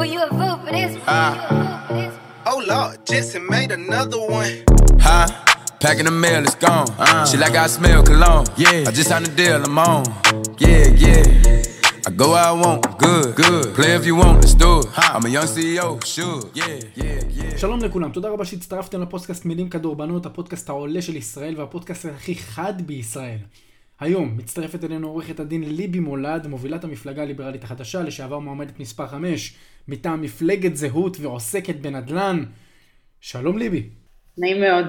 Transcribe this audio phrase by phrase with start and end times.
[0.00, 0.96] Who you a fool for this?
[2.46, 4.64] Oh Lord, Jensen made another one.
[4.98, 5.26] Huh?
[5.78, 6.88] Packing the mail, it's gone.
[6.98, 8.46] Uh, she like I smell cologne.
[8.56, 8.88] Yeah.
[8.88, 10.04] I just signed a deal, I'm on.
[10.56, 12.06] Yeah, yeah.
[12.06, 13.74] I go where I want, good, good.
[13.74, 14.86] Play if you want, let's do it.
[14.96, 16.48] I'm a young CEO, sure.
[16.54, 17.58] Yeah, yeah, yeah.
[17.58, 22.82] שלום לכולם, תודה רבה שהצטרפתם לפודקאסט מילים כדורבנות, הפודקאסט העולה של ישראל והפודקאסט הכי חד
[22.86, 23.38] בישראל.
[24.00, 29.54] היום מצטרפת אלינו עורכת הדין ליבי מולד, מובילת המפלגה הליברלית החדשה, לשעבר מועמדת מספר 5,
[29.88, 32.44] מטעם מפלגת זהות ועוסקת בנדל"ן.
[33.20, 33.88] שלום ליבי.
[34.38, 34.86] נעים מאוד.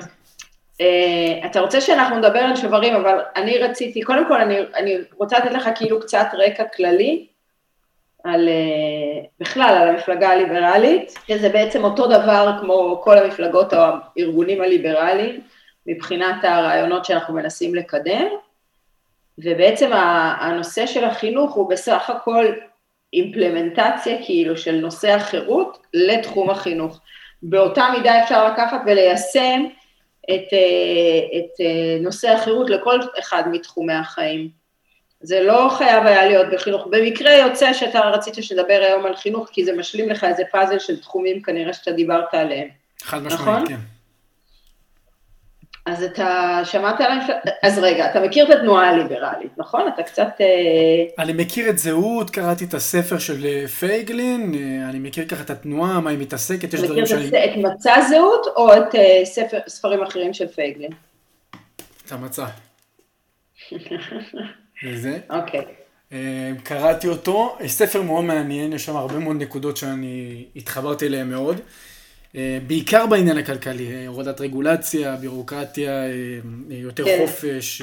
[0.82, 5.40] Uh, אתה רוצה שאנחנו נדבר על שוברים, אבל אני רציתי, קודם כל אני, אני רוצה
[5.40, 7.28] לתת לך כאילו קצת רקע כללי
[8.24, 14.62] על, uh, בכלל על המפלגה הליברלית, שזה בעצם אותו דבר כמו כל המפלגות או הארגונים
[14.62, 15.42] הליברליים,
[15.88, 18.28] מבחינת הרעיונות שאנחנו מנסים לקדם,
[19.38, 19.90] ובעצם
[20.40, 22.46] הנושא של החינוך הוא בסך הכל
[23.14, 27.00] אימפלמנטציה כאילו של נושא החירות לתחום החינוך.
[27.44, 29.66] באותה מידה אפשר לקחת וליישם
[30.24, 34.50] את, אה, את אה, נושא החירות לכל אחד מתחומי החיים.
[35.22, 36.88] זה לא חייב היה להיות בחינוך.
[36.90, 41.00] במקרה יוצא שאתה רצית שנדבר היום על חינוך, כי זה משלים לך איזה פאזל של
[41.00, 42.68] תחומים כנראה שאתה דיברת עליהם.
[43.04, 43.68] חד משמעית, נכון?
[43.68, 43.76] כן.
[45.86, 49.82] אז אתה שמעת על המפלגה, אז רגע, אתה מכיר את התנועה הליברלית, נכון?
[49.94, 50.28] אתה קצת...
[50.42, 55.44] אה, אני מכיר את זהות, קראתי את הספר של אה, פייגלין, אה, אני מכיר ככה
[55.44, 57.28] את התנועה, מה היא מתעסקת, יש מכיר דברים שאני...
[57.28, 60.92] הס- את מצע זהות או את ספר, ספרים אחרים של פייגלין?
[62.06, 62.46] את המצע.
[64.86, 65.20] וזה.
[65.30, 65.62] אוקיי.
[66.64, 71.62] קראתי אותו, ספר מאוד מעניין, יש שם הרבה מאוד נקודות שאני התחברתי אליהן מאוד.
[72.36, 76.10] אה, בעיקר בעניין הכלכלי, אה, הורדת רגולציה, בירוקרטיה, אה,
[76.70, 77.18] יותר כן.
[77.22, 77.82] חופש.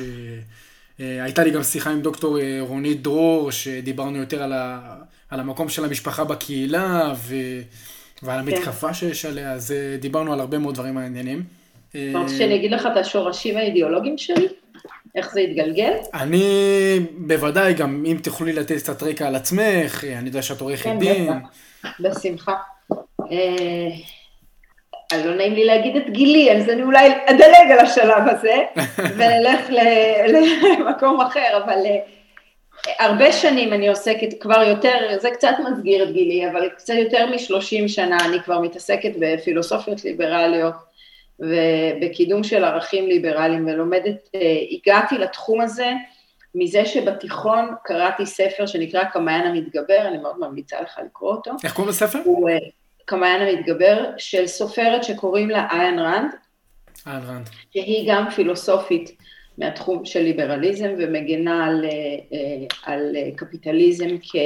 [0.99, 4.95] הייתה לי גם שיחה עם דוקטור רונית דרור, שדיברנו יותר על, ה,
[5.31, 7.35] על המקום של המשפחה בקהילה ו,
[8.23, 11.43] ועל המתקפה שיש עליה, אז דיברנו על הרבה מאוד דברים מעניינים.
[11.95, 14.47] רוצה שאני אגיד לך את השורשים האידיאולוגיים שלי?
[15.15, 15.93] איך זה התגלגל?
[16.15, 16.43] אני
[17.19, 21.33] בוודאי, גם אם תוכלי לתת קצת רקע על עצמך, אני יודע שאת עורכת כן, דין.
[22.01, 22.55] בשמחה.
[25.13, 28.57] אה, אה, לא נעים לי להגיד את גילי, אז אני אולי אדלג על השלב הזה,
[29.17, 29.71] ונלך
[30.79, 31.99] למקום אחר, אבל אה,
[32.99, 37.89] הרבה שנים אני עוסקת כבר יותר, זה קצת מסגיר את גילי, אבל קצת יותר מ-30
[37.89, 40.75] שנה אני כבר מתעסקת בפילוסופיות ליברליות
[41.41, 45.91] ובקידום של ערכים ליברליים ולומדת, אה, הגעתי לתחום הזה
[46.55, 51.51] מזה שבתיכון קראתי ספר שנקרא כמעיין המתגבר, אני מאוד ממליצה לך לקרוא אותו.
[51.65, 52.19] איך קוראים לספר?
[52.25, 52.51] הוא
[53.09, 56.31] כמעיין המתגבר של סופרת שקוראים לה איין רנד,
[57.07, 57.49] אה, רנד.
[57.73, 59.17] שהיא גם פילוסופית
[59.59, 61.91] מהתחום של ליברליזם ומגינה על, אה,
[62.33, 64.37] אה, על אה, קפיטליזם כ,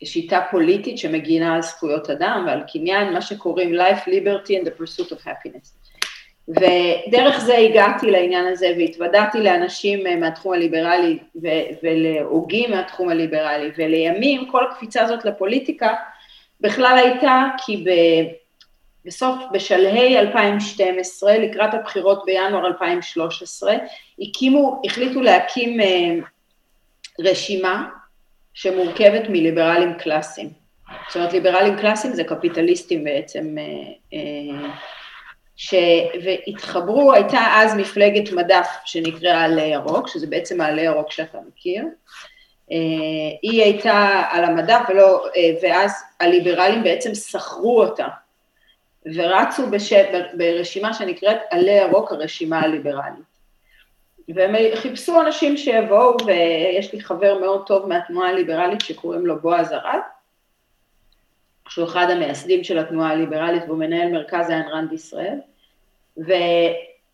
[0.00, 5.12] כשיטה פוליטית שמגינה על זכויות אדם ועל קניין, מה שקוראים life, liberty and the pursuit
[5.12, 5.84] of happiness.
[6.48, 11.48] ודרך זה הגעתי לעניין הזה והתוודעתי לאנשים מהתחום הליברלי ו-
[11.82, 15.94] ולהוגים מהתחום הליברלי, ולימים כל הקפיצה הזאת לפוליטיקה
[16.64, 17.90] בכלל הייתה כי ב...
[19.04, 23.74] בסוף, בשלהי 2012, לקראת הבחירות בינואר 2013,
[24.20, 26.14] הקימו, החליטו להקים אה,
[27.20, 27.88] רשימה
[28.54, 30.50] שמורכבת מליברלים קלאסיים.
[31.08, 34.70] זאת אומרת, ליברלים קלאסיים זה קפיטליסטים בעצם, אה, אה,
[35.56, 35.74] ש...
[36.24, 41.84] והתחברו, הייתה אז מפלגת מדף שנקראה עלה ירוק, שזה בעצם העלה ירוק שאתה מכיר.
[42.72, 42.76] אה,
[43.42, 48.06] היא הייתה על המדף, ולא, אה, ואז הליברלים בעצם שכרו אותה.
[49.14, 49.92] ורצו בש...
[50.32, 53.34] ברשימה שנקראת עלה ירוק, הרשימה הליברלית.
[54.28, 60.00] והם חיפשו אנשים שיבואו, ויש לי חבר מאוד טוב מהתנועה הליברלית שקוראים לו בועז ארד,
[61.68, 65.38] שהוא אחד המייסדים של התנועה הליברלית והוא מנהל מרכז איין רנד ישראל,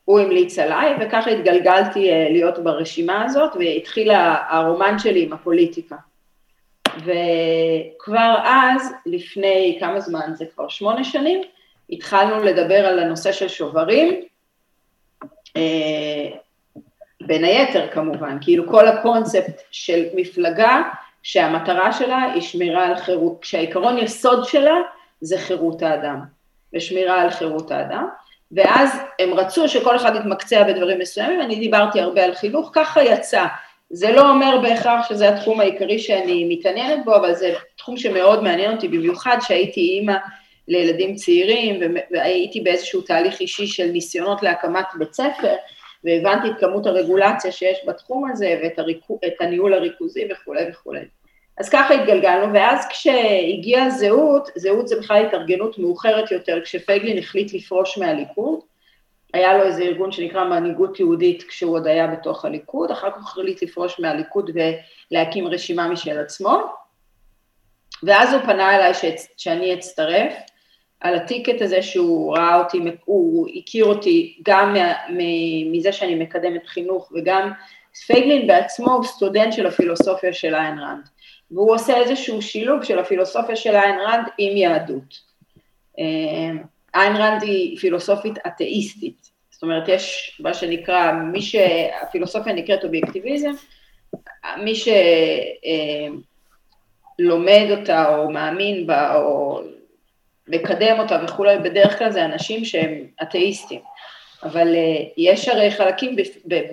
[0.09, 4.11] והוא המליץ עליי, וככה התגלגלתי אה, להיות ברשימה הזאת, והתחיל
[4.51, 5.97] הרומן שלי עם הפוליטיקה.
[6.97, 11.41] וכבר אז, לפני כמה זמן, זה כבר שמונה שנים,
[11.91, 14.21] התחלנו לדבר על הנושא של שוברים,
[15.57, 16.37] אה,
[17.21, 20.83] בין היתר כמובן, כאילו כל הקונספט של מפלגה
[21.23, 24.77] שהמטרה שלה היא שמירה על חירות, שהעיקרון יסוד שלה
[25.21, 26.21] זה חירות האדם,
[26.75, 28.09] ושמירה על חירות האדם,
[28.53, 33.47] ואז הם רצו שכל אחד יתמקצע בדברים מסוימים, אני דיברתי הרבה על חינוך, ככה יצא.
[33.91, 38.73] זה לא אומר בהכרח שזה התחום העיקרי שאני מתעניינת בו, אבל זה תחום שמאוד מעניין
[38.73, 40.15] אותי, במיוחד שהייתי אימא
[40.69, 41.81] לילדים צעירים,
[42.11, 45.55] והייתי באיזשהו תהליך אישי של ניסיונות להקמת בית ספר,
[46.05, 51.05] והבנתי את כמות הרגולציה שיש בתחום הזה, ואת הריקו, את הניהול הריכוזי וכולי וכולי.
[51.61, 57.99] אז ככה התגלגלנו, ואז כשהגיעה זהות, זהות זה בכלל התארגנות מאוחרת יותר, כשפייגלין החליט לפרוש
[57.99, 58.61] מהליכוד,
[59.35, 63.63] היה לו איזה ארגון שנקרא מנהיגות יהודית כשהוא עוד היה בתוך הליכוד, אחר כך החליט
[63.63, 64.51] לפרוש מהליכוד
[65.11, 66.61] ולהקים רשימה משל עצמו,
[68.03, 68.93] ואז הוא פנה אליי
[69.37, 70.33] שאני אצטרף,
[71.01, 74.77] על הטיקט הזה שהוא ראה אותי, הוא הכיר אותי גם
[75.73, 77.53] מזה שאני מקדמת חינוך וגם
[78.07, 81.09] פייגלין בעצמו הוא סטודנט של הפילוסופיה של איין ראנד,
[81.51, 85.21] והוא עושה איזשהו שילוב של הפילוסופיה של איין ראנד עם יהדות.
[85.99, 86.51] אה,
[86.95, 93.51] איין ראנד היא פילוסופית אתאיסטית, זאת אומרת יש מה שנקרא, מי שהפילוסופיה נקראת אובייקטיביזם,
[94.57, 94.73] מי
[97.19, 99.61] שלומד אה, אותה או מאמין בה או
[100.49, 103.81] מקדם אותה וכולי, בדרך כלל זה אנשים שהם אתאיסטים.
[104.43, 106.17] אבל uh, יש הרי חלקים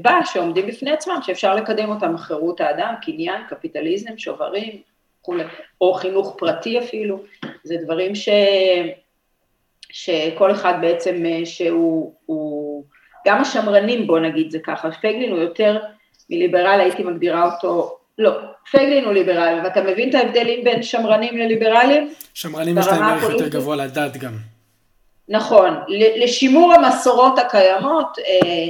[0.01, 4.81] בה שעומדים בפני עצמם, שאפשר לקדם אותם, חירות האדם, קניין, קפיטליזם, שוברים,
[5.21, 5.43] וכולי,
[5.81, 7.23] או חינוך פרטי אפילו,
[7.63, 8.29] זה דברים ש...
[9.89, 12.83] שכל אחד בעצם, אה, שהוא, הוא,
[13.27, 15.77] גם השמרנים בוא נגיד זה ככה, פייגלין הוא יותר
[16.29, 18.31] מליברל, הייתי מגדירה אותו, לא,
[18.71, 22.13] פייגלין הוא ליברל, ואתה מבין את ההבדלים בין שמרנים לליברלים?
[22.33, 24.56] שמרנים יש להם ערך יותר גבוה לדת גם.
[25.29, 25.79] נכון,
[26.15, 28.67] לשימור המסורות הקיימות, אה,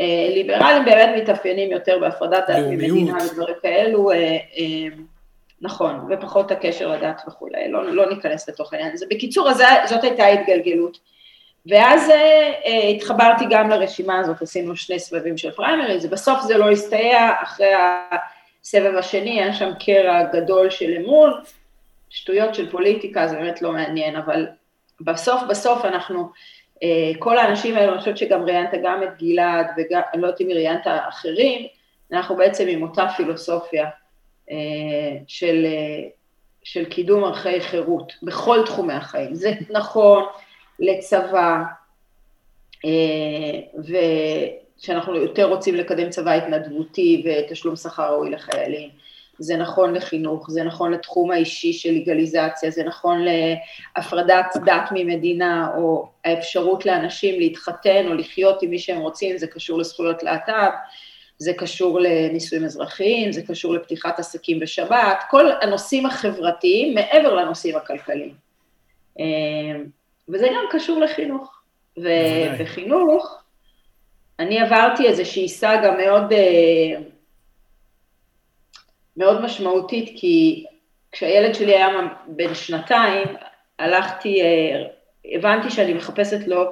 [0.00, 4.36] אה, ליברלים באמת מתאפיינים יותר בהפרדת דת ממדינה ודברים כאלו, אה,
[5.60, 9.06] נכון, ופחות הקשר לדת וכולי, לא, לא ניכנס לתוך העניין הזה.
[9.10, 10.98] בקיצור, אז זאת הייתה התגלגלות.
[11.66, 12.12] ואז
[12.94, 17.72] התחברתי גם לרשימה הזאת, עשינו שני סבבים של פריימריז, בסוף זה לא הסתייע, אחרי
[18.62, 21.32] הסבב השני היה שם קרע גדול של אמון,
[22.10, 24.46] שטויות של פוליטיקה, זה באמת לא מעניין, אבל
[25.00, 26.30] בסוף בסוף אנחנו,
[26.82, 30.40] אה, כל האנשים האלו, אני חושבת שגם ראיינת גם את גלעד, וגם, אני לא יודעת
[30.40, 31.66] אם ראיינת אחרים,
[32.12, 33.88] אנחנו בעצם עם אותה פילוסופיה
[34.50, 34.56] אה,
[35.26, 36.08] של, אה,
[36.64, 39.34] של קידום ערכי חירות בכל תחומי החיים.
[39.34, 40.24] זה נכון
[40.78, 41.62] לצבא,
[43.78, 48.90] ושאנחנו יותר רוצים לקדם צבא התנדבותי ותשלום שכר ראוי לחיילים.
[49.38, 56.08] זה נכון לחינוך, זה נכון לתחום האישי של לגליזציה, זה נכון להפרדת דת ממדינה, או
[56.24, 60.70] האפשרות לאנשים להתחתן או לחיות עם מי שהם רוצים, זה קשור לזכויות להט"ב,
[61.38, 68.34] זה קשור לנישואים אזרחיים, זה קשור לפתיחת עסקים בשבת, כל הנושאים החברתיים מעבר לנושאים הכלכליים.
[69.20, 69.24] אה,
[70.28, 71.60] וזה גם קשור לחינוך.
[71.96, 73.42] ובחינוך,
[74.38, 76.32] אני עברתי איזושהי סאגה מאוד...
[79.16, 80.64] מאוד משמעותית, כי
[81.12, 81.88] כשהילד שלי היה
[82.26, 83.28] בן שנתיים,
[83.78, 84.84] הלכתי, אה,
[85.34, 86.64] הבנתי שאני מחפשת לו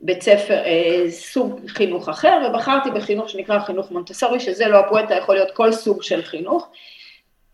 [0.00, 5.34] בית ספר, אה, סוג חינוך אחר, ובחרתי בחינוך שנקרא חינוך מונטסורי, שזה לא הפואנטה, יכול
[5.34, 6.68] להיות כל סוג של חינוך.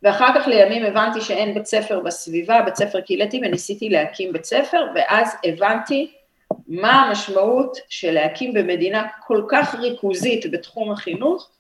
[0.03, 4.85] ואחר כך לימים הבנתי שאין בית ספר בסביבה, בית ספר קהילתי, וניסיתי להקים בית ספר,
[4.95, 6.11] ואז הבנתי
[6.69, 11.51] מה המשמעות של להקים במדינה כל כך ריכוזית בתחום החינוך,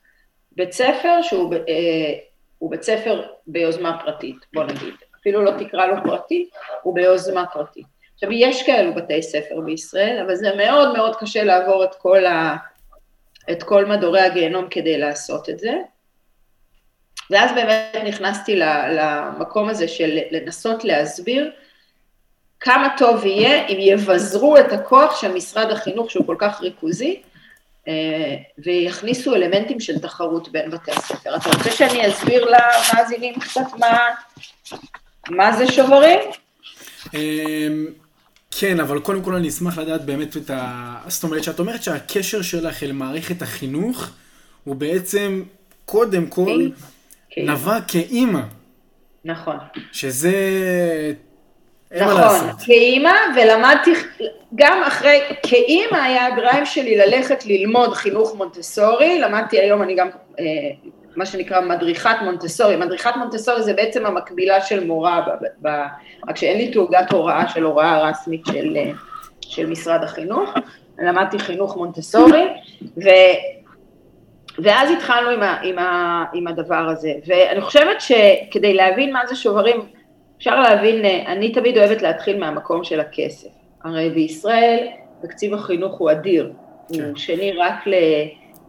[0.53, 2.15] בית ספר שהוא אה,
[2.59, 6.49] הוא בית ספר ביוזמה פרטית, בוא נגיד, אפילו לא תקרא לו פרטי,
[6.83, 7.87] הוא ביוזמה פרטית.
[8.15, 12.57] עכשיו, יש כאלו בתי ספר בישראל, אבל זה מאוד מאוד קשה לעבור את כל, ה,
[13.51, 15.73] את כל מדורי הגיהנום כדי לעשות את זה.
[17.31, 21.51] ואז באמת נכנסתי למקום הזה של לנסות להסביר
[22.61, 27.23] כמה טוב יהיה אם יבזרו את הכוח של משרד החינוך, שהוא כל כך ריכוזי,
[28.59, 31.37] ויכניסו אלמנטים של תחרות בין בתי הספר.
[31.37, 33.99] אתה רוצה שאני אסביר למאזינים קצת מה,
[35.31, 36.21] מה זה שוברים?
[37.15, 37.87] אמ,
[38.51, 40.95] כן, אבל קודם כל אני אשמח לדעת באמת את ה...
[41.07, 44.11] זאת אומרת, שאת אומרת שהקשר שלך אל מערכת החינוך
[44.65, 45.43] הוא בעצם
[45.85, 46.69] קודם כל
[47.37, 48.41] נבע כאימא.
[49.25, 49.57] נכון.
[49.93, 50.33] שזה
[51.97, 53.93] נכון, כאימא, ולמדתי,
[54.55, 60.45] גם אחרי, כאימא היה הדרייב שלי ללכת ללמוד חינוך מונטסורי, למדתי היום, אני גם, אה,
[61.17, 65.87] מה שנקרא מדריכת מונטסורי, מדריכת מונטסורי זה בעצם המקבילה של מורה, ב, ב,
[66.29, 68.91] רק שאין לי תעוגת הוראה של הוראה רשמית של, אה,
[69.41, 70.51] של משרד החינוך,
[70.99, 72.47] למדתי חינוך מונטסורי,
[72.83, 73.09] ו...
[74.59, 79.37] ואז התחלנו עם, ה, עם, ה, עם הדבר הזה, ואני חושבת שכדי להבין מה זה
[79.37, 79.81] שוברים,
[80.39, 83.49] אפשר להבין, אה, אני תמיד אוהבת להתחיל מהמקום של הכסף.
[83.85, 84.87] הרי בישראל
[85.23, 86.53] תקציב החינוך הוא אדיר,
[86.93, 87.05] כן.
[87.05, 87.85] הוא שני רק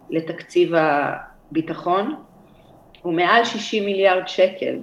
[0.10, 2.16] לתקציב הביטחון,
[3.02, 4.76] הוא מעל 60 מיליארד שקל,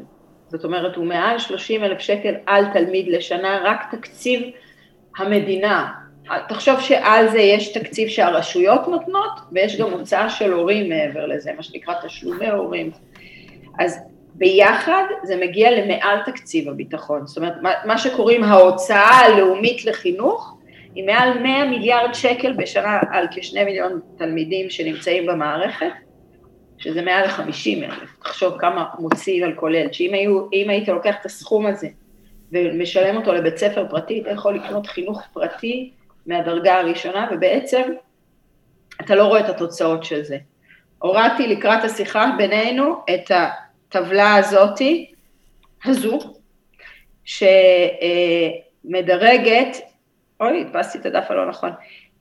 [0.49, 4.43] זאת אומרת הוא מעל 30 אלף שקל על תלמיד לשנה, רק תקציב
[5.19, 5.93] המדינה.
[6.49, 11.63] תחשוב שעל זה יש תקציב שהרשויות נותנות, ויש גם הוצאה של הורים מעבר לזה, מה
[11.63, 12.91] שנקרא תשלומי הורים.
[13.79, 13.99] אז
[14.39, 17.27] ביחד זה מגיע למעל תקציב הביטחון.
[17.27, 20.57] זאת אומרת, מה, שקוראים ההוצאה הלאומית לחינוך,
[20.95, 25.93] היא מעל 100 מיליארד שקל בשנה על כשני מיליון תלמידים שנמצאים במערכת,
[26.79, 28.19] שזה מעל ל-50 אלף.
[28.23, 31.89] תחשוב כמה מוציא על כל ילד, שאם היו, היית לוקח את הסכום הזה
[32.53, 35.91] ומשלם אותו לבית ספר פרטי, אתה יכול לקנות חינוך פרטי
[36.27, 37.83] מהדרגה הראשונה, ובעצם
[39.01, 40.39] אתה לא רואה את התוצאות של זה.
[40.99, 43.31] הורדתי לקראת השיחה בינינו את
[43.97, 45.13] הטבלה הזאתי,
[45.85, 46.19] הזו,
[48.85, 49.07] שמדרגת,
[50.41, 51.71] אוי, הדפסתי את הדף הלא נכון,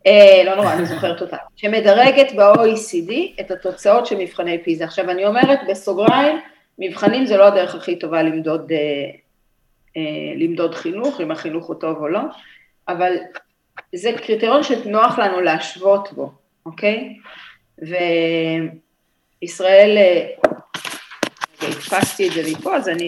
[0.08, 4.84] אה, לא נורא, אני זוכרת אותה, שמדרגת ב-OECD את התוצאות של מבחני פיזה.
[4.84, 6.40] עכשיו, אני אומרת בסוגריים,
[6.80, 8.78] מבחנים זה לא הדרך הכי טובה למדוד, אה,
[9.98, 12.22] אה, למדוד חינוך, אם החינוך הוא טוב או לא,
[12.88, 13.14] אבל
[13.96, 16.32] זה קריטריון שנוח לנו להשוות בו,
[16.66, 17.18] אוקיי?
[19.42, 19.98] וישראל,
[21.62, 23.08] הדפסתי את זה מפה, אז אני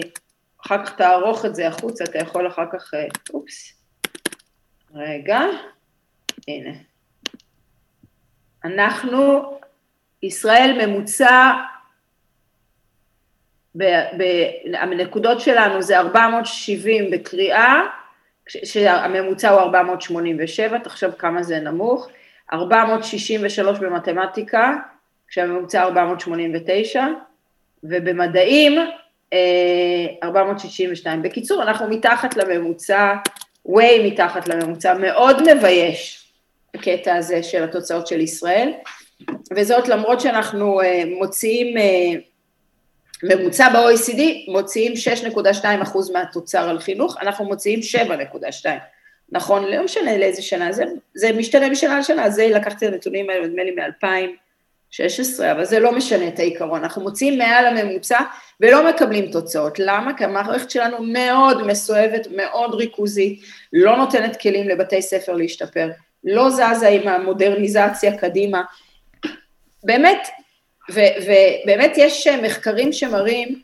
[0.66, 2.90] אחר כך תערוך את זה החוצה, אתה יכול אחר כך,
[3.34, 3.82] אופס,
[4.94, 5.40] רגע,
[6.48, 6.70] הנה.
[8.64, 9.58] אנחנו,
[10.22, 11.52] ישראל ממוצע,
[13.76, 13.84] ב,
[14.18, 14.22] ב,
[14.74, 17.82] הנקודות שלנו זה 470 בקריאה,
[18.48, 22.08] שהממוצע הוא 487, תחשוב כמה זה נמוך,
[22.52, 24.76] 463 במתמטיקה,
[25.28, 27.06] כשהממוצע 489,
[27.84, 28.78] ובמדעים
[30.22, 31.18] 462.
[31.18, 33.14] אה, בקיצור, אנחנו מתחת לממוצע,
[33.68, 36.28] way מתחת לממוצע, מאוד מבייש
[36.74, 38.72] הקטע הזה של התוצאות של ישראל,
[39.56, 42.20] וזאת למרות שאנחנו אה, מוציאים, אה,
[43.22, 44.92] ממוצע ב-OECD, מוציאים
[45.32, 47.80] 6.2 אחוז מהתוצר על חינוך, אנחנו מוציאים
[48.62, 48.66] 7.2.
[49.32, 53.46] נכון, לא משנה לאיזה שנה, זה, זה משתנה משנה לשנה, זה לקחתי את הנתונים האלה,
[53.46, 53.74] נדמה לי
[55.00, 58.18] מ-2016, אבל זה לא משנה את העיקרון, אנחנו מוציאים מעל הממוצע
[58.60, 60.16] ולא מקבלים תוצאות, למה?
[60.16, 63.40] כי המערכת שלנו מאוד מסואבת, מאוד ריכוזית,
[63.72, 65.90] לא נותנת כלים לבתי ספר להשתפר,
[66.24, 68.62] לא זזה עם המודרניזציה קדימה.
[69.84, 70.28] באמת,
[70.90, 73.62] ובאמת יש מחקרים שמראים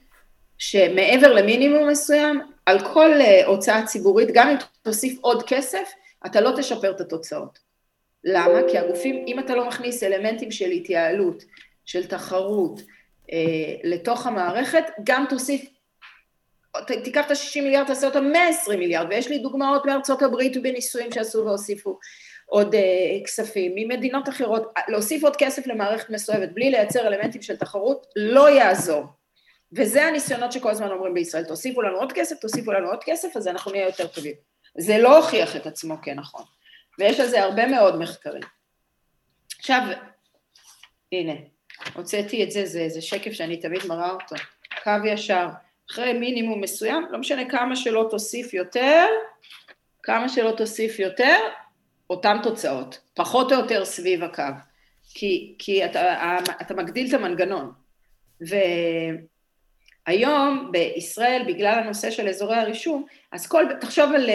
[0.58, 5.90] שמעבר למינימום מסוים, על כל אה, הוצאה ציבורית, גם אם תוסיף עוד כסף,
[6.26, 7.63] אתה לא תשפר את התוצאות.
[8.24, 8.58] למה?
[8.70, 11.44] כי הגופים, אם אתה לא מכניס אלמנטים של התייעלות,
[11.84, 12.80] של תחרות,
[13.32, 15.64] אה, לתוך המערכת, גם תוסיף,
[17.04, 21.44] תיקח את ה-60 מיליארד, תעשה אותם 120 מיליארד, ויש לי דוגמאות מארצות הברית ובניסויים שעשו
[21.44, 21.98] והוסיפו
[22.46, 22.78] עוד uh,
[23.24, 29.04] כספים ממדינות אחרות, להוסיף עוד כסף למערכת מסואבת בלי לייצר אלמנטים של תחרות לא יעזור.
[29.72, 33.48] וזה הניסיונות שכל הזמן אומרים בישראל, תוסיפו לנו עוד כסף, תוסיפו לנו עוד כסף, אז
[33.48, 34.34] אנחנו נהיה יותר טובים.
[34.78, 36.44] זה לא הוכיח את עצמו כנכון,
[36.98, 38.42] ויש על זה הרבה מאוד מחקרים.
[39.58, 39.80] עכשיו,
[41.12, 41.32] הנה,
[41.94, 44.36] הוצאתי את זה, זה, זה שקף שאני תמיד מראה אותו,
[44.82, 45.46] קו ישר,
[45.90, 49.06] אחרי מינימום מסוים, לא משנה כמה שלא תוסיף יותר,
[50.02, 51.36] כמה שלא תוסיף יותר,
[52.10, 54.42] אותן תוצאות, פחות או יותר סביב הקו,
[55.14, 57.72] כי, כי אתה, אתה מגדיל את המנגנון.
[60.06, 64.30] והיום בישראל, בגלל הנושא של אזורי הרישום, אז כל, תחשוב על,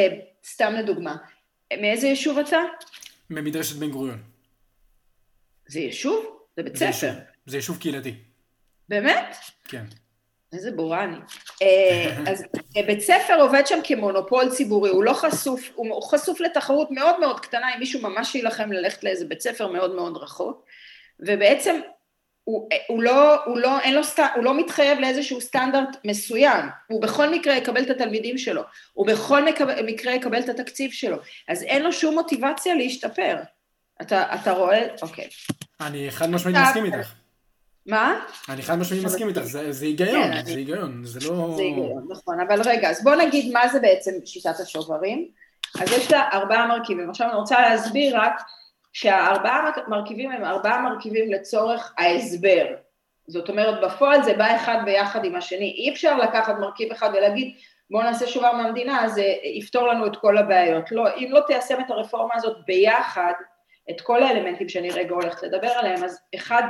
[0.45, 1.15] סתם לדוגמה,
[1.77, 2.57] מאיזה יישוב אתה?
[3.29, 4.23] ממדרשת בן גוריון.
[5.67, 6.39] זה יישוב?
[6.57, 6.85] זה בית ספר.
[6.85, 7.13] זה יישוב,
[7.45, 8.15] זה יישוב קהילתי.
[8.89, 9.35] באמת?
[9.67, 9.83] כן.
[10.53, 11.17] איזה בור אני.
[11.61, 12.43] אה, אז
[12.77, 17.39] אה, בית ספר עובד שם כמונופול ציבורי, הוא לא חשוף, הוא חשוף לתחרות מאוד מאוד
[17.39, 20.65] קטנה, אם מישהו ממש יילחם ללכת לאיזה בית ספר מאוד מאוד רחוק,
[21.19, 21.81] ובעצם
[22.49, 24.01] הוא, הוא, לא, הוא, לא, אין לו
[24.35, 28.61] הוא לא מתחייב לאיזשהו סטנדרט מסוים, הוא בכל מקרה יקבל את התלמידים שלו,
[28.93, 29.45] הוא בכל
[29.85, 33.35] מקרה יקבל את התקציב שלו, אז אין לו שום מוטיבציה להשתפר.
[34.01, 34.87] אתה, אתה רואה?
[35.01, 35.27] אוקיי.
[35.81, 37.11] אני חד משמעית מסכים איתך.
[37.85, 38.19] מה?
[38.49, 40.59] אני חד משמעית מסכים איתך, זה, זה היגיון, כן, זה אני...
[40.59, 41.53] היגיון, זה לא...
[41.55, 45.27] זה היגיון, נכון, אבל רגע, אז בוא נגיד מה זה בעצם שיטת השוברים.
[45.81, 48.41] אז יש לה ארבעה מרכיבים, עכשיו אני רוצה להסביר רק
[48.93, 52.65] שהארבעה מרכיבים הם ארבעה מרכיבים לצורך ההסבר.
[53.27, 57.55] זאת אומרת, בפועל זה בא אחד ביחד עם השני, אי אפשר לקחת מרכיב אחד ולהגיד
[57.91, 60.91] בואו נעשה שובר מהמדינה, זה יפתור לנו את כל הבעיות.
[60.91, 63.33] לא, אם לא תיישם את הרפורמה הזאת ביחד,
[63.89, 66.63] את כל האלמנטים שאני רגע הולכת לדבר עליהם, אז אחד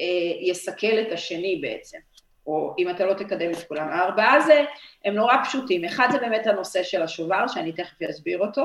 [0.00, 0.04] אה,
[0.40, 1.98] יסכל את השני בעצם,
[2.46, 3.88] או אם אתה לא תקדם את כולם.
[3.88, 4.64] הארבעה זה,
[5.04, 8.64] הם נורא פשוטים, אחד זה באמת הנושא של השובר, שאני תכף אסביר אותו,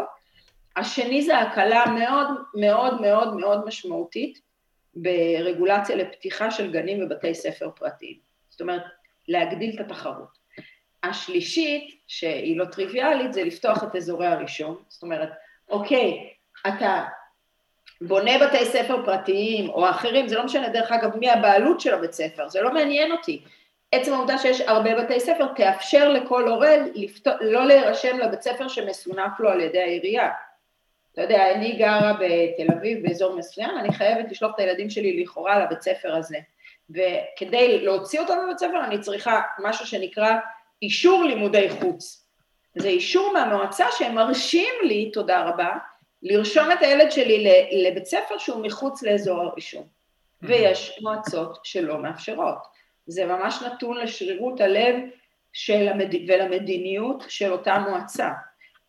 [0.76, 4.42] השני זה הקלה מאוד מאוד מאוד מאוד משמעותית
[4.96, 8.18] ברגולציה לפתיחה של גנים ובתי ספר פרטיים,
[8.50, 8.84] זאת אומרת
[9.28, 10.38] להגדיל את התחרות.
[11.04, 15.30] השלישית, שהיא לא טריוויאלית, זה לפתוח את אזורי הרישום, זאת אומרת,
[15.70, 16.30] אוקיי,
[16.68, 17.04] אתה
[18.02, 22.14] בונה בתי ספר פרטיים או אחרים, זה לא משנה דרך אגב מי הבעלות של הבית
[22.14, 23.44] ספר, זה לא מעניין אותי.
[23.92, 29.40] עצם העובדה שיש הרבה בתי ספר תאפשר לכל הורה לפתור, לא להירשם לבית ספר שמסונף
[29.40, 30.30] לו על ידי העירייה.
[31.16, 35.60] אתה יודע, אני גרה בתל אביב באזור מסוים, אני חייבת לשלוח את הילדים שלי לכאורה
[35.60, 36.38] לבית ספר הזה.
[36.90, 40.32] וכדי להוציא אותם מבית ספר אני צריכה משהו שנקרא
[40.82, 42.28] אישור לימודי חוץ.
[42.76, 45.70] זה אישור מהמועצה שהם מרשים לי, תודה רבה,
[46.24, 49.84] לרשום את הילד שלי לבית ספר שהוא מחוץ לאזור הרישום.
[50.42, 52.58] ויש מועצות שלא מאפשרות.
[53.08, 54.96] זה ממש נתון לשרירות הלב
[55.54, 56.16] של המד...
[56.28, 58.30] ולמדיניות של אותה מועצה.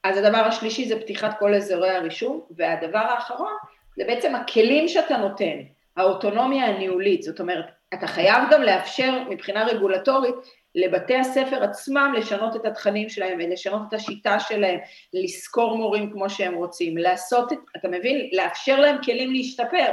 [0.09, 3.53] אז הדבר השלישי זה פתיחת כל אזורי הרישום, והדבר האחרון
[3.97, 5.59] זה בעצם הכלים שאתה נותן,
[5.97, 10.35] האוטונומיה הניהולית, זאת אומרת, אתה חייב גם לאפשר מבחינה רגולטורית
[10.75, 14.79] לבתי הספר עצמם לשנות את התכנים שלהם ולשנות את השיטה שלהם,
[15.13, 18.29] לשכור מורים כמו שהם רוצים, לעשות את, אתה מבין?
[18.33, 19.87] לאפשר להם כלים להשתפר.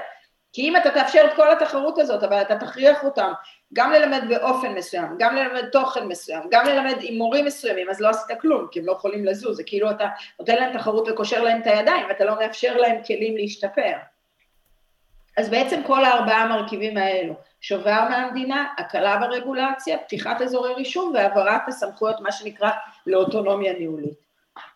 [0.53, 3.31] כי אם אתה תאפשר את כל התחרות הזאת, אבל אתה תכריח אותם
[3.73, 8.09] גם ללמד באופן מסוים, גם ללמד תוכן מסוים, גם ללמד עם מורים מסוימים, אז לא
[8.09, 10.07] עשית כלום, כי הם לא יכולים לזוז, זה כאילו אתה
[10.39, 13.93] נותן להם תחרות וקושר להם את הידיים, ואתה לא מאפשר להם כלים להשתפר.
[15.37, 22.19] אז בעצם כל הארבעה המרכיבים האלו, שובר מהמדינה, הקלה ברגולציה, פתיחת אזורי רישום והעברת הסמכויות,
[22.19, 22.69] מה שנקרא,
[23.07, 24.23] לאוטונומיה ניהולית.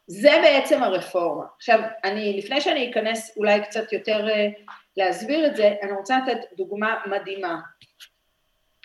[0.07, 1.43] זה בעצם הרפורמה.
[1.57, 6.39] עכשיו, אני, לפני שאני אכנס אולי קצת יותר uh, להסביר את זה, אני רוצה לתת
[6.58, 7.60] דוגמה מדהימה.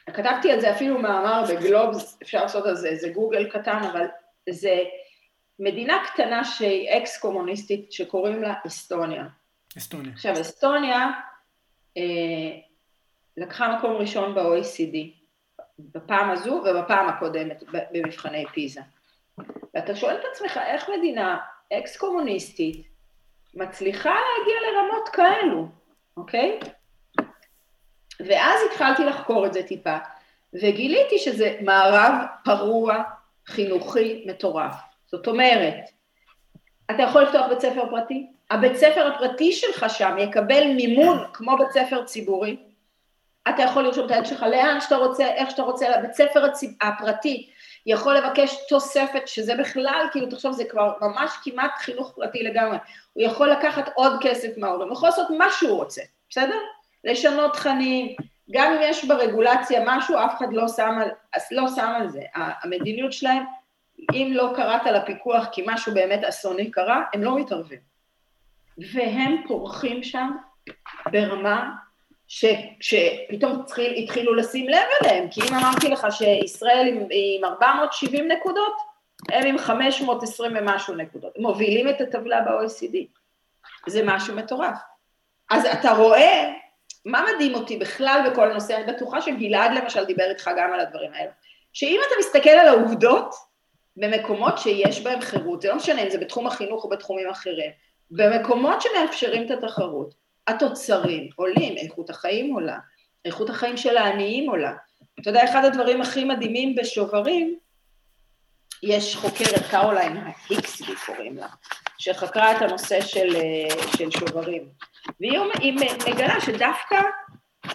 [0.06, 4.06] כתבתי על זה אפילו מאמר בגלובס, אפשר לעשות על זה איזה גוגל קטן, אבל
[4.50, 4.82] זה
[5.58, 9.24] מדינה קטנה שהיא אקס קומוניסטית שקוראים לה אסטוניה.
[9.78, 10.12] אסטוניה.
[10.12, 11.10] עכשיו, אסטוניה
[11.96, 12.02] אה,
[13.36, 14.96] לקחה מקום ראשון ב-OECD,
[15.78, 18.80] בפעם הזו ובפעם הקודמת במבחני פיזה.
[19.74, 21.38] ואתה שואל את עצמך, איך מדינה
[21.72, 22.86] אקס קומוניסטית
[23.54, 25.68] מצליחה להגיע לרמות כאלו,
[26.16, 26.58] אוקיי?
[28.20, 29.96] ואז התחלתי לחקור את זה טיפה,
[30.54, 32.12] וגיליתי שזה מערב
[32.44, 33.02] פרוע,
[33.46, 34.74] חינוכי, מטורף.
[35.06, 35.74] זאת אומרת,
[36.90, 41.70] אתה יכול לפתוח בית ספר פרטי, הבית ספר הפרטי שלך שם יקבל מימון כמו בית
[41.70, 42.56] ספר ציבורי,
[43.48, 46.46] אתה יכול לרשום את הילד שלך לאן שאתה רוצה, איך שאתה רוצה, לבית ספר.
[46.80, 47.50] הפרטי
[47.86, 52.76] יכול לבקש תוספת, שזה בכלל, כאילו, תחשוב, זה כבר ממש כמעט חינוך פרטי לגמרי.
[53.12, 56.58] הוא יכול לקחת עוד כסף מההורים, הוא יכול לעשות מה שהוא רוצה, בסדר?
[57.04, 58.16] לשנות תכנים,
[58.50, 61.10] גם אם יש ברגולציה משהו, אף אחד לא שם על,
[61.50, 62.20] לא שם על זה.
[62.34, 63.44] המדיניות שלהם,
[64.12, 67.78] אם לא קראת לפיקוח כי משהו באמת אסוני קרה, הם לא מתערבים.
[68.92, 70.30] והם פורחים שם
[71.12, 71.70] ברמה
[72.80, 78.76] שפתאום התחיל, התחילו לשים לב אליהם, כי אם אמרתי לך שישראל עם, עם 470 נקודות,
[79.32, 82.96] הם עם 520 ומשהו נקודות, מובילים את הטבלה ב-OECD,
[83.86, 84.78] זה משהו מטורף.
[85.50, 86.52] אז אתה רואה,
[87.04, 91.14] מה מדהים אותי בכלל בכל הנושא, אני בטוחה שגלעד למשל דיבר איתך גם על הדברים
[91.14, 91.30] האלה,
[91.72, 93.34] שאם אתה מסתכל על העובדות,
[93.96, 97.70] במקומות שיש בהם חירות, זה לא משנה אם זה בתחום החינוך או בתחומים אחרים,
[98.10, 102.78] במקומות שמאפשרים את התחרות, התוצרים עולים, איכות החיים עולה,
[103.24, 104.72] איכות החיים של העניים עולה.
[105.20, 107.58] אתה יודע, אחד הדברים הכי מדהימים בשוברים,
[108.82, 110.16] יש חוקרת, קרוליין
[110.50, 111.48] היקסבי קוראים לה,
[111.98, 113.36] שחקרה את הנושא של,
[113.96, 114.68] של שוברים,
[115.20, 115.74] והיא
[116.08, 117.02] מגלה שדווקא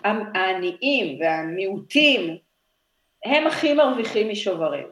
[0.03, 2.37] העניים והמיעוטים
[3.25, 4.87] הם הכי מרוויחים משוברים.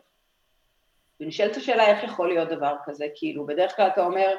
[1.19, 4.35] ונשאלת השאלה איך יכול להיות דבר כזה, כאילו בדרך כלל אתה אומר,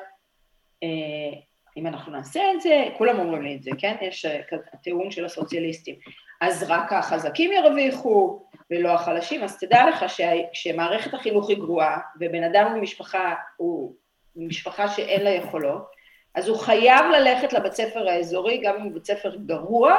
[0.83, 1.41] אה,
[1.77, 3.97] אם אנחנו נעשה את זה, כולם אומרים לי את זה, כן?
[4.01, 4.41] יש אה,
[4.73, 5.95] הטיעון של הסוציאליסטים.
[6.41, 10.05] אז רק החזקים ירוויחו ולא החלשים, אז תדע לך
[10.53, 13.95] שמערכת החינוך היא גרועה, ובן אדם הוא משפחה, הוא
[14.37, 15.97] משפחה שאין לה יכולות,
[16.35, 19.97] אז הוא חייב ללכת לבית ספר האזורי, גם אם הוא בית ספר גרוע,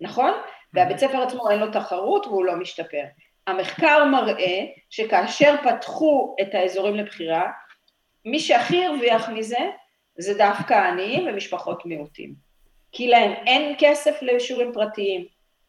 [0.00, 0.32] נכון?
[0.74, 3.02] והבית ספר עצמו אין לו תחרות והוא לא משתפר.
[3.46, 7.50] המחקר מראה שכאשר פתחו את האזורים לבחירה,
[8.24, 9.70] מי שהכי הרוויח מזה
[10.18, 12.34] זה דווקא עניים ומשפחות מיעוטים.
[12.92, 15.24] כי להם אין כסף לשיעורים פרטיים,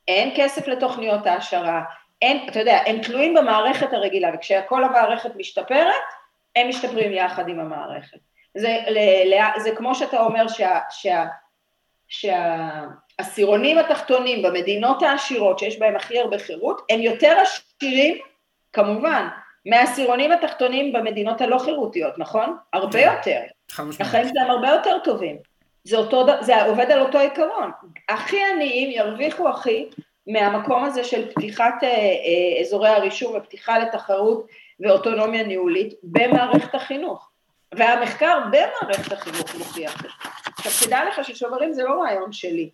[0.07, 1.83] אין כסף לתוכניות העשרה,
[2.21, 5.93] אין, אתה יודע, הם תלויים במערכת הרגילה, וכשכל המערכת משתפרת,
[6.55, 8.17] הם משתפרים יחד עם המערכת.
[8.57, 8.77] זה,
[9.57, 11.25] זה כמו שאתה אומר שה, שה,
[12.07, 18.17] שהעשירונים התחתונים במדינות העשירות שיש בהם הכי הרבה חירות, הם יותר עשירים,
[18.73, 19.27] כמובן,
[19.65, 22.57] מהעשירונים התחתונים במדינות הלא חירותיות, נכון?
[22.73, 23.39] הרבה יותר.
[23.99, 25.37] החיים שלהם הרבה יותר טובים.
[25.83, 27.71] זה, אותו, זה עובד על אותו עיקרון.
[28.09, 29.89] הכי עניים ירוויחו הכי
[30.27, 34.47] מהמקום הזה של פתיחת אה, אה, אזורי הרישום ופתיחה לתחרות
[34.79, 37.29] ואוטונומיה ניהולית במערכת החינוך.
[37.73, 40.07] והמחקר במערכת החינוך מוכיח את זה.
[40.57, 42.69] עכשיו תדע לך ששוברים זה לא רעיון שלי.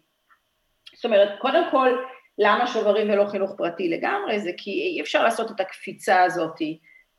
[0.95, 1.97] זאת אומרת, קודם כל,
[2.37, 4.39] למה שוברים ולא חינוך פרטי לגמרי?
[4.39, 6.57] זה כי אי אפשר לעשות את הקפיצה הזאת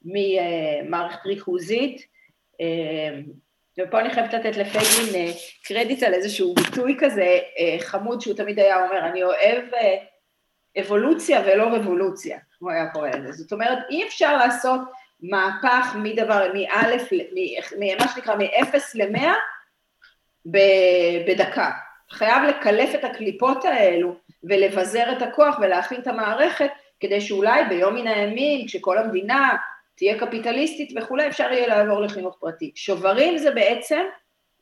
[0.05, 2.07] ממערכת ריכוזית,
[2.61, 3.21] אה,
[3.81, 5.33] ופה אני חייבת לתת לפייגלין אה,
[5.65, 9.65] קרדיט על איזשהו ביטוי כזה אה, חמוד שהוא תמיד היה אומר, אני אוהב
[10.81, 13.33] אבולוציה ולא רבולוציה, הוא היה קורא לזה.
[13.33, 14.81] זאת אומרת, אי אפשר לעשות
[15.21, 17.09] מהפך מדבר, מאלף,
[17.99, 19.35] מה שנקרא, מאפס למאה
[21.27, 21.71] בדקה.
[22.11, 24.17] חייב לקלף את הקליפות האלו
[24.49, 29.57] ולבזר את הכוח ולהכין את המערכת כדי שאולי ביום מן הימים, כשכל המדינה
[29.95, 32.73] תהיה קפיטליסטית וכולי, אפשר יהיה לעבור לחינוך פרטי.
[32.75, 34.03] שוברים זה בעצם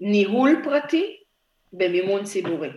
[0.01, 1.17] ניהול פרטי
[1.73, 2.71] במימון ציבורי,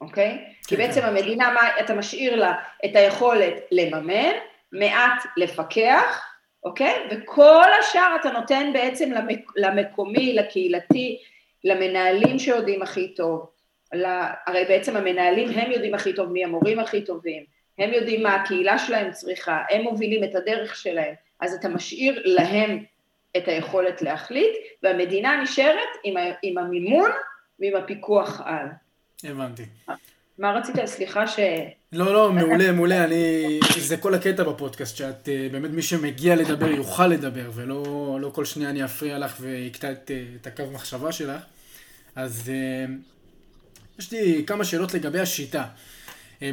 [0.00, 0.44] אוקיי?
[0.66, 1.06] כי כן, בעצם כן.
[1.06, 2.52] המדינה, מה, אתה משאיר לה
[2.84, 4.32] את היכולת לממן,
[4.72, 6.26] מעט לפקח,
[6.64, 6.94] אוקיי?
[7.10, 11.18] וכל השאר אתה נותן בעצם למק, למקומי, לקהילתי,
[11.64, 13.50] למנהלים שיודעים הכי טוב.
[13.92, 17.44] לה, הרי בעצם המנהלים הם יודעים הכי טוב מי המורים הכי טובים,
[17.78, 22.84] הם יודעים מה הקהילה שלהם צריכה, הם מובילים את הדרך שלהם, אז אתה משאיר להם
[23.36, 27.10] את היכולת להחליט, והמדינה נשארת עם, ה, עם המימון
[27.60, 28.66] ועם הפיקוח על.
[29.24, 29.62] הבנתי.
[30.38, 30.86] מה רצית?
[30.86, 31.38] סליחה ש...
[31.92, 33.04] לא, לא, מעולה, מעולה.
[33.04, 33.60] אני...
[33.78, 38.44] זה כל הקטע בפודקאסט, שאת אה, באמת מי שמגיע לדבר יוכל לדבר, ולא לא כל
[38.44, 41.42] שנייה אני אפריע לך ואקטע את, אה, את הקו מחשבה שלך.
[42.16, 42.94] אז אה,
[44.00, 45.64] יש לי כמה שאלות לגבי השיטה.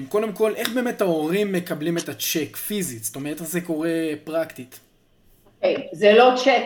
[0.10, 3.04] קודם כל, איך באמת ההורים מקבלים את הצ'ק פיזית?
[3.04, 3.90] זאת אומרת, איך זה קורה
[4.24, 4.80] פרקטית?
[5.64, 6.66] Hey, זה לא צ'ק.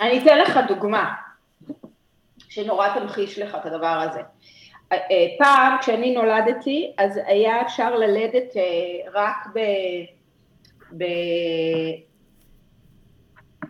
[0.00, 1.14] אני אתן לך דוגמה,
[2.48, 4.20] שנורא תמחיש לך את הדבר הזה.
[4.92, 8.62] אה, אה, פעם כשאני נולדתי אז היה אפשר ללדת אה,
[9.14, 9.58] רק ב...
[10.98, 11.04] ב...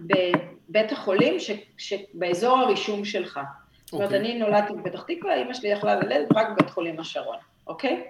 [0.00, 1.50] בבית החולים ש...
[1.78, 3.40] שבאזור הרישום שלך.
[3.86, 4.20] זאת אומרת, אוקיי.
[4.20, 8.04] אני נולדתי בפתח תקווה, אימא שלי יכלה ללדת רק בבית חולים השרון, אוקיי?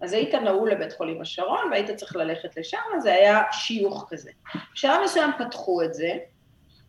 [0.00, 4.30] אז היית נעול לבית חולים השרון והיית צריך ללכת לשם, זה היה שיוך כזה.
[4.72, 6.12] בשלב מסוים פתחו את זה,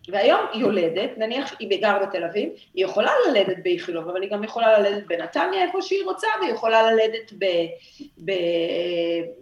[0.08, 4.44] והיום היא יולדת, נניח היא גרה בתל אביב, היא יכולה ללדת באיכילוב, אבל היא גם
[4.44, 7.46] יכולה ללדת בנתניה איפה שהיא רוצה, והיא יכולה ללדת ב...
[8.26, 8.32] ב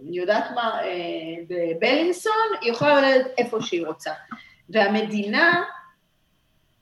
[0.08, 0.90] אני יודעת מה, אה,
[1.48, 4.12] בבלינסון, היא יכולה ללדת איפה שהיא רוצה.
[4.70, 5.64] והמדינה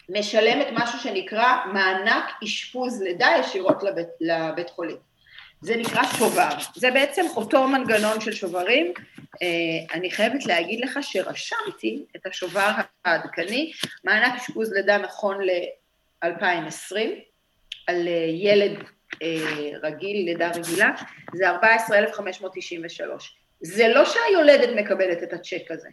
[0.10, 4.98] משלמת משהו שנקרא מענק אשפוז לידה ישירות לבית, לבית חולים.
[5.62, 6.50] זה נקרא שובר.
[6.76, 8.94] זה בעצם אותו מנגנון של שוברים.
[9.42, 9.48] אה,
[9.94, 12.72] אני חייבת להגיד לך שרשמתי את השובר
[13.06, 13.72] העדכני,
[14.04, 16.96] מענק אשפוז לידה נכון ל-2020,
[17.88, 18.78] על אה, ילד
[19.22, 20.92] אה, רגיל, לידה רגילה,
[21.34, 23.36] זה 14,593.
[23.62, 25.89] זה לא שהיולדת מקבלת את הצ'ק הזה.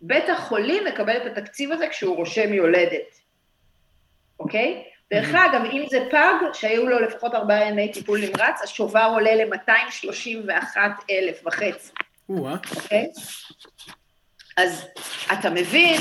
[0.00, 3.19] בית החולים מקבל את התקציב הזה כשהוא רושם יולדת,
[4.40, 4.84] אוקיי?
[5.12, 10.76] דרך אגב, אם זה פג, שהיו לו לפחות ארבעה ימי טיפול נמרץ, השובר עולה ל-231
[11.10, 11.92] אלף וחצי.
[12.76, 13.10] אוקיי?
[14.56, 14.86] אז
[15.32, 16.00] אתה מבין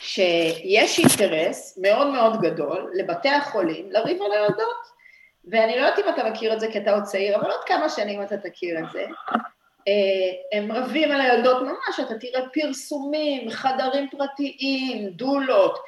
[0.00, 4.90] שיש אינטרס מאוד מאוד גדול לבתי החולים לריב על היולדות,
[5.50, 7.88] ואני לא יודעת אם אתה מכיר את זה כי אתה עוד צעיר, אבל עוד כמה
[7.88, 9.04] שנים אתה תכיר את זה.
[9.90, 15.78] אה, הם רבים על היולדות ממש, אתה תראה פרסומים, חדרים פרטיים, דולות,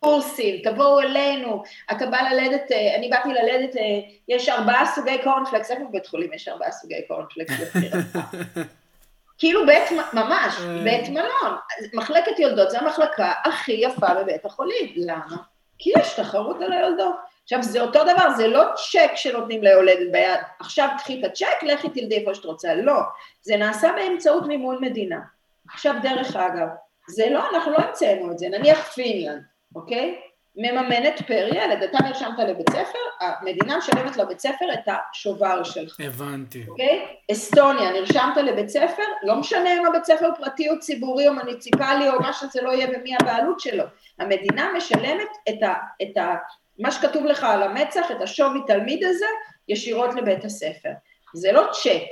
[0.00, 3.82] קורסים, תבואו אלינו, אתה בא ללדת, אה, אני באתי ללדת, אה,
[4.28, 7.52] יש ארבעה סוגי קורנפלקס, איפה בבית חולים יש ארבעה סוגי קורנפלקס?
[9.38, 9.82] כאילו בית,
[10.12, 10.54] ממש,
[10.84, 11.56] בית מלון.
[11.92, 14.92] מחלקת יולדות זו המחלקה הכי יפה בבית החולים.
[14.96, 15.36] למה?
[15.78, 17.16] כי יש תחרות על היולדות.
[17.46, 21.88] עכשיו, זה אותו דבר, זה לא צ'ק שנותנים ליולדת ביד, עכשיו קחי את הצ'ק, לכי
[21.88, 23.00] תלדי איפה שאת רוצה, לא,
[23.42, 25.20] זה נעשה באמצעות מימון מדינה.
[25.72, 26.68] עכשיו, דרך אגב,
[27.08, 29.42] זה לא, אנחנו לא המצאנו את זה, נניח פינלנד,
[29.74, 30.18] אוקיי?
[30.56, 36.00] מממנת פר ילד, אתה נרשמת לבית ספר, המדינה משלמת לבית ספר את השובר שלך.
[36.00, 36.64] הבנתי.
[36.68, 37.06] אוקיי?
[37.32, 42.20] אסטוניה, נרשמת לבית ספר, לא משנה אם הבית ספר פרטי או ציבורי או מוניציפלי או
[42.20, 43.84] מה שזה לא יהיה ומי הבעלות שלו.
[44.18, 46.34] המדינה משלמת את, ה, את ה,
[46.78, 49.26] מה שכתוב לך על המצח, את השווי תלמיד הזה,
[49.68, 50.90] ישירות לבית הספר.
[51.34, 52.02] זה לא צ'ק.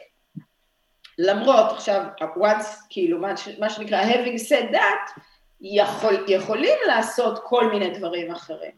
[1.18, 5.20] למרות, עכשיו, once, כאילו, מה, מה שנקרא having said that,
[5.60, 8.72] יכול, יכולים לעשות כל מיני דברים אחרים.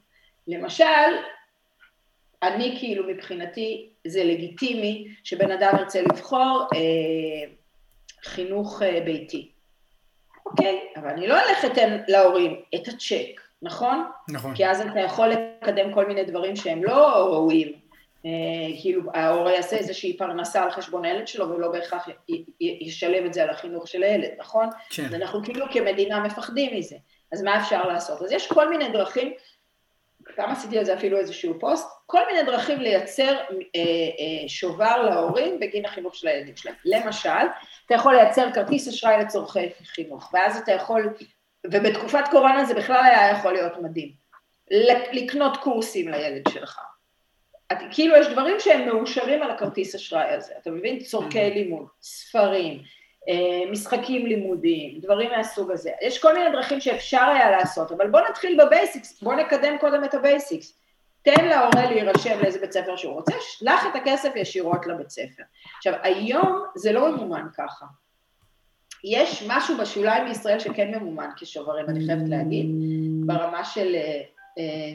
[0.49, 0.85] למשל,
[2.42, 7.53] אני כאילו מבחינתי זה לגיטימי שבן אדם ירצה לבחור אה,
[8.25, 9.51] חינוך אה, ביתי.
[10.46, 13.46] אוקיי, אבל אני לא אלך לתת להורים את הצ'ק.
[13.62, 14.05] נכון?
[14.29, 14.55] נכון.
[14.55, 17.73] כי אז אתה יכול לקדם כל מיני דברים שהם לא ראויים.
[18.27, 18.31] אה,
[18.83, 22.09] כאילו ההורה יעשה איזושהי פרנסה על חשבון הילד שלו ולא בהכרח
[22.61, 24.69] ישלם את זה על החינוך של הילד, נכון?
[24.90, 25.05] כן.
[25.05, 26.97] אז אנחנו כאילו כמדינה מפחדים מזה.
[27.33, 28.23] אז מה אפשר לעשות?
[28.23, 29.33] אז יש כל מיני דרכים
[30.35, 35.61] פעם עשיתי על זה אפילו איזשהו פוסט, כל מיני דרכים לייצר אה, אה, שובר להורים
[35.61, 36.75] בגין החינוך של הילדים שלהם.
[36.85, 37.47] למשל,
[37.87, 41.14] אתה יכול לייצר כרטיס אשראי לצורכי חינוך, ואז אתה יכול,
[41.72, 44.12] ובתקופת קורונה זה בכלל היה יכול להיות מדהים,
[45.12, 46.81] לקנות קורסים לילד שלך.
[47.72, 50.98] את, כאילו יש דברים שהם מאושרים על הכרטיס אשראי הזה, אתה מבין?
[50.98, 51.55] צורכי mm-hmm.
[51.55, 52.83] לימוד, ספרים,
[53.29, 55.90] אה, משחקים לימודיים, דברים מהסוג הזה.
[56.02, 60.05] יש כל מיני דרכים שאפשר היה לעשות, אבל בוא נתחיל ב basics, בוא נקדם קודם
[60.05, 60.79] את ה basics.
[61.22, 65.42] תן להורה להירשם לאיזה בית ספר שהוא רוצה, שלח את הכסף ישירות לבית ספר.
[65.76, 67.87] עכשיו, היום זה לא ממומן ככה.
[69.09, 72.66] יש משהו בשוליים בישראל שכן ממומן כשוברים, אני חייבת להגיד,
[73.27, 74.23] ברמה של, אה,
[74.59, 74.95] אה,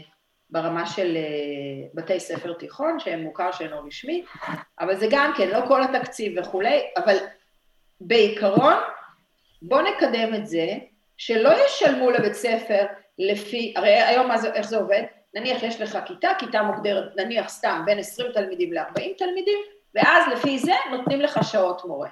[0.49, 1.17] ברמה של
[1.93, 4.23] בתי ספר תיכון, שהם מוכר שאינו רשמי,
[4.79, 7.15] אבל זה גם כן, לא כל התקציב וכולי, אבל
[8.01, 8.73] בעיקרון,
[9.61, 10.67] בוא נקדם את זה,
[11.17, 12.85] שלא ישלמו לבית ספר
[13.19, 15.03] לפי, הרי היום זה, איך זה עובד?
[15.33, 19.59] נניח יש לך כיתה, כיתה מוגדרת, נניח סתם בין 20 תלמידים ל-40 תלמידים,
[19.95, 22.09] ואז לפי זה נותנים לך שעות מורה,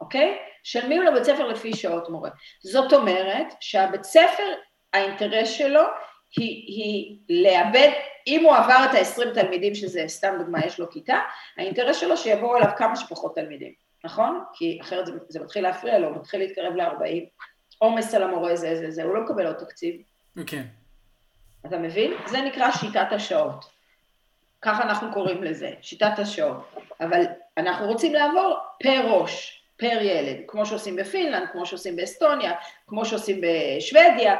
[0.00, 0.38] אוקיי?
[0.62, 2.30] שלמים לבית ספר לפי שעות מורה.
[2.62, 4.52] זאת אומרת שהבית ספר,
[4.92, 5.82] האינטרס שלו
[6.36, 7.90] היא, היא לאבד,
[8.26, 11.18] אם הוא עבר את ה-20 תלמידים, שזה סתם דוגמה, יש לו כיתה,
[11.56, 13.72] האינטרס שלו שיבואו אליו כמה שפחות תלמידים.
[14.04, 14.44] נכון?
[14.54, 17.44] כי אחרת זה, זה מתחיל להפריע לו, הוא מתחיל להתקרב ל-40,
[17.78, 20.02] עומס על המורה זה זה זה, הוא לא מקבל עוד תקציב.
[20.46, 20.62] כן.
[20.62, 20.82] Okay.
[21.66, 22.12] אתה מבין?
[22.26, 23.64] זה נקרא שיטת השעות.
[24.62, 26.74] ככה אנחנו קוראים לזה, שיטת השעות.
[27.00, 27.22] אבל
[27.58, 32.52] אנחנו רוצים לעבור פר ראש, פר ילד, כמו שעושים בפינלנד, כמו שעושים באסטוניה,
[32.86, 34.36] כמו שעושים בשוודיה.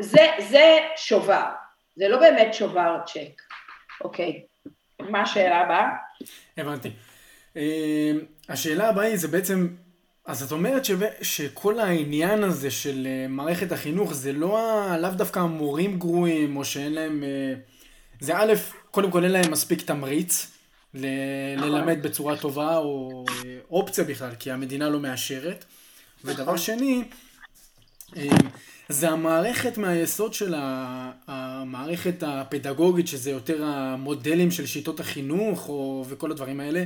[0.00, 1.44] זה, זה שובר,
[1.96, 3.42] זה לא באמת שובר צ'ק.
[4.04, 4.42] אוקיי,
[5.00, 5.88] מה השאלה הבאה?
[6.56, 6.90] הבנתי.
[7.56, 7.62] אמ,
[8.48, 9.68] השאלה הבאה היא זה בעצם,
[10.26, 15.38] אז את אומרת שב, שכל העניין הזה של אה, מערכת החינוך זה לא, לאו דווקא
[15.38, 17.54] המורים גרועים או שאין להם, אה,
[18.20, 18.52] זה א',
[18.90, 20.55] קודם כל אין להם מספיק תמריץ
[20.96, 21.68] ל- נכון.
[21.68, 25.64] ללמד בצורה טובה או אה, אופציה בכלל, כי המדינה לא מאשרת.
[26.24, 26.58] ודבר נכון.
[26.58, 27.02] שני,
[28.16, 28.22] אמ,
[28.88, 30.54] זה המערכת מהיסוד של
[31.28, 36.84] המערכת הפדגוגית, שזה יותר המודלים של שיטות החינוך או, וכל הדברים האלה.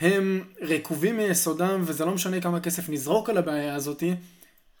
[0.00, 4.02] הם רקובים מיסודם, וזה לא משנה כמה כסף נזרוק על הבעיה הזאת,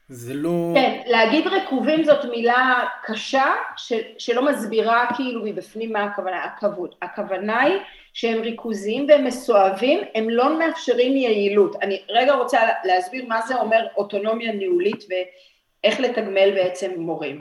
[0.08, 0.72] זה לא...
[0.74, 3.44] כן, להגיד רקובים זאת מילה קשה,
[3.76, 6.46] ש, שלא מסבירה כאילו מבפנים מה הכוונה.
[7.02, 7.76] הכוונה היא
[8.16, 11.76] שהם ריכוזיים והם מסואבים, הם לא מאפשרים יעילות.
[11.82, 17.38] אני רגע רוצה להסביר מה זה אומר אוטונומיה ניהולית ואיך לתגמל בעצם מורים.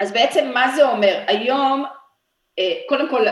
[0.00, 1.24] אז בעצם מה זה אומר?
[1.26, 1.84] היום,
[2.58, 3.24] אה, קודם כל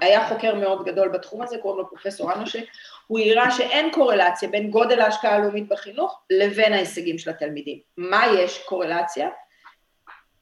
[0.00, 2.64] היה חוקר מאוד גדול בתחום הזה, קוראים לו פרופסור אנושק,
[3.06, 7.78] הוא הראה שאין קורלציה בין גודל ההשקעה הלאומית בחינוך לבין ההישגים של התלמידים.
[7.96, 9.28] מה יש קורלציה?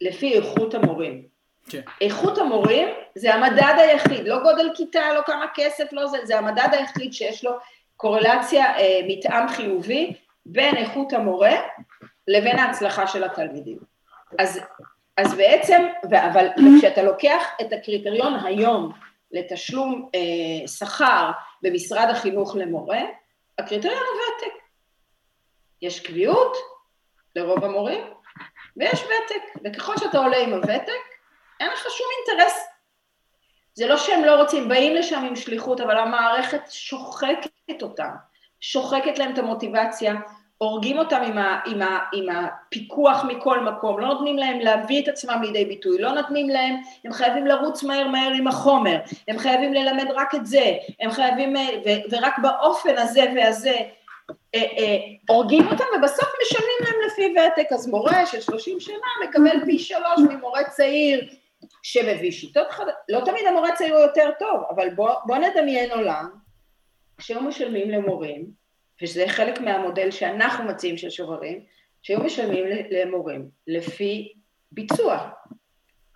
[0.01, 1.36] לפי איכות המורים.
[1.69, 1.81] כן.
[2.01, 6.69] איכות המורים זה המדד היחיד, לא גודל כיתה, לא כמה כסף, לא זה, זה המדד
[6.73, 7.53] היחיד שיש לו
[7.97, 10.13] קורלציה, אה, מתאם חיובי
[10.47, 11.57] בין איכות המורה
[12.29, 13.79] לבין ההצלחה של התלמידים.
[14.39, 14.61] אז,
[15.17, 16.47] אז בעצם, אבל
[16.79, 18.93] כשאתה לוקח את הקריטריון היום
[19.33, 21.31] לתשלום אה, שכר
[21.63, 23.01] במשרד החינוך למורה,
[23.59, 24.63] הקריטריון הוא ותק.
[25.83, 26.57] יש קביעות
[27.37, 28.05] לרוב המורים
[28.77, 30.93] ויש ותק, וככל שאתה עולה עם הוותק,
[31.61, 32.69] אין לך שום אינטרס.
[33.75, 38.11] זה לא שהם לא רוצים, באים לשם עם שליחות, אבל המערכת שוחקת אותם,
[38.61, 40.15] שוחקת להם את המוטיבציה,
[40.59, 45.09] הורגים אותם עם, ה, עם, ה, עם הפיקוח מכל מקום, לא נותנים להם להביא את
[45.09, 48.97] עצמם לידי ביטוי, לא נותנים להם, הם חייבים לרוץ מהר מהר עם החומר,
[49.29, 53.77] הם חייבים ללמד רק את זה, הם חייבים, אה, ו, ורק באופן הזה והזה
[54.55, 54.97] אה, אה,
[55.29, 60.21] הורגים אותם ובסוף משלמים להם לפי ותק, אז מורה של 30 שנה מקבל פי שלוש
[60.31, 61.29] ממורה צעיר
[61.89, 66.31] שמביא שיטות חדשות, לא תמיד המורה צעיר הוא יותר טוב, אבל בוא, בוא נדמיין עולם
[67.21, 68.47] שהיו משלמים למורים
[69.03, 71.65] וזה חלק מהמודל שאנחנו מציעים של שוברים,
[72.03, 74.33] שהיו משלמים למורים לפי
[74.73, 75.31] ביצוע,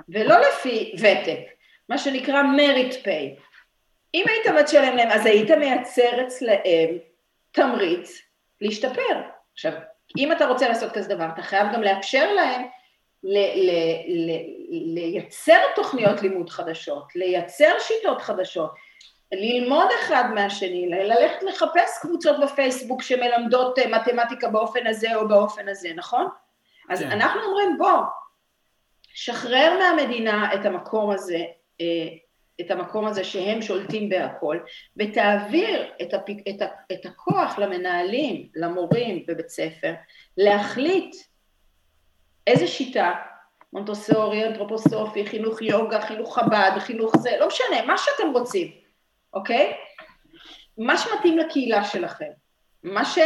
[0.09, 1.41] ולא לפי ותק,
[1.89, 3.41] מה שנקרא merit pay.
[4.15, 6.99] אם היית משלם להם, אז היית מייצר אצלהם
[7.53, 8.23] תמריץ
[8.61, 9.21] להשתפר.
[9.53, 9.73] עכשיו,
[10.19, 12.63] אם אתה רוצה לעשות כזה דבר, אתה חייב גם לאפשר להם
[13.23, 18.71] ל- ל- ל- לייצר תוכניות לימוד חדשות, לייצר שיטות חדשות,
[19.33, 25.89] ללמוד אחד מהשני, ללכת לחפש קבוצות בפייסבוק שמלמדות אה, מתמטיקה באופן הזה או באופן הזה,
[25.97, 26.29] נכון?
[26.89, 27.11] אז כן.
[27.11, 28.01] אנחנו אומרים בוא,
[29.15, 31.45] שחרר מהמדינה את המקום הזה,
[31.81, 31.87] אה,
[32.61, 34.59] את המקום הזה שהם שולטים בהכל,
[34.97, 36.31] ותעביר את, הפ...
[36.49, 36.67] את, ה...
[36.93, 39.93] את הכוח למנהלים, למורים בבית ספר,
[40.37, 41.17] להחליט
[42.47, 43.13] איזה שיטה
[43.73, 48.71] מונטוסורי, אנתרופוסופי, חינוך יוגה, חינוך חב"ד, חינוך זה, לא משנה, מה שאתם רוצים,
[49.35, 49.73] אוקיי?
[50.79, 52.31] מה שמתאים לקהילה שלכם,
[52.83, 53.19] מה ש...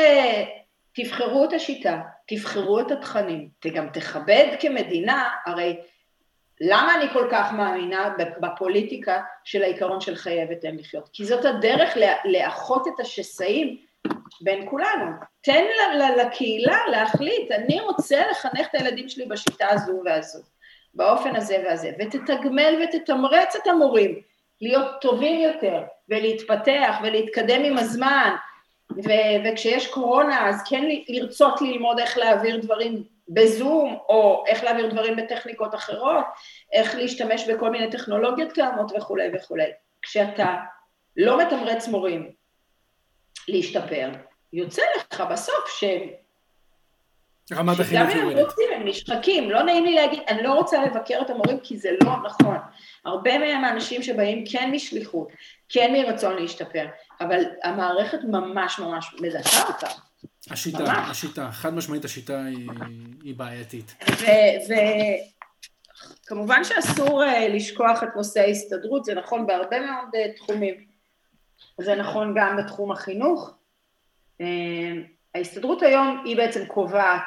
[0.94, 5.80] תבחרו את השיטה, תבחרו את התכנים, וגם תכבד כמדינה, הרי
[6.61, 11.09] למה אני כל כך מאמינה בפוליטיקה של העיקרון של חייבת ותן לחיות?
[11.12, 13.76] כי זאת הדרך לאחות את השסעים
[14.40, 15.10] בין כולנו.
[15.40, 15.64] תן
[16.16, 20.38] לקהילה להחליט, אני רוצה לחנך את הילדים שלי בשיטה הזו והזו,
[20.94, 24.20] באופן הזה והזה, ותתגמל ותתמרץ את המורים
[24.60, 28.34] להיות טובים יותר, ולהתפתח ולהתקדם עם הזמן,
[28.92, 35.16] ו- וכשיש קורונה אז כן לרצות ללמוד איך להעביר דברים בזום, או איך להעביר דברים
[35.16, 36.24] בטכניקות אחרות,
[36.72, 39.70] איך להשתמש בכל מיני טכנולוגיות קיימות וכולי וכולי.
[40.02, 40.56] כשאתה
[41.16, 42.30] לא מתמרץ מורים
[43.48, 44.11] להשתפר,
[44.52, 46.09] יוצא לך בסוף שהם...
[47.52, 48.20] רמת החינוך יורדת.
[48.20, 51.30] גם אם הם רוצים, הם נשחקים, לא נעים לי להגיד, אני לא רוצה לבקר את
[51.30, 52.57] המורים כי זה לא נכון.
[53.04, 55.28] הרבה מהם האנשים שבאים כן משליחות,
[55.68, 56.87] כן מרצון להשתפר,
[57.20, 59.87] אבל המערכת ממש ממש מזהה אותם.
[60.50, 61.11] השיטה, ממש.
[61.11, 62.68] השיטה, חד משמעית השיטה היא,
[63.22, 63.94] היא בעייתית.
[66.24, 70.93] וכמובן שאסור אה, לשכוח את נושא ההסתדרות, זה נכון בהרבה מאוד אה, תחומים.
[71.80, 73.54] זה נכון גם בתחום החינוך.
[74.40, 74.92] אה,
[75.34, 77.22] ההסתדרות היום היא בעצם קובעת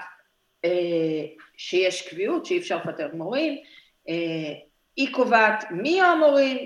[1.57, 3.57] שיש קביעות, שאי אפשר לפטר מורים,
[4.97, 6.57] היא קובעת מי המורים,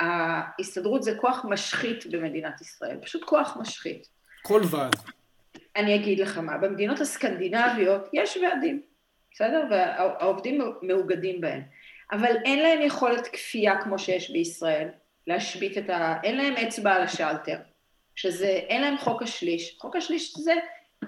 [0.00, 4.08] וההסתדרות זה כוח משחית במדינת ישראל, פשוט כוח משחית.
[4.42, 4.96] כל ועד.
[5.76, 8.82] אני אגיד לך מה, במדינות הסקנדינביות יש ועדים,
[9.32, 9.64] בסדר?
[9.70, 11.62] והעובדים מאוגדים בהם,
[12.12, 14.88] אבל אין להם יכולת כפייה כמו שיש בישראל,
[15.30, 16.16] להשבית את ה...
[16.24, 17.56] אין להם אצבע על השלטר,
[18.14, 19.76] שזה, אין להם חוק השליש.
[19.80, 20.52] חוק השליש זה,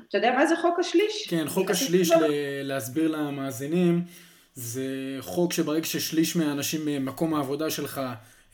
[0.08, 1.28] אתה יודע מה זה חוק השליש?
[1.28, 2.24] כן, חוק השליש, ל...
[2.62, 4.04] להסביר למאזינים,
[4.54, 4.86] זה
[5.20, 8.00] חוק שברגע ששליש מהאנשים ממקום העבודה שלך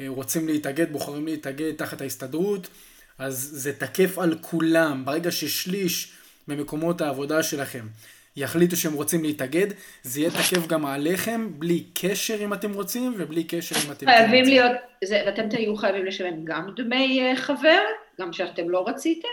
[0.00, 2.68] אה, רוצים להתאגד, בוחרים להתאגד תחת ההסתדרות,
[3.18, 5.04] אז זה תקף על כולם.
[5.04, 6.12] ברגע ששליש
[6.48, 7.86] ממקומות העבודה שלכם
[8.36, 9.66] יחליטו שהם רוצים להתאגד,
[10.02, 14.06] זה יהיה תקף גם עליכם, בלי קשר אם אתם רוצים, ובלי קשר אם אתם...
[14.06, 14.72] חייבים להיות,
[15.04, 17.80] זה, ואתם תהיו חייבים לשלם גם דמי אה, חבר,
[18.20, 19.28] גם שאתם לא רציתם,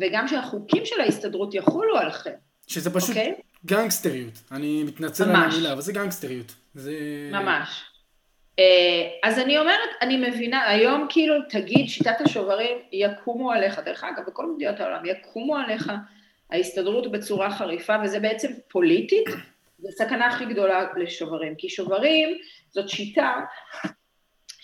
[0.00, 2.30] וגם שהחוקים של ההסתדרות יחולו עליכם.
[2.66, 3.18] שזה פשוט okay?
[3.18, 3.34] אוקיי?
[3.66, 4.42] גנגסטריות.
[4.52, 5.36] אני מתנצל ממש.
[5.36, 6.54] על המילה, אבל זה גנגסטריות.
[6.74, 6.92] זה...
[7.32, 7.84] ממש.
[8.58, 14.26] אה, אז אני אומרת, אני מבינה, היום כאילו תגיד שיטת השוברים יקומו עליך, דרך אגב,
[14.26, 15.92] בכל מדינות העולם, יקומו עליך
[16.50, 19.28] ההסתדרות בצורה חריפה, וזה בעצם פוליטית,
[19.78, 22.38] זו הסכנה הכי גדולה לשוברים, כי שוברים
[22.70, 23.40] זאת שיטה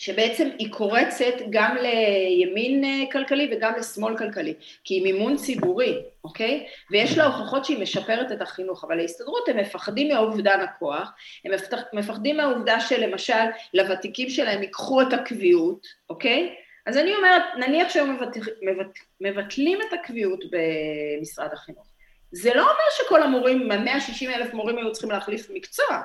[0.01, 6.66] שבעצם היא קורצת גם לימין אה, כלכלי וגם לשמאל כלכלי, כי היא מימון ציבורי, אוקיי?
[6.90, 11.12] ויש לה הוכחות שהיא משפרת את החינוך, אבל להסתדרות הם מפחדים מאובדן הכוח,
[11.45, 11.53] הם
[11.93, 16.55] מפחדים מהעובדה שלמשל לוותיקים שלהם ייקחו את הקביעות, אוקיי?
[16.87, 18.37] אז אני אומרת, נניח שהם מבט...
[18.62, 18.99] מבט...
[19.21, 21.87] מבטלים את הקביעות במשרד החינוך.
[22.33, 26.01] זה לא אומר שכל המורים, 160 אלף מורים היו צריכים להחליף מקצוע,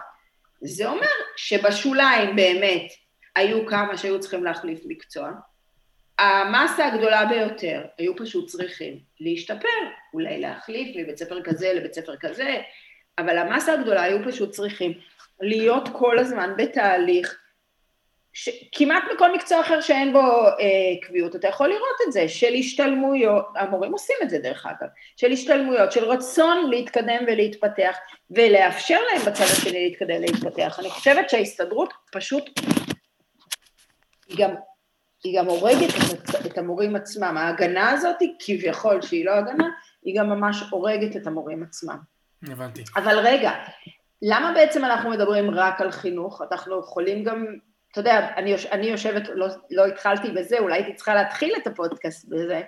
[0.61, 2.91] זה אומר שבשוליים באמת
[3.35, 5.31] היו כמה שהיו צריכים להחליף מקצוע.
[6.19, 9.67] המסה הגדולה ביותר היו פשוט צריכים להשתפר,
[10.13, 12.61] אולי להחליף מבית ספר כזה לבית ספר כזה,
[13.17, 14.93] אבל המסה הגדולה היו פשוט צריכים
[15.41, 17.39] להיות כל הזמן בתהליך,
[18.37, 18.49] ש...
[18.71, 20.55] כמעט בכל מקצוע אחר שאין בו אה,
[21.01, 25.31] קביעות, אתה יכול לראות את זה, של השתלמויות, המורים עושים את זה דרך אגב, של
[25.31, 27.97] השתלמויות, של רצון להתקדם ולהתפתח,
[28.31, 30.79] ולאפשר להם בצד השני להתקדם ולהתפתח.
[30.79, 32.59] אני חושבת שההסתדרות פשוט
[34.27, 34.55] היא גם,
[35.23, 37.37] היא גם הורגת את, את המורים עצמם.
[37.37, 39.69] ההגנה הזאת, כביכול שהיא לא הגנה,
[40.03, 41.97] היא גם ממש הורגת את המורים עצמם.
[42.43, 42.83] הבנתי.
[42.95, 43.51] אבל רגע,
[44.21, 46.41] למה בעצם אנחנו מדברים רק על חינוך?
[46.51, 47.45] אנחנו יכולים גם,
[47.95, 51.67] אתה יודע, אני, יוש, אני יושבת, לא, לא התחלתי בזה, אולי הייתי צריכה להתחיל את
[51.67, 52.61] הפודקאסט בזה,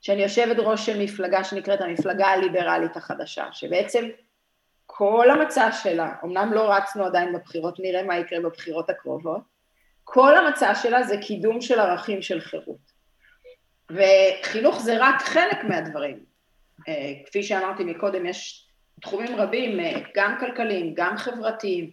[0.00, 4.08] שאני יושבת ראש של מפלגה שנקראת המפלגה הליברלית החדשה, שבעצם
[4.86, 9.40] כל המצע שלה, אמנם לא רצנו עדיין בבחירות, נראה מה יקרה בבחירות הקרובות,
[10.04, 12.92] כל המצע שלה זה קידום של ערכים של חירות.
[13.90, 16.24] וחינוך זה רק חלק מהדברים.
[16.88, 18.68] אה, כפי שאמרתי מקודם, יש
[19.00, 21.90] תחומים רבים, אה, גם כלכליים, גם חברתיים,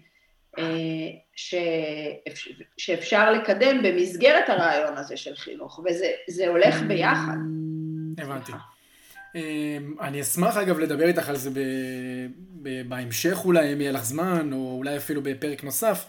[2.77, 7.37] שאפשר לקדם במסגרת הרעיון הזה של חינוך, וזה הולך ביחד.
[8.17, 8.51] הבנתי.
[10.01, 11.49] אני אשמח אגב לדבר איתך על זה
[12.87, 16.05] בהמשך אולי, אם יהיה לך זמן, או אולי אפילו בפרק נוסף.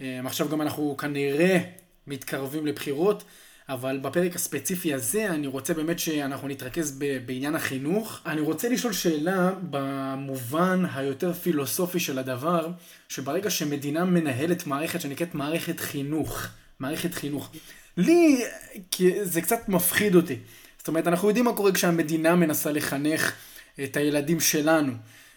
[0.00, 1.58] אמ, עכשיו גם אנחנו כנראה
[2.06, 3.24] מתקרבים לבחירות,
[3.70, 8.20] אבל בפרק הספציפי הזה אני רוצה באמת שאנחנו נתרכז ב- בעניין החינוך.
[8.26, 12.70] אני רוצה לשאול שאלה במובן היותר פילוסופי של הדבר,
[13.08, 16.46] שברגע שמדינה מנהלת מערכת שנקראת מערכת חינוך,
[16.80, 17.50] מערכת חינוך,
[17.96, 18.44] לי
[19.22, 20.36] זה קצת מפחיד אותי.
[20.78, 23.32] זאת אומרת, אנחנו יודעים מה קורה כשהמדינה מנסה לחנך
[23.84, 24.92] את הילדים שלנו,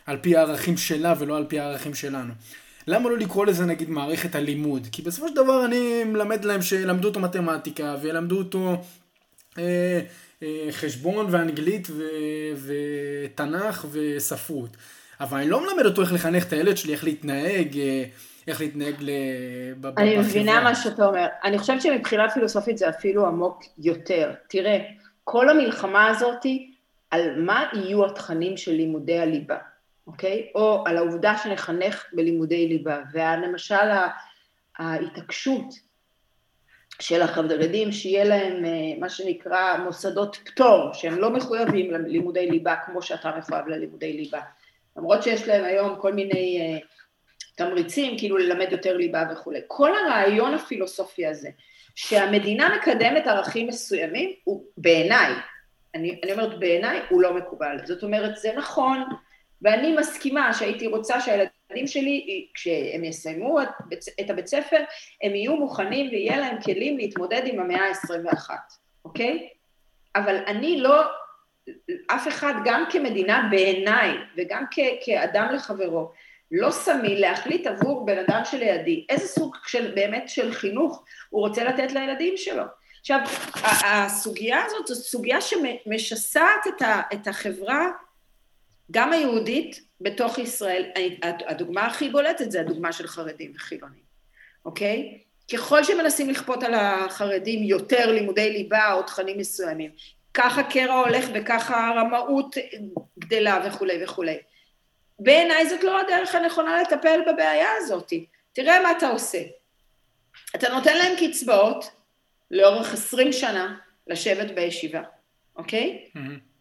[0.05, 2.33] על פי הערכים שלה ולא על פי הערכים שלנו.
[2.87, 4.87] למה לא לקרוא לזה נגיד מערכת הלימוד?
[4.91, 8.75] כי בסופו של דבר אני מלמד להם שלמדו אותו מתמטיקה וילמדו אותו
[9.57, 9.99] אה,
[10.43, 12.03] אה, חשבון ואנגלית ו,
[12.65, 14.77] ותנ"ך וספרות.
[15.19, 18.03] אבל אני לא מלמד אותו איך לחנך את הילד שלי, איך להתנהג, אה,
[18.47, 19.09] איך להתנהג ל...
[19.97, 21.25] אני מבינה מה שאתה אומר.
[21.43, 24.31] אני חושבת שמבחינה פילוסופית זה אפילו עמוק יותר.
[24.47, 24.79] תראה,
[25.23, 26.71] כל המלחמה הזאתי,
[27.11, 29.57] על מה יהיו התכנים של לימודי הליבה.
[30.07, 30.51] אוקיי?
[30.55, 33.89] או על העובדה שנחנך בלימודי ליבה, ולמשל
[34.77, 35.65] ההתעקשות
[36.99, 43.01] של החרדים שיהיה להם אה, מה שנקרא מוסדות פטור, שהם לא מחויבים ללימודי ליבה כמו
[43.01, 44.41] שאתה מחויב ללימודי ליבה.
[44.97, 46.79] למרות שיש להם היום כל מיני אה,
[47.55, 49.59] תמריצים, כאילו ללמד יותר ליבה וכולי.
[49.67, 51.49] כל הרעיון הפילוסופי הזה,
[51.95, 55.33] שהמדינה מקדמת ערכים מסוימים, הוא בעיניי,
[55.95, 57.77] אני, אני אומרת בעיניי, הוא לא מקובל.
[57.85, 59.03] זאת אומרת, זה נכון
[59.63, 63.61] ואני מסכימה שהייתי רוצה שהילדים שלי, כשהם יסיימו
[64.21, 64.79] את הבית ספר,
[65.23, 68.49] הם יהיו מוכנים ויהיה להם כלים להתמודד עם המאה ה-21,
[69.05, 69.49] אוקיי?
[70.15, 71.03] אבל אני לא,
[72.07, 76.11] אף אחד, גם כמדינה בעיניי, וגם כ- כאדם לחברו,
[76.51, 81.63] לא שמי להחליט עבור בן אדם שלידי איזה סוג של, באמת של חינוך הוא רוצה
[81.63, 82.63] לתת לילדים שלו.
[82.99, 83.19] עכשיו,
[83.63, 86.67] הסוגיה הזאת זו סוגיה שמשסעת
[87.13, 87.87] את החברה
[88.91, 90.91] גם היהודית בתוך ישראל,
[91.47, 94.03] הדוגמה הכי בולטת זה הדוגמה של חרדים וחילונים,
[94.65, 95.19] אוקיי?
[95.53, 99.91] ככל שמנסים לכפות על החרדים יותר לימודי ליבה או תכנים מסוימים,
[100.33, 102.55] ככה קרע הולך וככה הרמאות
[103.19, 104.37] גדלה וכולי וכולי.
[105.19, 108.13] בעיניי זאת לא הדרך הנכונה לטפל בבעיה הזאת.
[108.53, 109.39] תראה מה אתה עושה.
[110.55, 111.85] אתה נותן להם קצבאות
[112.51, 113.75] לאורך עשרים שנה
[114.07, 115.01] לשבת בישיבה,
[115.55, 116.09] אוקיי?
[116.15, 116.52] Mm-hmm.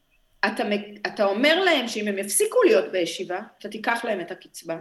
[0.46, 0.62] אתה,
[1.06, 4.76] אתה אומר להם שאם הם יפסיקו להיות בישיבה, אתה תיקח להם את הקצבה,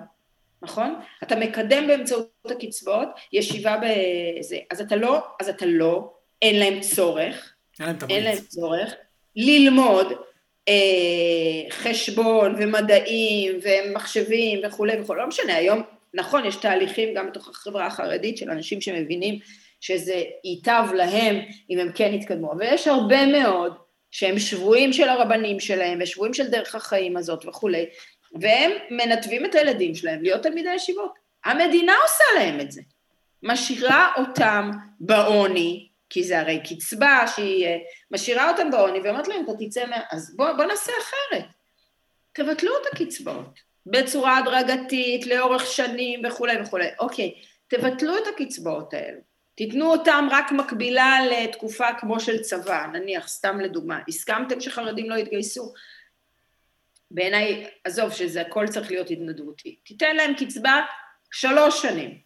[0.61, 0.95] נכון?
[1.23, 7.53] אתה מקדם באמצעות הקצבאות ישיבה בזה, אז אתה לא, אז אתה לא, אין להם צורך,
[7.79, 8.93] אין להם, אין להם צורך,
[9.35, 10.07] ללמוד
[10.67, 15.81] אה, חשבון ומדעים ומחשבים וכולי וכולי, לא משנה, היום,
[16.13, 19.39] נכון, יש תהליכים גם בתוך החברה החרדית של אנשים שמבינים
[19.81, 21.35] שזה ייטב להם
[21.69, 23.73] אם הם כן יתקדמו, אבל יש הרבה מאוד
[24.11, 27.85] שהם שבויים של הרבנים שלהם ושבויים של דרך החיים הזאת וכולי,
[28.41, 31.13] והם מנתבים את הילדים שלהם להיות תלמידי ישיבות.
[31.45, 32.81] המדינה עושה להם את זה.
[33.43, 37.67] משאירה אותם בעוני, כי זה הרי קצבה שהיא
[38.11, 39.97] משאירה אותם בעוני ואומרת להם, אתה תצא מה...
[40.11, 41.45] אז בוא, בוא נעשה אחרת.
[42.33, 46.87] תבטלו את הקצבאות בצורה הדרגתית, לאורך שנים וכולי וכולי.
[46.99, 47.33] אוקיי,
[47.67, 49.30] תבטלו את הקצבאות האלו.
[49.61, 55.73] תיתנו אותם רק מקבילה לתקופה כמו של צבא, נניח, סתם לדוגמה, הסכמתם שחרדים לא יתגייסו?
[57.11, 59.75] בעיניי, עזוב שזה הכל צריך להיות התנדבותי.
[59.83, 60.81] תיתן להם קצבה
[61.31, 62.17] שלוש שנים,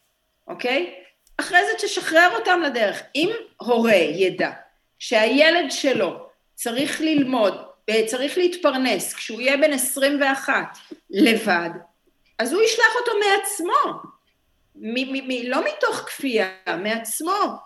[0.47, 0.93] אוקיי?
[1.37, 3.01] אחרי זה תשחרר אותם לדרך.
[3.15, 4.51] אם הורה ידע
[4.99, 7.65] שהילד שלו צריך ללמוד,
[8.05, 10.77] צריך להתפרנס כשהוא יהיה בן 21
[11.09, 11.69] לבד,
[12.39, 14.14] אז הוא ישלח אותו מעצמו.
[14.75, 17.57] מ- מ- מ- לא מתוך כפייה, מעצמו,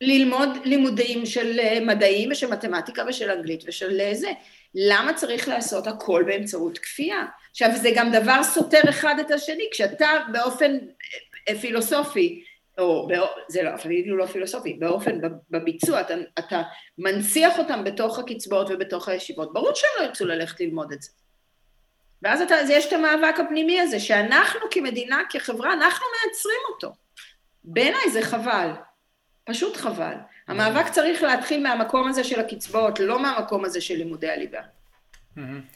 [0.00, 4.30] ללמוד לימודים של אה, מדעים ושל מתמטיקה ושל אנגלית ושל אה, זה.
[4.74, 7.26] למה צריך לעשות הכל באמצעות כפייה?
[7.50, 10.78] עכשיו, זה גם דבר סותר אחד את השני, כשאתה באופן
[11.48, 12.44] אה, פילוסופי,
[12.78, 13.08] או
[13.48, 15.18] זה לא, אפילו לא פילוסופי, באופן,
[15.50, 16.62] בביצוע, אתה, אתה
[16.98, 21.10] מנציח אותם בתוך הקצבאות ובתוך הישיבות, ברור שהם לא ירצו ללכת ללמוד את זה.
[22.22, 26.92] ואז אתה, יש את המאבק הפנימי הזה, שאנחנו כמדינה, כחברה, אנחנו מייצרים אותו.
[27.64, 28.70] בעיניי זה חבל,
[29.44, 30.14] פשוט חבל.
[30.48, 34.60] המאבק צריך להתחיל מהמקום הזה של הקצבאות, לא מהמקום הזה של לימודי הליבה.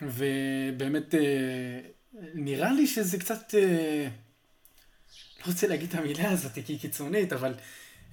[0.02, 1.80] ובאמת, אה,
[2.34, 4.06] נראה לי שזה קצת, אה,
[5.40, 7.54] לא רוצה להגיד את המילה הזאת כי היא קיצונית, אבל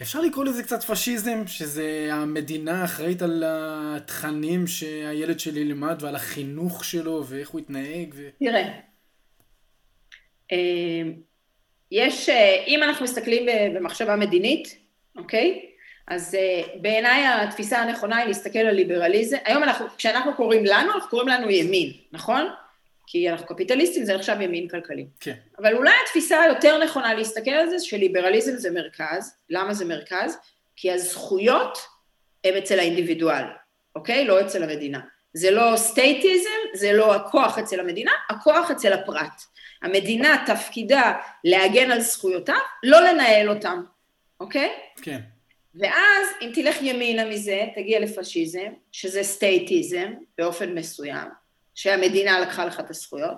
[0.01, 6.85] אפשר לקרוא לזה קצת פשיזם, שזה המדינה אחראית על התכנים שהילד שלי ילמד ועל החינוך
[6.85, 8.13] שלו ואיך הוא יתנהג.
[8.13, 8.29] ו...
[8.39, 8.69] תראה,
[10.51, 11.01] אה,
[11.91, 13.45] יש, אה, אם אנחנו מסתכלים
[13.75, 14.77] במחשבה מדינית,
[15.17, 15.65] אוקיי?
[16.07, 19.37] אז אה, בעיניי התפיסה הנכונה היא להסתכל על ליברליזם.
[19.45, 22.47] היום אנחנו, כשאנחנו קוראים לנו, אנחנו קוראים לנו ימין, נכון?
[23.11, 25.05] כי אנחנו קפיטליסטים, זה נחשב ימין כלכלי.
[25.19, 25.33] כן.
[25.59, 29.35] אבל אולי התפיסה היותר נכונה להסתכל על זה, שליברליזם זה מרכז.
[29.49, 30.37] למה זה מרכז?
[30.75, 31.77] כי הזכויות
[32.43, 33.43] הם אצל האינדיבידואל,
[33.95, 34.25] אוקיי?
[34.25, 34.99] לא אצל המדינה.
[35.33, 39.41] זה לא סטייטיזם, זה לא הכוח אצל המדינה, הכוח אצל הפרט.
[39.81, 43.83] המדינה תפקידה להגן על זכויותיו, לא לנהל אותם,
[44.39, 44.71] אוקיי?
[45.01, 45.19] כן.
[45.75, 51.27] ואז אם תלך ימינה מזה, תגיע לפשיזם, שזה סטייטיזם באופן מסוים,
[51.79, 53.37] שהמדינה לקחה לך את הזכויות,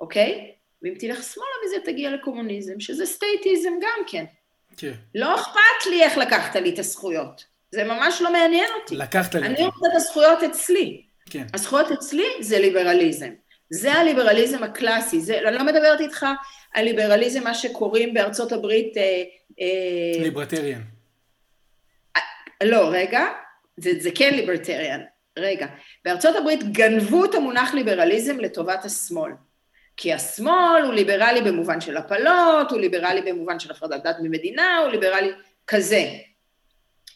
[0.00, 0.52] אוקיי?
[0.82, 4.24] ואם תלך שמאלה מזה, תגיע לקומוניזם, שזה סטייטיזם גם כן.
[4.76, 4.92] כן.
[5.14, 7.44] לא אכפת לי איך לקחת לי את הזכויות.
[7.70, 8.96] זה ממש לא מעניין אותי.
[8.96, 9.46] לקחת לי.
[9.46, 11.02] אני רוצה את הזכויות אצלי.
[11.30, 11.46] כן.
[11.54, 13.30] הזכויות אצלי זה ליברליזם.
[13.70, 15.20] זה הליברליזם הקלאסי.
[15.20, 16.26] זה, אני לא מדברת איתך
[16.74, 18.96] על ליברליזם, מה שקוראים בארצות הברית...
[18.96, 19.22] אה,
[19.60, 20.80] אה, ליברטריאן.
[22.62, 23.26] לא, רגע,
[23.76, 25.00] זה, זה כן ליברטריאן.
[25.38, 25.66] רגע.
[26.04, 29.32] בארצות הברית גנבו את המונח ליברליזם לטובת השמאל.
[29.96, 34.90] כי השמאל הוא ליברלי במובן של הפלות, הוא ליברלי במובן של הפרדת דת ממדינה, הוא
[34.90, 35.30] ליברלי
[35.66, 36.04] כזה,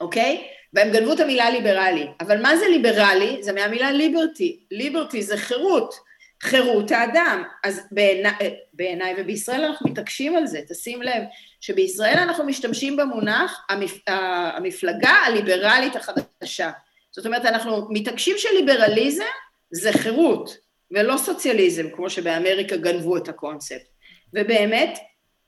[0.01, 0.49] אוקיי?
[0.73, 2.07] והם גנבו את המילה ליברלי.
[2.21, 3.43] אבל מה זה ליברלי?
[3.43, 4.65] זה מהמילה ליברטי.
[4.71, 5.95] ליברטי זה חירות,
[6.43, 7.43] חירות האדם.
[7.65, 11.23] אז בעיניי, בעיני, ובישראל אנחנו מתעקשים על זה, תשים לב,
[11.61, 16.71] שבישראל אנחנו משתמשים במונח המפ, המפלגה הליברלית החדשה.
[17.17, 19.25] זאת אומרת, אנחנו מתעקשים שליברליזם
[19.71, 20.57] זה חירות,
[20.91, 23.89] ולא סוציאליזם, כמו שבאמריקה גנבו את הקונספט.
[24.33, 24.99] ובאמת,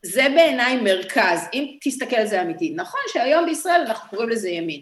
[0.03, 2.73] זה בעיניי מרכז, אם תסתכל על זה אמיתי.
[2.77, 4.81] נכון שהיום בישראל אנחנו קוראים לזה ימין.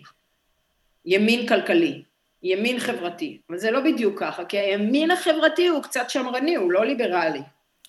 [1.05, 2.03] ימין כלכלי,
[2.43, 6.85] ימין חברתי, אבל זה לא בדיוק ככה, כי הימין החברתי הוא קצת שמרני, הוא לא
[6.85, 7.41] ליברלי.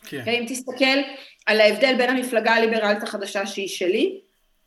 [0.08, 0.24] כן.
[0.26, 1.00] Okay, אם תסתכל
[1.46, 4.20] על ההבדל בין המפלגה הליברלית החדשה שהיא שלי,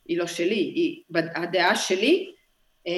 [0.07, 1.03] היא לא שלי, היא
[1.35, 2.31] הדעה שלי,
[2.87, 2.93] אה,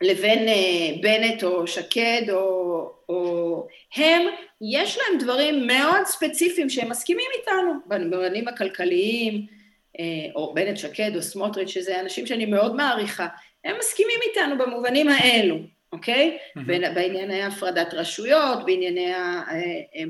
[0.00, 3.66] לבין אה, בנט או שקד או, או
[3.96, 4.22] הם,
[4.60, 9.46] יש להם דברים מאוד ספציפיים שהם מסכימים איתנו, במובנים הכלכליים,
[9.98, 13.26] אה, או בנט שקד או סמוטריץ', שזה אנשים שאני מאוד מעריכה,
[13.64, 15.56] הם מסכימים איתנו במובנים האלו,
[15.92, 16.38] אוקיי?
[16.38, 16.60] Mm-hmm.
[16.94, 19.12] בענייני הפרדת רשויות, בענייני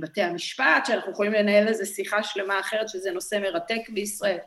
[0.00, 4.38] בתי המשפט, שאנחנו יכולים לנהל איזה שיחה שלמה אחרת, שזה נושא מרתק בישראל.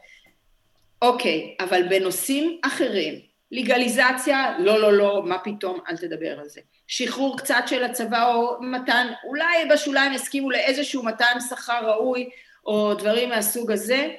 [1.01, 3.19] אוקיי, אבל בנושאים אחרים,
[3.51, 6.61] לגליזציה, לא, לא, לא, מה פתאום, אל תדבר על זה.
[6.87, 12.29] שחרור קצת של הצבא או מתן, אולי בשוליים יסכימו לאיזשהו מתן שכר ראוי
[12.65, 14.09] או דברים מהסוג הזה,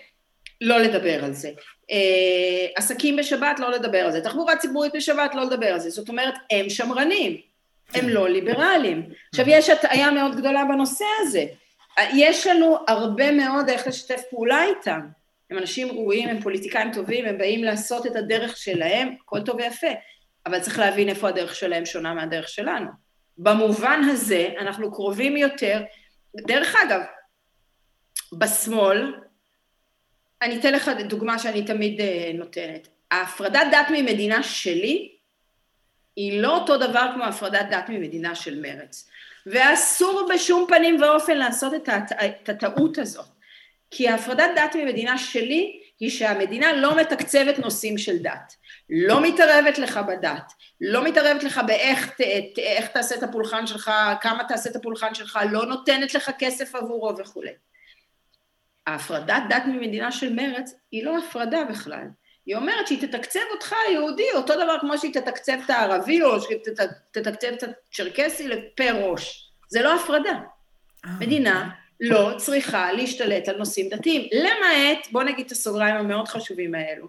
[0.60, 1.50] לא לדבר על זה.
[1.90, 4.20] אה, עסקים בשבת, לא לדבר על זה.
[4.20, 5.90] תחבורה ציבורית בשבת, לא לדבר על זה.
[5.90, 7.36] זאת אומרת, הם שמרנים,
[7.94, 9.08] הם לא ליברליים.
[9.28, 11.44] עכשיו, יש הטעיה מאוד גדולה בנושא הזה.
[12.14, 15.00] יש לנו הרבה מאוד איך לשתף פעולה איתם.
[15.50, 19.88] הם אנשים ראויים, הם פוליטיקאים טובים, הם באים לעשות את הדרך שלהם, הכל טוב ויפה,
[20.46, 22.90] אבל צריך להבין איפה הדרך שלהם שונה מהדרך שלנו.
[23.38, 25.82] במובן הזה, אנחנו קרובים יותר,
[26.36, 27.00] דרך אגב,
[28.32, 29.14] בשמאל,
[30.42, 32.88] אני אתן לך דוגמה שאני תמיד אה, נותנת.
[33.10, 35.12] ההפרדת דת ממדינה שלי
[36.16, 39.10] היא לא אותו דבר כמו הפרדת דת ממדינה של מרץ.
[39.46, 42.12] ואסור בשום פנים ואופן לעשות את, הט...
[42.12, 43.39] את הטעות הזאת.
[43.90, 48.54] כי ההפרדת דת ממדינה שלי היא שהמדינה לא מתקצבת נושאים של דת,
[48.90, 52.20] לא מתערבת לך בדת, לא מתערבת לך באיך ת,
[52.54, 56.74] ת, איך תעשה את הפולחן שלך, כמה תעשה את הפולחן שלך, לא נותנת לך כסף
[56.74, 57.52] עבורו וכולי.
[58.86, 62.04] ההפרדת דת ממדינה של מרץ היא לא הפרדה בכלל.
[62.46, 66.58] היא אומרת שהיא תתקצב אותך היהודי, אותו דבר כמו שהיא תתקצב את הערבי או שהיא
[67.12, 69.52] תתקצב את הצ'רקסי לפר ראש.
[69.68, 70.38] זה לא הפרדה.
[71.06, 71.70] אה, מדינה.
[72.00, 77.06] לא צריכה להשתלט על נושאים דתיים, למעט, בוא נגיד את הסוגריים המאוד חשובים האלו.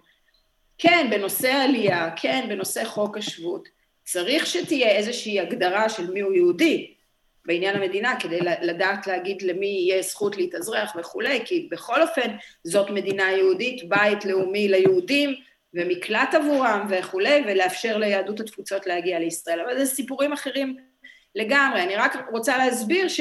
[0.78, 3.68] כן, בנושא עלייה, כן, בנושא חוק השבות,
[4.04, 6.94] צריך שתהיה איזושהי הגדרה של מיהו יהודי,
[7.44, 13.32] בעניין המדינה כדי לדעת להגיד למי יהיה זכות להתאזרח וכולי, כי בכל אופן זאת מדינה
[13.32, 15.34] יהודית, בית לאומי ליהודים
[15.74, 19.60] ומקלט עבורם וכולי, ולאפשר ליהדות התפוצות להגיע לישראל.
[19.60, 20.76] אבל זה סיפורים אחרים
[21.34, 21.82] לגמרי.
[21.82, 23.20] אני רק רוצה להסביר ש,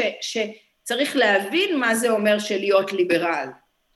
[0.84, 3.47] שצריך להבין מה זה אומר של להיות ליברל.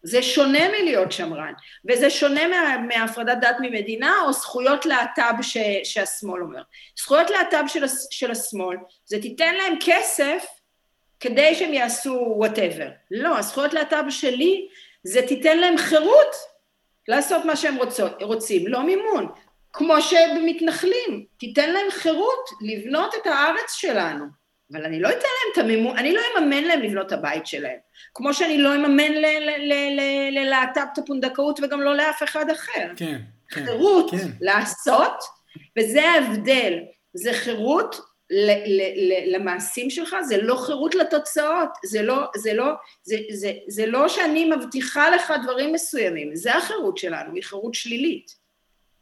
[0.03, 1.53] זה שונה מלהיות שמרן,
[1.89, 5.41] וזה שונה מה, מהפרדת דת ממדינה או זכויות להט"ב
[5.83, 6.61] שהשמאל אומר.
[6.97, 10.45] זכויות להט"ב של, של השמאל, זה תיתן להם כסף
[11.19, 12.87] כדי שהם יעשו וואטאבר.
[13.11, 14.67] לא, הזכויות להט"ב שלי,
[15.03, 16.35] זה תיתן להם חירות
[17.07, 19.31] לעשות מה שהם רוצות, רוצים, לא מימון.
[19.73, 24.44] כמו שבמתנחלים, תיתן להם חירות לבנות את הארץ שלנו.
[24.71, 27.77] אבל אני לא אתן להם את המימון, אני לא אממן להם לבנות את הבית שלהם.
[28.13, 29.11] כמו שאני לא אממן
[30.31, 32.87] ללהט"ב את הפונדקאות וגם לא לאף אחד אחר.
[32.95, 33.65] כן, כן.
[33.65, 34.27] חירות כן.
[34.41, 35.23] לעשות,
[35.79, 36.79] וזה ההבדל.
[37.13, 37.95] זה חירות
[38.29, 42.71] ל, ל, ל, למעשים שלך, זה לא חירות לתוצאות, זה לא, זה, לא,
[43.03, 48.45] זה, זה, זה לא שאני מבטיחה לך דברים מסוימים, זה החירות שלנו, היא חירות שלילית.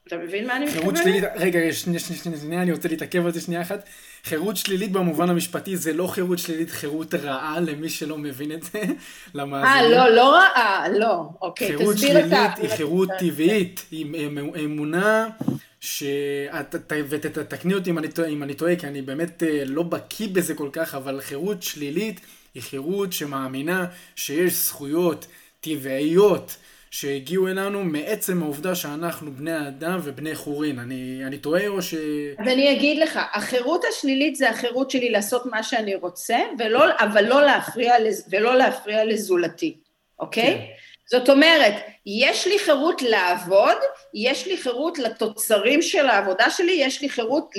[0.08, 0.84] אתה מבין מה אני מתכוונת?
[0.84, 3.86] חירות שלילית, רגע, שנייה, שנייה, שנייה, אני רוצה להתעכב על זה שנייה אחת.
[4.26, 8.82] חירות שלילית במובן המשפטי זה לא חירות שלילית, חירות רעה למי שלא מבין את זה,
[9.36, 9.68] למאזינים.
[9.68, 11.24] אה, לא, לא רעה, לא.
[11.42, 12.28] אוקיי, חירות תסביר את ה...
[12.30, 15.28] שלילית היא חירות טבעית, היא אמ- אמונה
[15.82, 16.04] ש...
[17.10, 20.54] ותתקני אותי אם אני טועה- אם אני טועה, כי אני באמת אה, לא בקיא בזה
[20.54, 22.20] כל כך, אבל חירות שלילית
[22.56, 25.26] היא חירות שמאמינה שיש זכויות
[25.62, 26.56] טבעיות
[26.94, 30.80] שהגיעו אלינו מעצם העובדה שאנחנו בני האדם ובני חורין.
[30.80, 31.94] אני, אני טועה או ש...
[32.38, 37.26] אז אני אגיד לך, החירות השלילית זה החירות שלי לעשות מה שאני רוצה, ולא, אבל
[37.26, 39.78] לא להפריע, לז- ולא להפריע לזולתי,
[40.20, 40.44] אוקיי?
[40.58, 40.66] כן.
[41.18, 41.74] זאת אומרת,
[42.06, 43.78] יש לי חירות לעבוד,
[44.14, 47.50] יש לי חירות לתוצרים של העבודה שלי, יש לי חירות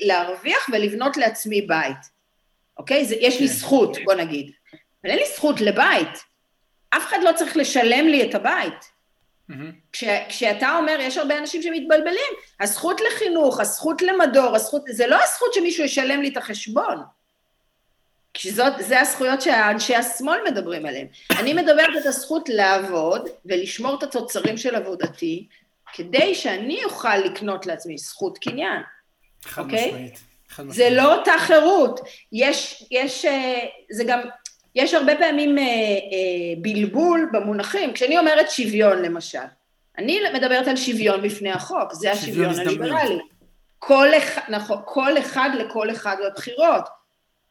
[0.00, 1.96] להרוויח ולבנות לעצמי בית,
[2.78, 3.04] אוקיי?
[3.04, 3.52] זה, יש לי כן.
[3.54, 4.50] זכות, בוא נגיד.
[5.04, 6.31] אבל אין לי זכות לבית.
[6.96, 8.92] אף אחד לא צריך לשלם לי את הבית.
[9.92, 15.54] כש, כשאתה אומר, יש הרבה אנשים שמתבלבלים, הזכות לחינוך, הזכות למדור, הזכות, זה לא הזכות
[15.54, 17.02] שמישהו ישלם לי את החשבון.
[18.34, 21.06] כשזאת, זה הזכויות שאנשי השמאל מדברים עליהן.
[21.38, 25.46] אני מדברת את הזכות לעבוד ולשמור את התוצרים של עבודתי,
[25.92, 28.82] כדי שאני אוכל לקנות לעצמי זכות קניין.
[29.42, 29.86] חד אוקיי?
[29.86, 30.18] משמעית.
[30.68, 30.90] זה.
[30.90, 32.00] לא אותה חירות.
[32.32, 33.58] יש, יש, אה,
[33.90, 34.20] זה גם,
[34.74, 37.92] יש הרבה פעמים אה, אה, בלבול במונחים.
[37.92, 39.38] כשאני אומרת שוויון, למשל,
[39.98, 42.82] אני מדברת על שוויון בפני החוק, זה שוויון השוויון.
[42.82, 43.18] הליברלי.
[43.78, 46.84] כל אחד, נכון, כל אחד לכל אחד בבחירות.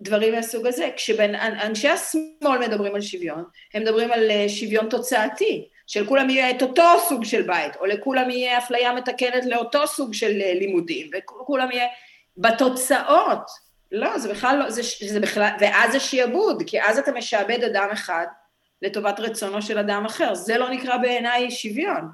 [0.01, 0.89] דברים מהסוג הזה.
[0.95, 3.43] כשאנשי השמאל מדברים על שוויון,
[3.73, 8.29] הם מדברים על אה, שוויון תוצאתי, שלכולם יהיה את אותו סוג של בית, או לכולם
[8.29, 11.87] יהיה אפליה מתקנת לאותו סוג של אה, לימודים, וכולם יהיה
[12.37, 13.70] בתוצאות.
[13.91, 17.87] לא, זה בכלל לא, זה, זה בכלל, ואז זה שיעבוד, כי אז אתה משעבד אדם
[17.93, 18.25] אחד
[18.81, 20.35] לטובת רצונו של אדם אחר.
[20.35, 22.09] זה לא נקרא בעיניי שוויון,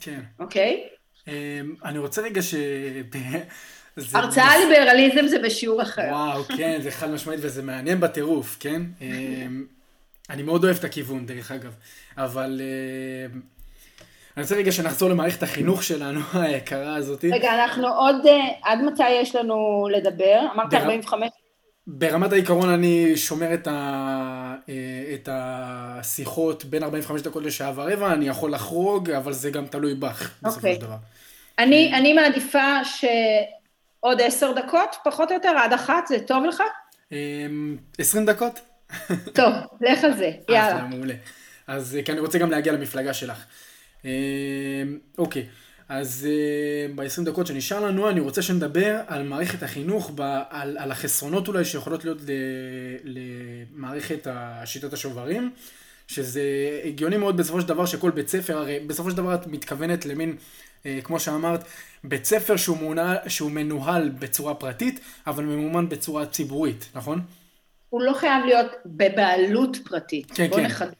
[0.00, 0.20] כן.
[0.38, 0.88] אוקיי?
[1.28, 2.54] אמ, אני רוצה רגע ש...
[4.14, 6.08] הרצאה ליברליזם זה בשיעור אחר.
[6.10, 8.82] וואו, כן, זה חד משמעית וזה מעניין בטירוף, כן?
[9.00, 9.66] אמ,
[10.30, 11.74] אני מאוד אוהב את הכיוון, דרך אגב.
[12.16, 13.40] אבל אמ,
[14.36, 17.24] אני רוצה רגע שנחזור למערכת החינוך שלנו, היקרה הזאת.
[17.32, 20.40] רגע, אנחנו עוד, אה, עד מתי יש לנו לדבר?
[20.54, 21.28] אמרת בר- 45?
[21.86, 24.54] ברמת העיקרון אני שומר את, ה...
[24.68, 24.74] אה,
[25.14, 30.30] את השיחות בין 45 דקות לשעה ורבע, אני יכול לחרוג, אבל זה גם תלוי בך,
[30.42, 30.74] בסופו אוקיי.
[30.74, 30.96] של דבר.
[31.58, 36.62] אני, אני מעדיפה שעוד עשר דקות, פחות או יותר, עד אחת, זה טוב לך?
[37.12, 38.60] אמ, 20 דקות?
[39.34, 40.82] טוב, לך על זה, אחלה, יאללה.
[40.86, 41.14] מעולה.
[41.66, 43.44] אז אה, כי אני רוצה גם להגיע למפלגה שלך.
[44.04, 44.82] אה,
[45.18, 45.46] אוקיי,
[45.88, 46.28] אז
[46.94, 50.10] ב-20 דקות שנשאר לנו, אני רוצה שנדבר על מערכת החינוך,
[50.50, 52.18] על, על החסרונות אולי שיכולות להיות
[53.04, 54.26] למערכת
[54.64, 55.50] שיטת השוברים,
[56.10, 56.42] שזה
[56.84, 60.36] הגיוני מאוד בסופו של דבר שכל בית ספר, הרי בסופו של דבר את מתכוונת למין,
[60.86, 61.64] אה, כמו שאמרת,
[62.04, 67.20] בית ספר שהוא, מונע, שהוא מנוהל בצורה פרטית, אבל ממומן בצורה ציבורית, נכון?
[67.88, 70.30] הוא לא חייב להיות בבעלות פרטית.
[70.30, 70.64] כן, בוא כן.
[70.64, 70.92] נחדד.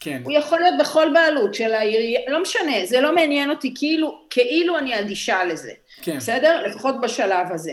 [0.00, 0.20] כן.
[0.24, 4.78] הוא יכול להיות בכל בעלות של העירייה, לא משנה, זה לא מעניין אותי, כאילו, כאילו
[4.78, 5.72] אני אדישה לזה.
[6.02, 6.16] כן.
[6.16, 6.62] בסדר?
[6.66, 7.72] לפחות בשלב הזה.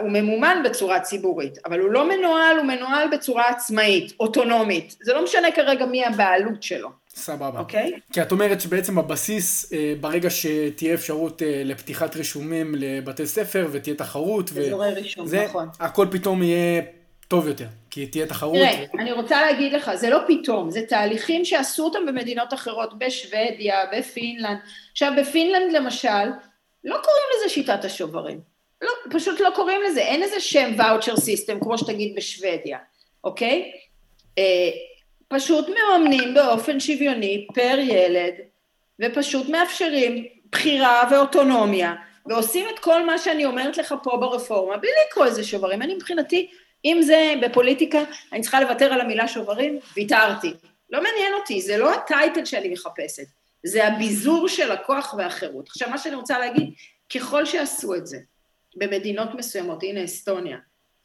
[0.00, 4.96] הוא ממומן בצורה ציבורית, אבל הוא לא מנוהל, הוא מנוהל בצורה עצמאית, אוטונומית.
[5.02, 7.58] זה לא משנה כרגע מי הבעלות שלו, סבבה.
[7.58, 7.92] אוקיי?
[8.12, 13.96] כי את אומרת שבעצם הבסיס, אה, ברגע שתהיה אפשרות אה, לפתיחת רישומים לבתי ספר ותהיה
[13.96, 15.68] תחרות, ו- אזורי רישום, זה, נכון.
[15.80, 16.82] הכל פתאום יהיה
[17.28, 18.56] טוב יותר, כי תהיה תחרות.
[18.56, 23.84] תראה, אני רוצה להגיד לך, זה לא פתאום, זה תהליכים שעשו אותם במדינות אחרות, בשוודיה,
[23.92, 24.58] בפינלנד.
[24.92, 26.28] עכשיו, בפינלנד למשל,
[26.84, 28.40] לא קוראים לזה שיטת השוברים.
[28.82, 32.78] לא, פשוט לא קוראים לזה, אין איזה שם voucher system, כמו שתגיד בשוודיה,
[33.24, 33.72] אוקיי?
[34.38, 34.70] אה,
[35.28, 38.34] פשוט מממנים באופן שוויוני פר ילד,
[39.02, 41.94] ופשוט מאפשרים בחירה ואוטונומיה,
[42.26, 45.82] ועושים את כל מה שאני אומרת לך פה ברפורמה, בלי לקרוא איזה שוברים.
[45.82, 46.50] אני מבחינתי,
[46.84, 47.98] אם זה בפוליטיקה,
[48.32, 50.52] אני צריכה לוותר על המילה שוברים, ויתרתי.
[50.90, 53.26] לא מעניין אותי, זה לא הטייטל שאני מחפשת,
[53.66, 55.68] זה הביזור של הכוח והחירות.
[55.68, 56.72] עכשיו, מה שאני רוצה להגיד,
[57.14, 58.18] ככל שעשו את זה
[58.76, 60.58] במדינות מסוימות, הנה אסטוניה,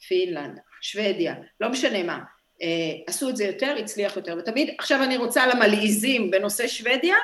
[0.08, 2.18] פינלנד, שוודיה, לא משנה מה,
[2.62, 2.68] אה,
[3.06, 7.16] עשו את זה יותר, הצליח יותר, ותמיד, עכשיו אני רוצה למלעיזים בנושא שוודיה,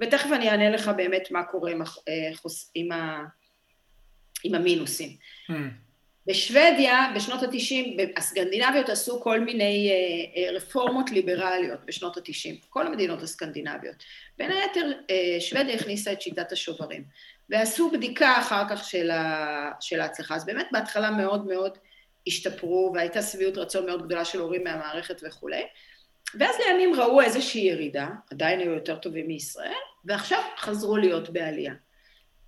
[0.00, 3.22] ותכף אני אענה לך באמת מה קורה עם, הח- אה, עם, ה,
[4.44, 5.10] עם המינוסים.
[5.50, 5.54] Mm,
[6.26, 13.22] בשוודיה, בשנות ה-90, הסקנדינביות עשו כל מיני אה, אה, רפורמות ליברליות בשנות ה-90, כל המדינות
[13.22, 13.94] הסקנדינביות.
[14.38, 17.04] בין היתר, אה, שוודיה הכניסה את שיטת השוברים,
[17.50, 20.34] ועשו בדיקה אחר כך של, ה, של ההצלחה.
[20.34, 21.78] אז באמת בהתחלה מאוד מאוד
[22.26, 25.62] השתפרו, והייתה שביעות רצון מאוד גדולה של הורים מהמערכת וכולי.
[26.38, 29.72] ואז לימים ראו איזושהי ירידה, עדיין היו יותר טובים מישראל,
[30.04, 31.74] ועכשיו חזרו להיות בעלייה.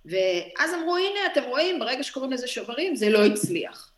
[0.05, 3.91] ואז אמרו, הנה, אתם רואים, ברגע שקוראים לזה שוברים, זה לא הצליח.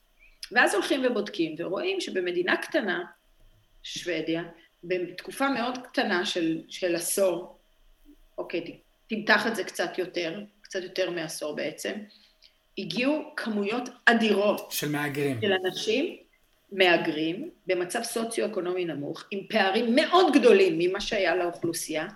[0.51, 3.03] ואז הולכים ובודקים, ורואים שבמדינה קטנה,
[3.83, 4.43] שוודיה,
[4.83, 7.57] בתקופה מאוד קטנה של, של עשור,
[8.37, 8.77] אוקיי,
[9.07, 11.93] תמתח את זה קצת יותר, קצת יותר מעשור בעצם,
[12.77, 15.41] הגיעו כמויות אדירות של מהגרים.
[15.41, 16.17] של אנשים
[16.71, 22.07] מהגרים במצב סוציו-אקונומי נמוך, עם פערים מאוד גדולים ממה שהיה לאוכלוסייה,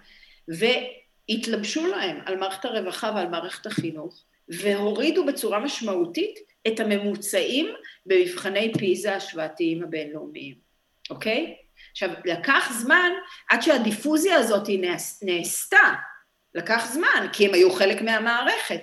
[1.30, 7.74] והתלבשו להם על מערכת הרווחה ועל מערכת החינוך, והורידו בצורה משמעותית את הממוצעים
[8.06, 10.56] במבחני פיזה השוואתיים הבינלאומיים,
[11.10, 11.56] אוקיי?
[11.92, 13.12] עכשיו, לקח זמן
[13.50, 14.68] עד שהדיפוזיה הזאת
[15.22, 15.94] נעשתה,
[16.56, 18.82] לקח זמן, כי הם היו חלק מהמערכת.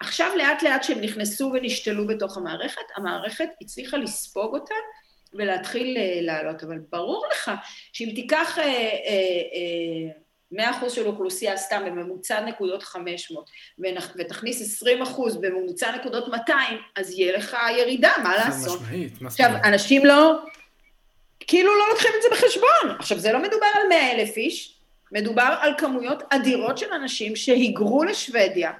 [0.00, 4.74] עכשיו לאט לאט שהם נכנסו ונשתלו בתוך המערכת, המערכת הצליחה לספוג אותם
[5.32, 7.50] ולהתחיל אה, לעלות, אבל ברור לך
[7.92, 10.10] שאם תיקח אה, אה,
[10.52, 10.56] 100%
[10.88, 13.50] של אוכלוסייה סתם בממוצע נקודות 500
[14.18, 15.02] ותכניס 20
[15.40, 18.80] בממוצע נקודות 200, אז יהיה לך ירידה, מה לעשות?
[18.80, 20.32] משמעית, מה עכשיו, אנשים לא,
[21.40, 22.96] כאילו לא לוקחים את זה בחשבון.
[22.98, 24.74] עכשיו, זה לא מדובר על 100 אלף איש,
[25.12, 28.72] מדובר על כמויות אדירות של אנשים שהיגרו לשוודיה,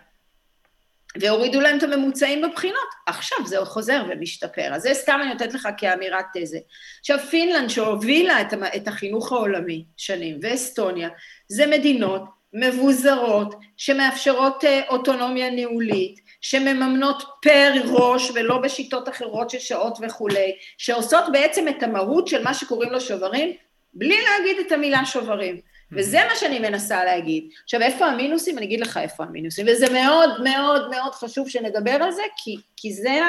[1.20, 2.88] והורידו להם את הממוצעים בבחינות.
[3.06, 4.74] עכשיו זה חוזר ומשתפר.
[4.74, 6.58] אז זה סתם אני נותנת לך כאמירת תזה.
[7.00, 8.40] עכשיו, פינלנד שהובילה
[8.76, 11.08] את החינוך העולמי שנים, ואסטוניה,
[11.48, 19.98] זה מדינות מבוזרות, שמאפשרות אה, אוטונומיה ניהולית, שמממנות פר ראש ולא בשיטות אחרות של שעות
[20.02, 23.52] וכולי, שעושות בעצם את המהות של מה שקוראים לו שוברים,
[23.94, 25.60] בלי להגיד את המילה שוברים.
[25.92, 27.48] וזה מה שאני מנסה להגיד.
[27.64, 28.58] עכשיו, איפה המינוסים?
[28.58, 32.92] אני אגיד לך איפה המינוסים, וזה מאוד מאוד מאוד חשוב שנדבר על זה, כי, כי
[32.92, 33.20] זה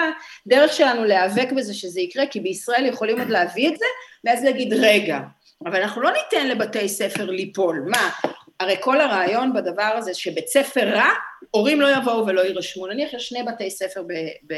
[0.46, 3.86] הדרך שלנו להיאבק בזה שזה יקרה, כי בישראל יכולים עוד להביא את זה,
[4.24, 5.20] ואז להגיד, רגע,
[5.66, 7.86] אבל אנחנו לא ניתן לבתי ספר ליפול.
[7.88, 8.10] מה,
[8.60, 11.10] הרי כל הרעיון בדבר הזה שבית ספר רע,
[11.52, 12.88] הורים לא יבואו ולא יירשמו.
[12.88, 14.14] נניח יש שני בתי ספר ב,
[14.48, 14.56] ב,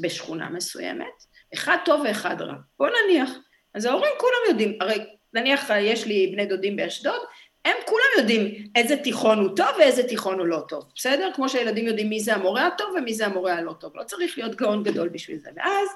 [0.00, 1.24] בשכונה מסוימת,
[1.54, 2.54] אחד טוב ואחד רע.
[2.78, 3.30] בוא נניח.
[3.74, 7.20] אז ההורים כולם יודעים, הרי נניח יש לי בני דודים באשדוד,
[7.64, 11.30] הם כולם יודעים איזה תיכון הוא טוב ואיזה תיכון הוא לא טוב, בסדר?
[11.34, 14.54] כמו שהילדים יודעים מי זה המורה הטוב ומי זה המורה הלא טוב, לא צריך להיות
[14.54, 15.50] גאון גדול בשביל זה.
[15.56, 15.88] ואז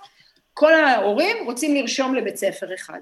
[0.54, 2.98] כל ההורים רוצים לרשום לבית ספר אחד.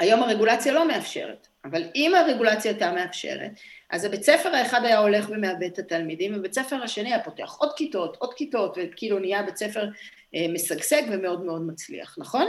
[0.00, 3.50] היום הרגולציה לא מאפשרת, אבל אם הרגולציה הייתה מאפשרת,
[3.90, 7.72] אז הבית ספר האחד היה הולך ומאבד את התלמידים, ובית ספר השני היה פותח עוד
[7.76, 9.88] כיתות, עוד כיתות, וכאילו נהיה בית ספר
[10.34, 12.46] אה, משגשג ומאוד מאוד מצליח, נכון?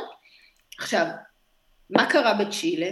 [0.80, 1.05] עכשיו,
[1.89, 2.91] מה קרה בצ'ילה?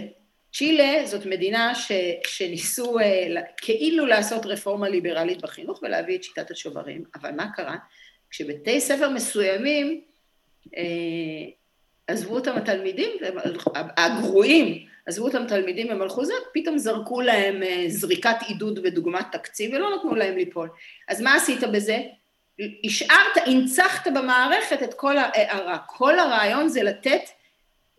[0.52, 1.92] צ'ילה זאת מדינה ש,
[2.26, 7.76] שניסו אה, כאילו לעשות רפורמה ליברלית בחינוך ולהביא את שיטת השוברים, אבל מה קרה?
[8.30, 10.00] כשבתי ספר מסוימים
[10.76, 10.82] אה,
[12.06, 13.10] עזבו אותם התלמידים,
[13.96, 15.86] הגרועים, עזבו אותם תלמידים
[16.22, 20.68] זה, פתאום זרקו להם אה, זריקת עידוד ודוגמת תקציב ולא נתנו להם ליפול.
[21.08, 21.98] אז מה עשית בזה?
[22.84, 25.78] השארת, הנצחת במערכת את כל הרע.
[25.86, 27.22] כל הרעיון זה לתת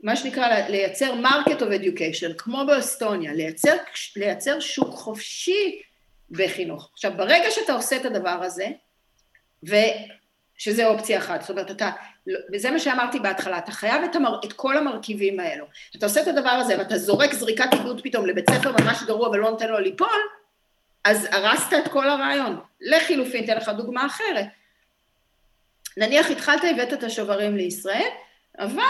[0.04, 3.76] מה שנקרא לייצר market of education, כמו באסטוניה, לייצר,
[4.16, 5.82] לייצר שוק חופשי
[6.32, 6.90] בחינוך.
[6.94, 8.68] עכשיו, ברגע שאתה עושה את הדבר הזה,
[9.64, 11.92] ושזה אופציה אחת, זאת אומרת, אתה,
[12.54, 15.66] וזה מה שאמרתי בהתחלה, אתה חייב את, המר, את כל המרכיבים האלו.
[15.92, 19.50] כשאתה עושה את הדבר הזה ואתה זורק זריקת עידוד פתאום לבית ספר ממש גרוע ולא
[19.50, 20.22] נותן לו ליפול,
[21.04, 22.60] אז הרסת את כל הרעיון.
[22.82, 24.46] לחילופין, אתן לך דוגמה אחרת.
[25.98, 28.10] נניח התחלת, הבאת את השוברים לישראל,
[28.60, 28.84] אבל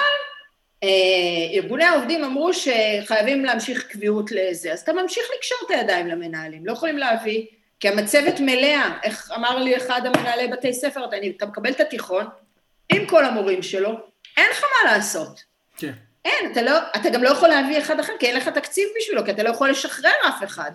[1.53, 6.71] ארגוני העובדים אמרו שחייבים להמשיך קביעות לזה, אז אתה ממשיך לקשור את הידיים למנהלים, לא
[6.71, 7.45] יכולים להביא,
[7.79, 12.25] כי המצבת מלאה, איך אמר לי אחד המנהלי בתי ספר, אתה, אתה מקבל את התיכון
[12.89, 13.89] עם כל המורים שלו,
[14.37, 15.43] אין לך מה לעשות.
[15.77, 15.91] כן.
[16.25, 19.25] אין, אתה, לא, אתה גם לא יכול להביא אחד אחר, כי אין לך תקציב בשבילו,
[19.25, 20.71] כי אתה לא יכול לשחרר אף אחד.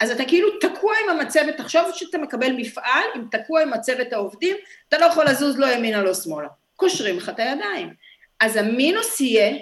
[0.00, 4.56] אז אתה כאילו תקוע עם המצבת, תחשוב שאתה מקבל מפעל, אם תקוע עם מצבת העובדים,
[4.88, 6.48] אתה לא יכול לזוז לא ימינה לא שמאלה.
[6.76, 7.94] קושרים לך את הידיים.
[8.40, 9.56] אז המינוס יהיה,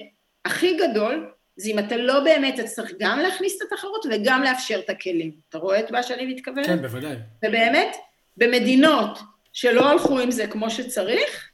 [0.44, 4.78] הכי גדול, זה אם אתה לא באמת, אתה צריך גם להכניס את התחרות וגם לאפשר
[4.84, 5.32] את הכלים.
[5.48, 6.66] אתה רואה את מה שאני מתכוונת?
[6.66, 7.16] כן, בוודאי.
[7.44, 7.96] ובאמת,
[8.36, 9.18] במדינות
[9.52, 11.48] שלא הלכו עם זה כמו שצריך,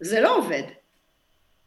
[0.00, 0.62] זה לא עובד.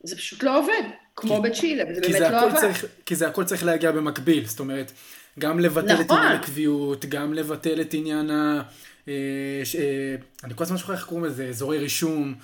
[0.03, 0.83] זה פשוט לא עובד,
[1.15, 2.59] כמו כי, בצ'ילה, וזה באמת זה לא עבד.
[2.59, 4.91] צריך, כי זה הכל צריך להגיע במקביל, זאת אומרת,
[5.39, 6.05] גם לבטל נכון.
[6.05, 8.61] את עניין הקביעות, גם לבטל את עניין ה...
[9.07, 12.35] אה, ש, אה, אני כל הזמן שוכח איך קוראים לזה, אזורי רישום.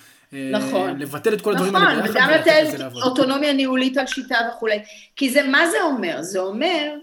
[0.51, 0.99] נכון.
[0.99, 2.65] לבטל את כל הדברים האלה נכון, וגם לתת
[3.03, 4.79] אוטונומיה ניהולית על שיטה וכולי.
[5.15, 6.21] כי זה, מה זה אומר?
[6.21, 6.93] זה אומר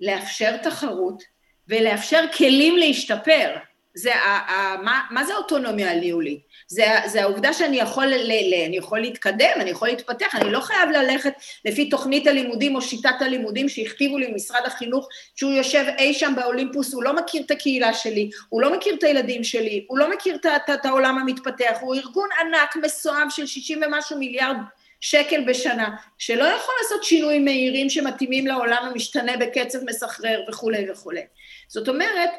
[0.00, 1.22] לאפשר תחרות
[1.68, 3.56] ולאפשר כלים להשתפר.
[3.94, 6.40] זה ה, ה, מה, מה זה אוטונומיה ניהולית?
[6.68, 10.60] זה, זה העובדה שאני יכול, ל, ל, אני יכול להתקדם, אני יכול להתפתח, אני לא
[10.60, 11.32] חייב ללכת
[11.64, 16.94] לפי תוכנית הלימודים או שיטת הלימודים שהכתיבו לי ממשרד החינוך, שהוא יושב אי שם באולימפוס,
[16.94, 20.34] הוא לא מכיר את הקהילה שלי, הוא לא מכיר את הילדים שלי, הוא לא מכיר
[20.34, 24.56] את, את, את העולם המתפתח, הוא ארגון ענק, מסואב של 60 ומשהו מיליארד
[25.00, 31.22] שקל בשנה, שלא יכול לעשות שינויים מהירים שמתאימים לעולם המשתנה בקצב מסחרר וכולי וכולי.
[31.68, 32.30] זאת אומרת,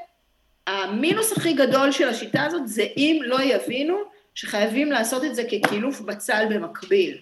[0.68, 3.98] המינוס הכי גדול של השיטה הזאת זה אם לא יבינו
[4.36, 7.18] שחייבים לעשות את זה כקילוף בצל במקביל.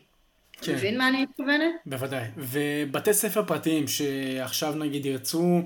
[0.61, 0.73] כן.
[0.73, 1.73] מבין מה אני מתכוונת?
[1.85, 2.25] בוודאי.
[2.37, 5.61] ובתי ספר פרטיים שעכשיו נגיד ירצו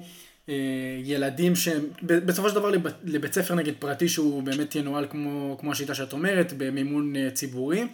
[0.49, 0.55] אה,
[1.03, 2.71] ילדים שהם, בסופו של דבר
[3.03, 7.87] לבית ספר נגיד פרטי שהוא באמת ינוהל כמו, כמו השיטה שאת אומרת, במימון אה, ציבורי.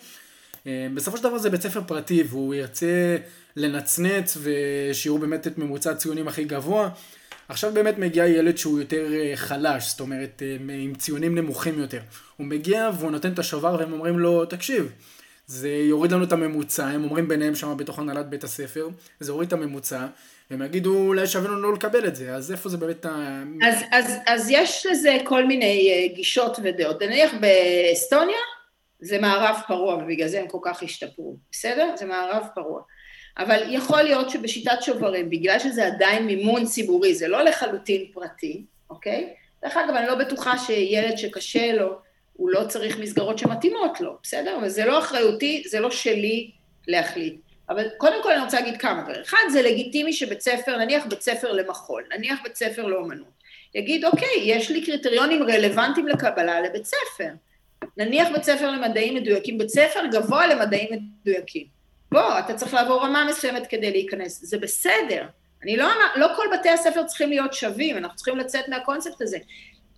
[0.67, 3.17] אה, בסופו של דבר זה בית ספר פרטי והוא ירצה
[3.55, 6.89] לנצנץ ושיראו באמת את ממוצע הציונים הכי גבוה.
[7.49, 11.99] עכשיו באמת מגיע ילד שהוא יותר אה, חלש, זאת אומרת, אה, עם ציונים נמוכים יותר.
[12.37, 14.91] הוא מגיע והוא נותן את השובר והם אומרים לו, תקשיב,
[15.47, 18.89] זה יוריד לנו את הממוצע, הם אומרים ביניהם שם בתוך הנהלת בית הספר,
[19.19, 20.07] זה יוריד את הממוצע,
[20.51, 23.43] והם יגידו אולי שווה לנו לא לקבל את זה, אז איפה זה באמת ה...
[23.61, 27.01] אז, אז, אז יש לזה כל מיני אה, גישות ודעות.
[27.01, 28.37] נניח באסטוניה,
[28.99, 31.93] זה מערב פרוע, ובגלל זה הם כל כך השתפרו, בסדר?
[31.97, 32.81] זה מערב פרוע.
[33.37, 39.33] אבל יכול להיות שבשיטת שוברים, בגלל שזה עדיין מימון ציבורי, זה לא לחלוטין פרטי, אוקיי?
[39.63, 41.99] דרך אגב, אני לא בטוחה שילד שקשה לו,
[42.33, 44.57] הוא לא צריך מסגרות שמתאימות לו, בסדר?
[44.57, 46.51] אבל זה לא אחריותי, זה לא שלי
[46.87, 47.35] להחליט.
[47.69, 49.21] אבל קודם כל אני רוצה להגיד כמה דברים.
[49.21, 53.41] אחד, זה לגיטימי שבית ספר, נניח בית ספר למחול, נניח בית ספר לאומנות,
[53.75, 57.29] יגיד, אוקיי, יש לי קריטריונים רלוונטיים לקבלה לבית ספר.
[57.97, 61.80] נניח בית ספר למדעים מדויקים, בית ספר גבוה למדעים מדויקים.
[62.11, 65.25] בוא, אתה צריך לעבור רמה מסוימת כדי להיכנס, זה בסדר.
[65.63, 69.37] אני לא אמר, לא כל בתי הספר צריכים להיות שווים, אנחנו צריכים לצאת מהקונספט הזה.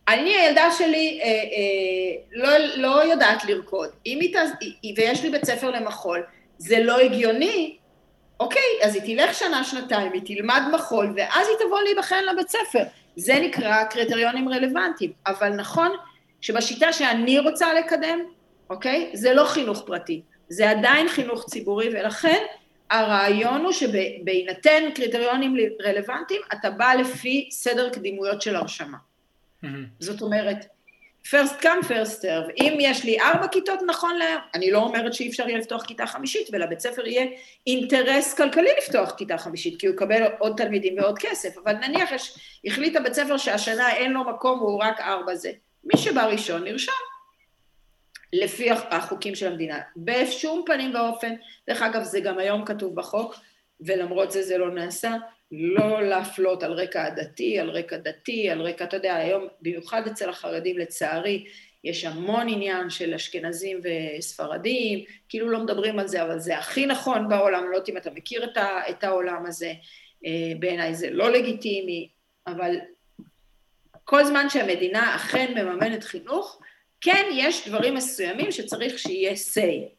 [0.08, 1.34] אני, הילדה שלי אה, אה,
[2.32, 4.50] לא, לא יודעת לרקוד, אם היא, תז...
[4.98, 6.24] ויש לי בית ספר למחול,
[6.58, 7.78] זה לא הגיוני,
[8.40, 12.84] אוקיי, אז היא תלך שנה, שנתיים, היא תלמד מחול, ואז היא תבוא להיבחן לבית ספר.
[13.16, 15.12] זה נקרא קריטריונים רלוונטיים.
[15.28, 15.92] אבל נכון
[16.42, 18.20] שבשיטה שאני רוצה לקדם,
[18.70, 20.22] אוקיי, זה לא חינוך פרטי.
[20.54, 22.44] זה עדיין חינוך ציבורי, ולכן
[22.90, 28.98] הרעיון הוא שבהינתן קריטריונים רלוונטיים, אתה בא לפי סדר קדימויות של הרשמה.
[28.98, 29.68] Mm-hmm.
[30.00, 30.66] זאת אומרת,
[31.26, 35.30] first come first serve, אם יש לי ארבע כיתות נכון להיום, אני לא אומרת שאי
[35.30, 37.26] אפשר יהיה לפתוח כיתה חמישית, ולבית ספר יהיה
[37.68, 42.38] אינטרס כלכלי לפתוח כיתה חמישית, כי הוא יקבל עוד תלמידים ועוד כסף, אבל נניח יש,
[42.66, 45.52] החליט הבית ספר שהשנה אין לו מקום והוא רק ארבע זה,
[45.84, 47.13] מי שבא ראשון נרשם.
[48.34, 49.80] לפי החוקים של המדינה.
[49.98, 51.34] בשום פנים ואופן,
[51.68, 53.36] דרך אגב זה גם היום כתוב בחוק,
[53.80, 55.16] ולמרות זה זה לא נעשה,
[55.52, 60.30] לא להפלות על רקע עדתי, על רקע דתי, על רקע, אתה יודע, היום, במיוחד אצל
[60.30, 61.46] החרדים לצערי,
[61.84, 67.30] יש המון עניין של אשכנזים וספרדים, כאילו לא מדברים על זה, אבל זה הכי נכון
[67.30, 69.74] בעולם, לא יודעת אם אתה מכיר את, ה, את העולם הזה,
[70.26, 72.10] אה, בעיניי זה לא לגיטימי,
[72.48, 72.76] אבל
[74.04, 76.62] כל זמן שהמדינה אכן מממנת חינוך,
[77.04, 79.90] כן יש דברים מסוימים שצריך שיהיה say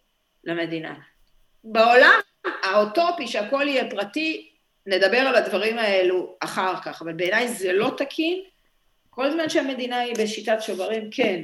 [0.45, 0.95] למדינה.
[1.65, 4.51] בעולם האוטופי שהכל יהיה פרטי,
[4.87, 8.43] נדבר על הדברים האלו אחר כך, אבל בעיניי זה לא תקין,
[9.11, 11.43] כל זמן שהמדינה היא בשיטת שוברים, כן.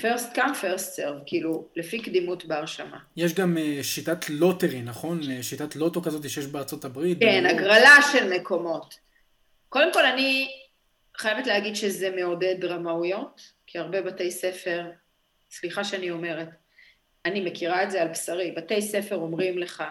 [0.00, 2.98] first come first serve, כאילו, לפי קדימות בהרשמה.
[3.16, 5.20] יש גם uh, שיטת lottery, נכון?
[5.30, 7.18] אה, שיטת לוטו כזאת שיש בארצות הברית.
[7.20, 8.94] כן, הגרלה של מקומות.
[9.68, 10.48] קודם כל, אני
[11.16, 13.59] חייבת להגיד שזה מעודד רמאויות.
[13.72, 14.90] כי הרבה בתי ספר,
[15.50, 16.48] סליחה שאני אומרת,
[17.24, 19.84] אני מכירה את זה על בשרי, בתי ספר אומרים לך,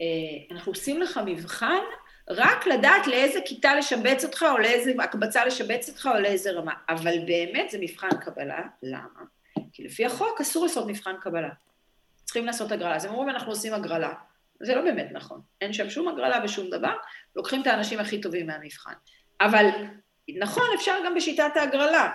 [0.00, 0.06] אה,
[0.50, 1.80] אנחנו עושים לך מבחן
[2.28, 6.72] רק לדעת לאיזה כיתה לשבץ אותך, או לאיזה הקבצה לשבץ אותך, או לאיזה רמה.
[6.88, 9.20] אבל באמת זה מבחן קבלה, למה?
[9.72, 11.50] כי לפי החוק אסור לעשות מבחן קבלה.
[12.24, 12.96] צריכים לעשות הגרלה.
[12.96, 14.12] אז הם אומרים, אנחנו עושים הגרלה.
[14.60, 15.40] זה לא באמת נכון.
[15.60, 16.94] אין שם שום הגרלה ושום דבר,
[17.36, 18.94] לוקחים את האנשים הכי טובים מהמבחן.
[19.40, 19.66] אבל
[20.38, 22.12] נכון, אפשר גם בשיטת ההגרלה.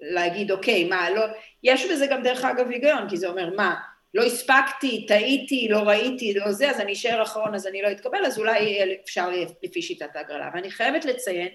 [0.00, 1.22] להגיד, אוקיי, מה, לא,
[1.62, 3.74] יש בזה גם דרך אגב היגיון, כי זה אומר, מה,
[4.14, 8.26] לא הספקתי, טעיתי, לא ראיתי, לא זה, אז אני אשאר אחרון, אז אני לא אתקבל,
[8.26, 9.28] אז אולי אפשר
[9.62, 10.50] לפי שיטת ההגרלה.
[10.54, 11.48] ואני חייבת לציין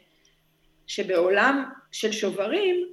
[0.88, 2.86] שבעולם של שוברים,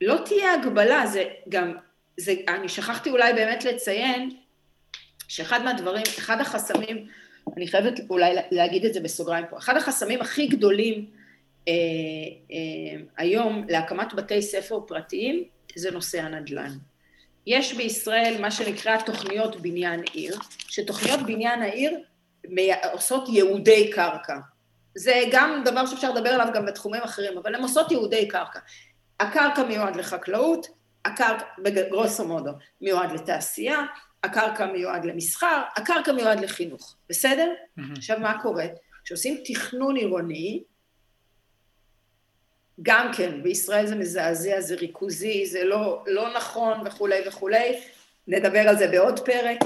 [0.00, 1.76] לא תהיה הגבלה, זה גם,
[2.16, 4.30] זה, אני שכחתי אולי באמת לציין,
[5.28, 7.06] שאחד מהדברים, אחד החסמים,
[7.56, 11.06] אני חייבת אולי להגיד את זה בסוגריים פה, אחד החסמים הכי גדולים
[13.16, 15.44] היום להקמת בתי ספר פרטיים
[15.74, 16.72] זה נושא הנדל"ן.
[17.46, 20.38] יש בישראל מה שנקרא תוכניות בניין עיר,
[20.68, 21.98] שתוכניות בניין העיר
[22.92, 24.38] עושות ייעודי קרקע.
[24.94, 28.58] זה גם דבר שאפשר לדבר עליו גם בתחומים אחרים, אבל הן עושות ייעודי קרקע.
[29.20, 30.66] הקרקע מיועד לחקלאות,
[31.04, 32.50] הקרקע, בגרוסו מודו,
[32.80, 33.80] מיועד לתעשייה,
[34.24, 37.50] הקרקע מיועד למסחר, הקרקע מיועד לחינוך, בסדר?
[37.50, 37.82] Mm-hmm.
[37.96, 38.66] עכשיו, מה קורה?
[39.04, 40.62] כשעושים תכנון עירוני,
[42.82, 47.80] גם כן, בישראל זה מזעזע, זה ריכוזי, זה לא, לא נכון וכולי וכולי,
[48.28, 49.58] נדבר על זה בעוד פרק.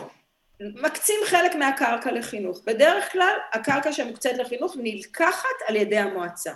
[0.60, 2.60] מקצים חלק מהקרקע לחינוך.
[2.66, 6.52] בדרך כלל, הקרקע שמוקצית לחינוך נלקחת על ידי המועצה.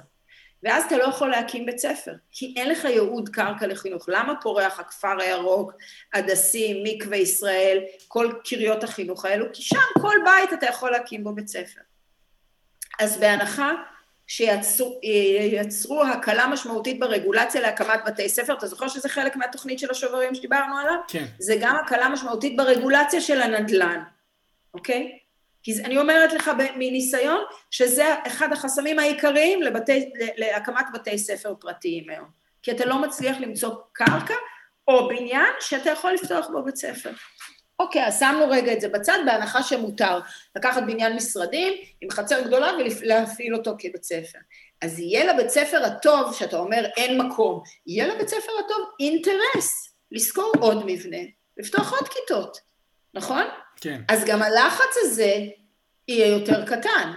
[0.62, 4.08] ואז אתה לא יכול להקים בית ספר, כי אין לך ייעוד קרקע לחינוך.
[4.08, 5.72] למה פורח הכפר הירוק,
[6.14, 7.78] הדסים, מקווה ישראל,
[8.08, 9.46] כל קריות החינוך האלו?
[9.52, 11.80] כי שם כל בית אתה יכול להקים בו בית ספר.
[13.00, 13.72] אז בהנחה
[14.26, 20.78] שיצרו הקלה משמעותית ברגולציה להקמת בתי ספר, אתה זוכר שזה חלק מהתוכנית של השוברים שדיברנו
[20.78, 20.96] עליו?
[21.08, 21.24] כן.
[21.38, 24.02] זה גם הקלה משמעותית ברגולציה של הנדל"ן,
[24.74, 25.18] אוקיי?
[25.62, 32.28] כי אני אומרת לך מניסיון שזה אחד החסמים העיקריים לבתי, להקמת בתי ספר פרטיים היום.
[32.62, 34.34] כי אתה לא מצליח למצוא קרקע
[34.88, 37.10] או בניין שאתה יכול לפתוח בו בית ספר.
[37.80, 40.20] אוקיי, אז שמנו רגע את זה בצד, בהנחה שמותר
[40.56, 42.72] לקחת בניין משרדים עם חצר גדולה
[43.02, 44.38] ולהפעיל אותו כבית ספר.
[44.82, 50.52] אז יהיה לבית ספר הטוב, שאתה אומר אין מקום, יהיה לבית ספר הטוב אינטרס לשכור
[50.60, 51.18] עוד מבנה,
[51.56, 52.58] לפתוח עוד כיתות,
[53.14, 53.44] נכון?
[53.80, 54.00] כן.
[54.08, 55.34] אז גם הלחץ הזה
[56.08, 57.12] יהיה יותר קטן,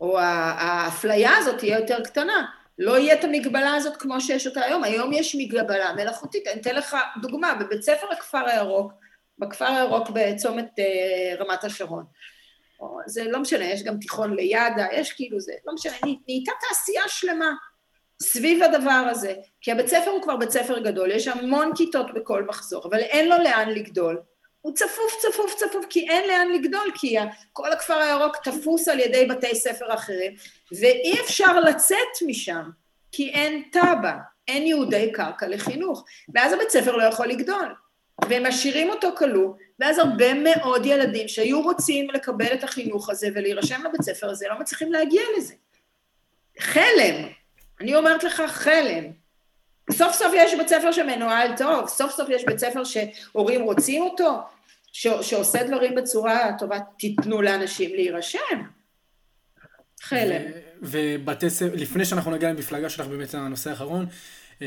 [0.00, 2.46] או האפליה הזאת תהיה יותר קטנה.
[2.78, 6.46] לא יהיה את המגבלה הזאת כמו שיש אותה היום, היום יש מגבלה מלאכותית.
[6.46, 8.92] אני אתן לך דוגמה, בבית ספר הכפר הירוק,
[9.38, 12.04] בכפר הירוק בצומת אה, רמת השרון.
[13.06, 17.52] זה לא משנה, יש גם תיכון ליד, יש כאילו זה, לא משנה, נהייתה תעשייה שלמה
[18.22, 22.44] סביב הדבר הזה, כי הבית ספר הוא כבר בית ספר גדול, יש המון כיתות בכל
[22.44, 24.20] מחזור, אבל אין לו לאן לגדול.
[24.60, 27.16] הוא צפוף, צפוף, צפוף, כי אין לאן לגדול, כי
[27.52, 30.32] כל הכפר הירוק תפוס על ידי בתי ספר אחרים,
[30.72, 32.70] ואי אפשר לצאת משם,
[33.12, 34.12] כי אין תב"ע,
[34.48, 37.74] אין ייעודי קרקע לחינוך, ואז הבית ספר לא יכול לגדול.
[38.28, 43.82] והם משאירים אותו כלוא, ואז הרבה מאוד ילדים שהיו רוצים לקבל את החינוך הזה ולהירשם
[43.84, 45.54] לבית ספר הזה, לא מצליחים להגיע לזה.
[46.58, 47.28] חלם,
[47.80, 49.04] אני אומרת לך חלם.
[49.92, 54.38] סוף סוף יש בית ספר שמנוהל טוב, סוף סוף יש בית ספר שהורים רוצים אותו,
[54.92, 58.62] ש- שעושה דברים בצורה טובה, תיתנו לאנשים להירשם.
[60.00, 60.42] חלם.
[60.82, 64.06] ובתי ספר, לפני שאנחנו נגיע למפלגה שלך באמת לנושא האחרון,
[64.62, 64.66] אה,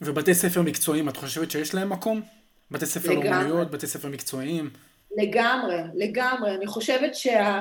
[0.00, 2.39] ובתי ספר מקצועיים, את חושבת שיש להם מקום?
[2.70, 4.70] בתי ספר לאומנויות, בתי ספר מקצועיים.
[5.16, 6.54] לגמרי, לגמרי.
[6.54, 7.60] אני חושבת שה...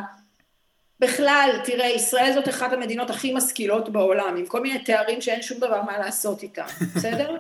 [1.00, 5.58] בכלל, תראה, ישראל זאת אחת המדינות הכי משכילות בעולם, עם כל מיני תארים שאין שום
[5.58, 7.38] דבר מה לעשות איתם, בסדר?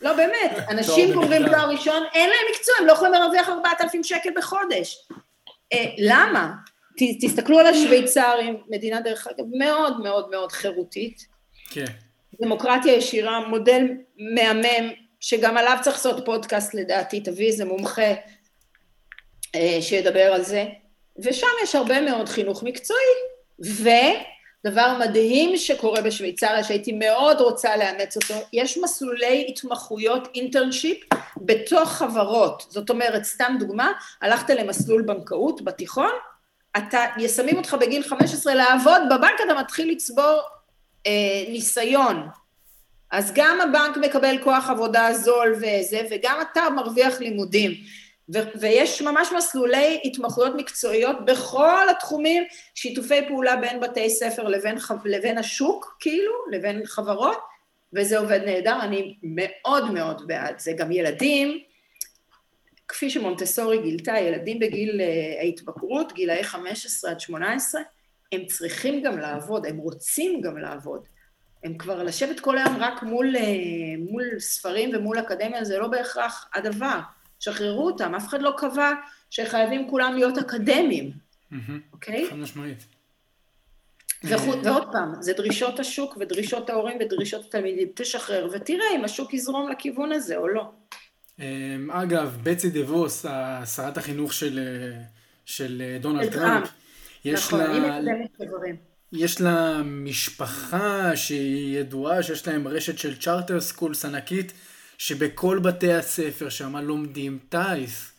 [0.00, 4.30] לא, באמת, אנשים גומרים תואר ראשון, אין להם מקצוע, הם לא יכולים להרוויח 4,000 שקל
[4.36, 5.08] בחודש.
[5.72, 6.52] אה, למה?
[6.96, 11.26] ת, תסתכלו על השוויצרים, מדינה דרך אגב מאוד מאוד מאוד חירותית.
[11.70, 11.84] כן.
[12.40, 13.86] דמוקרטיה ישירה, מודל
[14.18, 14.90] מהמם,
[15.26, 18.12] שגם עליו צריך לעשות פודקאסט לדעתי, תביא איזה מומחה
[19.54, 20.64] אה, שידבר על זה,
[21.18, 22.98] ושם יש הרבה מאוד חינוך מקצועי,
[23.58, 30.98] ודבר מדהים שקורה בשוויצריה, שהייתי מאוד רוצה לאמץ אותו, יש מסלולי התמחויות אינטרנשיפ
[31.36, 36.10] בתוך חברות, זאת אומרת, סתם דוגמה, הלכת למסלול בנקאות בתיכון,
[36.76, 40.40] אתה, ישמים אותך בגיל 15 לעבוד, בבנק אתה מתחיל לצבור
[41.06, 42.28] אה, ניסיון,
[43.10, 47.70] אז גם הבנק מקבל כוח עבודה זול וזה, וגם אתה מרוויח לימודים.
[48.34, 52.44] ו- ויש ממש מסלולי התמחויות מקצועיות בכל התחומים,
[52.74, 57.38] שיתופי פעולה בין בתי ספר לבין, חו- לבין השוק, כאילו, לבין חברות,
[57.92, 60.72] וזה עובד נהדר, אני מאוד מאוד בעד זה.
[60.72, 61.58] גם ילדים,
[62.88, 67.80] כפי שמונטסורי גילתה, ילדים בגיל uh, ההתבגרות, גילאי 15 עד 18,
[68.32, 71.08] הם צריכים גם לעבוד, הם רוצים גם לעבוד.
[71.66, 73.42] הם כבר לשבת כל היום רק מול, אה,
[74.10, 76.98] מול ספרים ומול אקדמיה, זה לא בהכרח הדבר.
[77.40, 78.92] שחררו אותם, אף אחד לא קבע
[79.30, 81.10] שחייבים כולם להיות אקדמיים,
[81.92, 82.26] אוקיי?
[82.30, 82.86] חד משמעית.
[84.24, 87.88] ועוד פעם, זה דרישות השוק ודרישות ההורים ודרישות התלמידים.
[87.94, 90.70] תשחרר ותראה אם השוק יזרום לכיוון הזה או לא.
[91.38, 93.26] אמ, אגב, בצי דה ווס,
[93.76, 95.02] שרת החינוך של, אה,
[95.44, 96.68] של אה, דונלד טראמפ,
[97.24, 97.68] יש נכון, לה...
[97.68, 98.76] נכון, היא מקדמת דברים.
[99.12, 104.52] יש לה משפחה שהיא ידועה, שיש להם רשת של charter schools ענקית,
[104.98, 108.12] שבכל בתי הספר שם לומדים טיס.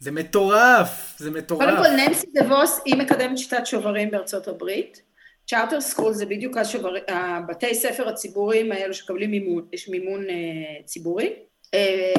[0.00, 1.64] זה מטורף, זה מטורף.
[1.64, 5.02] קודם כל, ננסי דה ווס, היא מקדמת שיטת שוברים בארצות הברית.
[5.46, 6.94] charter school זה בדיוק השובר...
[7.08, 11.32] הבתי ספר הציבוריים האלו שמקבלים מימון, יש מימון אה, ציבורי,
[11.74, 12.12] אה,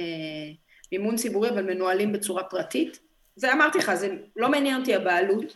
[0.00, 0.04] אה,
[0.92, 2.98] מימון ציבורי אבל מנוהלים בצורה פרטית.
[3.36, 5.54] זה אמרתי לך, זה לא מעניין אותי הבעלות.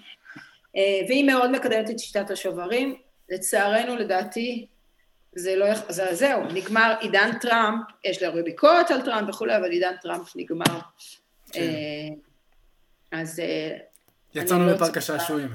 [0.77, 2.95] אה, והיא מאוד מקדמת את שיטת השוברים.
[3.31, 4.67] לצערנו, לדעתי,
[5.35, 9.57] זה לא, יכ- זה, זהו, נגמר עידן טראמפ, יש לי הרבה ביקורת על טראמפ וכולי,
[9.57, 10.79] אבל עידן טראמפ נגמר.
[11.53, 11.61] כן.
[11.61, 11.69] אה,
[13.21, 13.77] אז אה,
[14.35, 15.49] יצאנו לא מפארק השעשועים.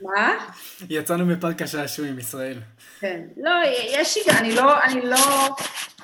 [0.00, 0.48] מה?
[0.90, 2.58] יצאנו מפארק השעשועים, ישראל.
[3.00, 3.20] כן.
[3.36, 3.50] לא,
[3.92, 5.16] יש אני לא, אני לא,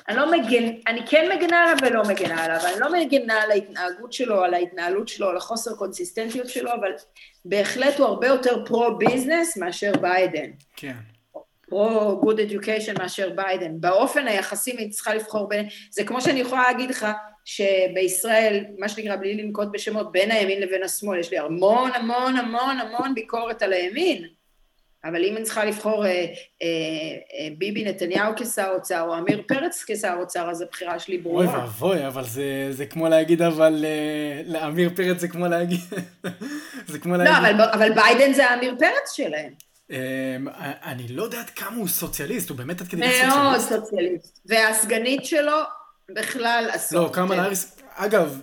[0.09, 4.13] אני לא מגן, אני כן מגנה עליו ולא מגנה עליו, אני לא מגנה על ההתנהגות
[4.13, 6.91] שלו, על ההתנהלות שלו, על החוסר קונסיסטנטיות שלו, אבל
[7.45, 10.49] בהחלט הוא הרבה יותר pro-business מאשר ביידן.
[10.75, 10.95] כן.
[11.69, 13.71] pro-good education מאשר ביידן.
[13.79, 15.67] באופן יחסי היא צריכה לבחור בין...
[15.91, 17.07] זה כמו שאני יכולה להגיד לך
[17.45, 22.79] שבישראל, מה שנקרא, בלי לנקוט בשמות, בין הימין לבין השמאל, יש לי המון המון המון
[22.79, 24.27] המון ביקורת על הימין.
[25.05, 26.25] אבל אם אני צריכה לבחור אה, אה,
[26.61, 31.59] אה, ביבי נתניהו כשר אוצר או עמיר פרץ כשר אוצר, אז הבחירה שלי אוי ברורה.
[31.59, 35.79] ואבוי, אבל זה, זה כמו להגיד, אבל אה, לעמיר פרץ זה כמו להגיד,
[36.91, 39.53] זה כמו לא, להגיד, אבל, אבל ביידן זה עמיר פרץ שלהם.
[39.89, 39.97] אמ,
[40.83, 43.69] אני לא יודע עד כמה הוא סוציאליסט, הוא באמת עד כדי מאוד סוציאליסט.
[43.69, 44.39] סוציאליסט.
[44.45, 45.57] והסגנית שלו
[46.09, 47.03] בכלל אסור.
[47.03, 47.43] לא, קמאלה כן.
[47.43, 48.41] האריס, אגב,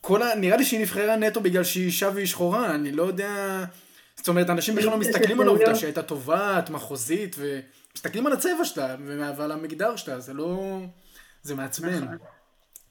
[0.00, 0.34] כל ה...
[0.34, 3.64] נראה לי שהיא נבחרה נטו בגלל שהיא אישה והיא שחורה, אני לא יודע...
[4.22, 8.96] זאת אומרת, אנשים בכלל לא מסתכלים על העובדה שהייתה תובעת, מחוזית, ומסתכלים על הצבע שלה,
[9.36, 10.80] ועל המגדר שלה, זה לא...
[11.42, 12.04] זה מעצבן.
[12.04, 12.18] נכון.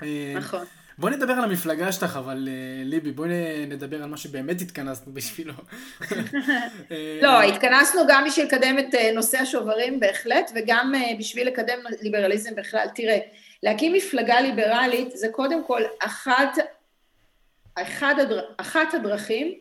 [0.03, 0.65] אה, נכון.
[0.97, 3.29] בוא נדבר על המפלגה שלך, אבל אה, ליבי, בואי
[3.67, 5.53] נדבר על מה שבאמת התכנסנו בשבילו.
[6.91, 12.88] אה, לא, התכנסנו גם בשביל לקדם את נושא השוברים בהחלט, וגם בשביל לקדם ליברליזם בכלל.
[12.95, 13.17] תראה,
[13.63, 16.57] להקים מפלגה ליברלית זה קודם כל אחת,
[17.75, 19.53] אחת, הדר, אחת הדרכים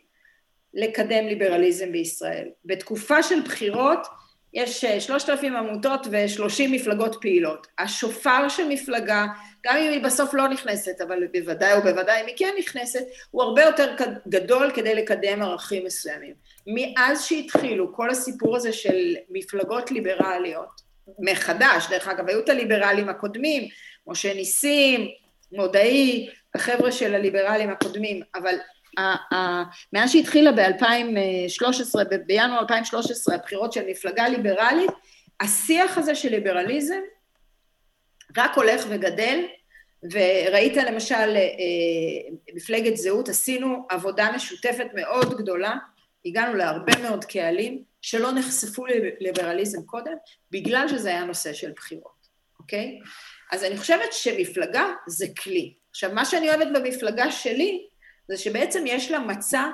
[0.74, 2.48] לקדם ליברליזם בישראל.
[2.64, 4.06] בתקופה של בחירות
[4.54, 7.66] יש אה, שלושת אלפים עמותות ושלושים מפלגות פעילות.
[7.78, 9.26] השופר של מפלגה,
[9.66, 13.62] גם אם היא בסוף לא נכנסת, אבל בוודאי ובוודאי אם היא כן נכנסת, הוא הרבה
[13.62, 13.94] יותר
[14.28, 16.34] גדול כדי לקדם ערכים מסוימים.
[16.66, 23.68] מאז שהתחילו כל הסיפור הזה של מפלגות ליברליות, מחדש, דרך אגב, היו את הליברלים הקודמים,
[24.06, 25.08] משה ניסים,
[25.52, 28.54] מודעי, החבר'ה של הליברלים הקודמים, אבל
[29.92, 34.90] מאז שהתחילה ב-2013, בינואר 2013, הבחירות של מפלגה ליברלית,
[35.40, 37.00] השיח הזה של ליברליזם
[38.36, 39.44] רק הולך וגדל,
[40.12, 45.76] וראית למשל אה, מפלגת זהות, עשינו עבודה משותפת מאוד גדולה,
[46.26, 50.12] הגענו להרבה מאוד קהלים שלא נחשפו לליברליזם קודם,
[50.50, 52.28] בגלל שזה היה נושא של בחירות,
[52.58, 53.00] אוקיי?
[53.52, 55.74] אז אני חושבת שמפלגה זה כלי.
[55.90, 57.86] עכשיו, מה שאני אוהבת במפלגה שלי,
[58.30, 59.64] זה שבעצם יש לה מצע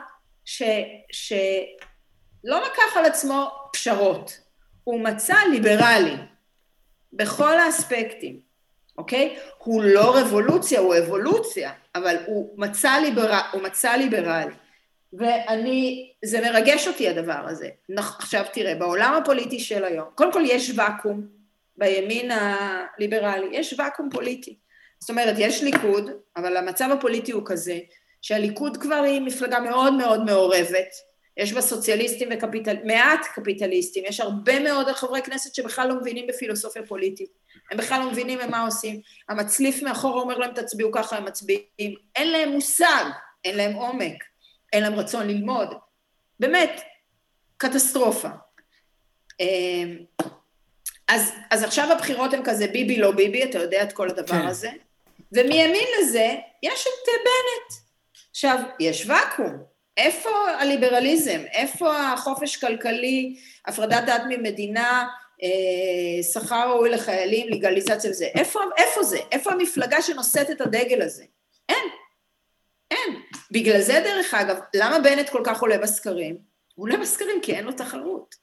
[0.44, 0.62] ש,
[1.12, 4.40] שלא לקח על עצמו פשרות,
[4.84, 6.16] הוא מצע ליברלי,
[7.12, 8.40] בכל האספקטים,
[8.98, 9.38] אוקיי?
[9.59, 13.40] הוא לא רבולוציה, הוא אבולוציה, אבל הוא מצע, ליבר...
[13.52, 14.54] הוא מצע ליברלי.
[15.12, 17.68] ואני, זה מרגש אותי הדבר הזה.
[17.98, 21.26] עכשיו תראה, בעולם הפוליטי של היום, קודם כל יש ואקום
[21.76, 24.57] בימין הליברלי, יש ואקום פוליטי.
[25.00, 27.78] זאת אומרת, יש ליכוד, אבל המצב הפוליטי הוא כזה,
[28.27, 30.89] שהליכוד כבר היא מפלגה מאוד מאוד מעורבת,
[31.37, 32.77] יש בה סוציאליסטים וקפיטל...
[32.85, 37.31] מעט קפיטליסטים, יש הרבה מאוד חברי כנסת שבכלל לא מבינים בפילוסופיה פוליטית,
[37.70, 42.33] הם בכלל לא מבינים מה עושים, המצליף מאחורה אומר להם תצביעו ככה, הם מצביעים, אין
[42.33, 43.05] להם מושג,
[43.45, 44.24] אין להם עומק,
[44.72, 45.74] אין להם רצון ללמוד,
[46.41, 46.81] באמת,
[47.57, 48.29] קטסטרופה.
[51.09, 54.47] אז, אז עכשיו הבחירות הן כזה ביבי לא ביבי, אתה יודע את כל הדבר כן.
[54.47, 54.70] הזה,
[55.33, 57.86] ומימין לזה יש את בנט.
[58.37, 59.62] עכשיו, יש ואקום,
[59.97, 61.43] איפה הליברליזם?
[61.53, 65.09] איפה החופש כלכלי, הפרדת דת ממדינה,
[65.43, 68.24] אה, שכר ראוי לחיילים, לגליזציה וזה?
[68.24, 69.18] איפה, איפה זה?
[69.32, 71.24] איפה המפלגה שנושאת את הדגל הזה?
[71.68, 71.84] אין.
[72.91, 73.20] אין.
[73.51, 76.39] בגלל זה, דרך אגב, למה בנט כל כך עולה בסקרים?
[76.74, 78.34] הוא עולה בסקרים כי אין לו תחרות.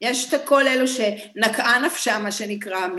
[0.00, 2.96] יש את כל אלו שנקעה נפשה, מה שנקרא, מ...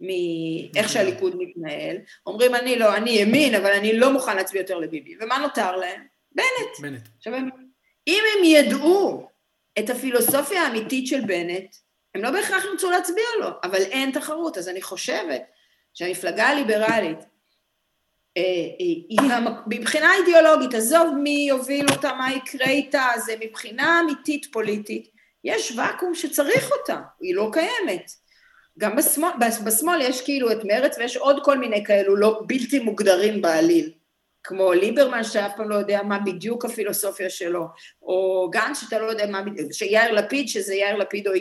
[0.00, 1.96] מאיך שהליכוד מתנהל,
[2.26, 5.16] אומרים אני לא, אני ימין, אבל אני לא מוכן להצביע יותר לביבי.
[5.20, 6.02] ומה נותר להם?
[6.32, 6.80] בנט.
[6.80, 7.08] בנט.
[7.16, 7.32] עכשיו,
[8.06, 9.28] אם הם ידעו
[9.78, 11.76] את הפילוסופיה האמיתית של בנט,
[12.14, 14.58] הם לא בהכרח ירצו להצביע לו, אבל אין תחרות.
[14.58, 15.42] אז אני חושבת
[15.94, 17.18] שהמפלגה הליברלית,
[18.36, 18.42] אה,
[19.66, 25.08] מבחינה אידיאולוגית, עזוב מי יוביל אותה, מה יקרה איתה, זה מבחינה אמיתית פוליטית,
[25.44, 28.10] יש ואקום שצריך אותה, היא לא קיימת.
[28.80, 29.30] גם בשמאל,
[29.64, 33.92] בשמאל יש כאילו את מרץ ויש עוד כל מיני כאלו לא בלתי מוגדרים בעליל,
[34.44, 37.66] כמו ליברמן שאף פעם לא יודע מה בדיוק הפילוסופיה שלו,
[38.02, 41.32] או גנץ שאתה לא יודע מה בדיוק, שיאיר לפיד שזה יאיר לפיד או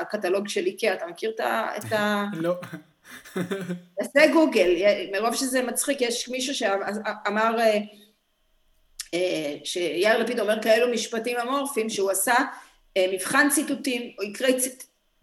[0.00, 2.24] הקטלוג של איקאה, אתה מכיר את ה...
[2.34, 2.54] לא.
[3.98, 4.70] תעשה גוגל,
[5.12, 7.56] מרוב שזה מצחיק, יש מישהו שאמר
[9.64, 12.34] שיאיר לפיד אומר כאלו משפטים אמורפיים שהוא עשה
[12.98, 14.58] מבחן ציטוטים, או יקרי.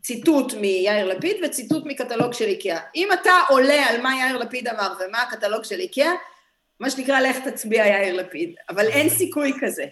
[0.01, 2.79] ציטוט מיאיר לפיד וציטוט מקטלוג של איקאה.
[2.95, 6.11] אם אתה עולה על מה יאיר לפיד אמר ומה הקטלוג של איקאה,
[6.79, 9.85] מה שנקרא, לך תצביע יאיר לפיד, אבל אין סיכוי כזה.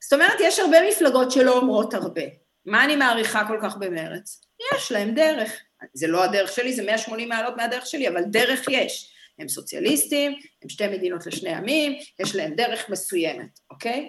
[0.00, 2.22] זאת אומרת, יש הרבה מפלגות שלא אומרות הרבה.
[2.66, 4.40] מה אני מעריכה כל כך במרץ?
[4.74, 5.52] יש להם דרך.
[5.94, 9.12] זה לא הדרך שלי, זה 180 מעלות מהדרך שלי, אבל דרך יש.
[9.38, 14.08] הם סוציאליסטים, הם שתי מדינות לשני עמים, יש להם דרך מסוימת, אוקיי?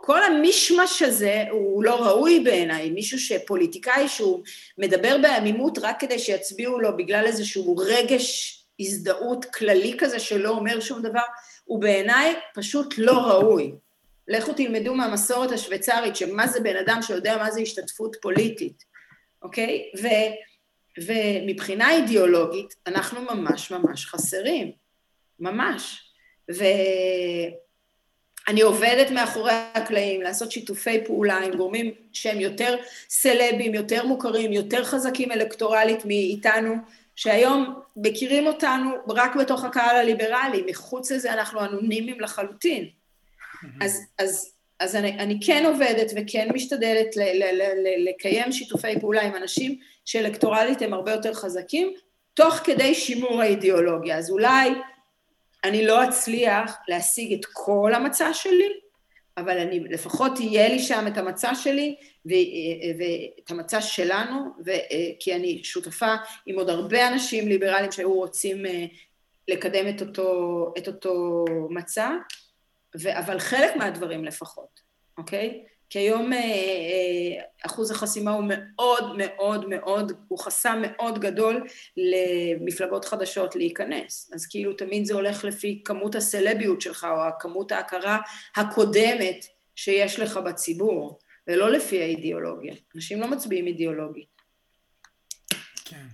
[0.00, 4.42] כל המישמש הזה הוא לא ראוי בעיניי, מישהו שפוליטיקאי שהוא
[4.78, 11.02] מדבר בעמימות רק כדי שיצביעו לו בגלל איזשהו רגש הזדהות כללי כזה שלא אומר שום
[11.02, 11.20] דבר,
[11.64, 13.72] הוא בעיניי פשוט לא ראוי.
[14.28, 18.84] לכו תלמדו מהמסורת השוויצרית, שמה זה בן אדם שיודע מה זה השתתפות פוליטית,
[19.42, 19.90] אוקיי?
[20.02, 20.06] ו,
[20.98, 24.72] ומבחינה אידיאולוגית, אנחנו ממש ממש חסרים,
[25.40, 26.12] ממש.
[28.48, 32.76] ואני עובדת מאחורי הקלעים, לעשות שיתופי פעולה עם גורמים שהם יותר
[33.08, 36.74] סלבים, יותר מוכרים, יותר חזקים אלקטורלית מאיתנו,
[37.16, 42.88] שהיום מכירים אותנו רק בתוך הקהל הליברלי, מחוץ לזה אנחנו אנונימיים לחלוטין.
[43.80, 49.00] אז, אז, אז אני, אני כן עובדת וכן משתדלת ל, ל, ל, ל, לקיים שיתופי
[49.00, 51.92] פעולה עם אנשים שאלקטורלית הם הרבה יותר חזקים,
[52.34, 54.18] תוך כדי שימור האידיאולוגיה.
[54.18, 54.70] אז אולי
[55.64, 58.68] אני לא אצליח להשיג את כל המצע שלי,
[59.36, 64.44] אבל אני, לפחות יהיה לי שם את המצע שלי ואת המצע שלנו,
[65.20, 66.14] כי אני שותפה
[66.46, 68.84] עם עוד הרבה אנשים ליברליים שהיו רוצים אה,
[69.48, 72.10] לקדם את אותו, את אותו מצע,
[73.06, 74.80] אבל חלק מהדברים לפחות,
[75.18, 75.64] אוקיי?
[75.90, 81.66] כי היום אה, אה, אחוז החסימה הוא מאוד מאוד מאוד, הוא חסם מאוד גדול
[81.96, 84.30] למפלגות חדשות להיכנס.
[84.34, 88.18] אז כאילו תמיד זה הולך לפי כמות הסלביות שלך, או כמות ההכרה
[88.56, 92.74] הקודמת שיש לך בציבור, ולא לפי האידיאולוגיה.
[92.96, 94.28] אנשים לא מצביעים אידיאולוגית.
[95.84, 96.06] כן.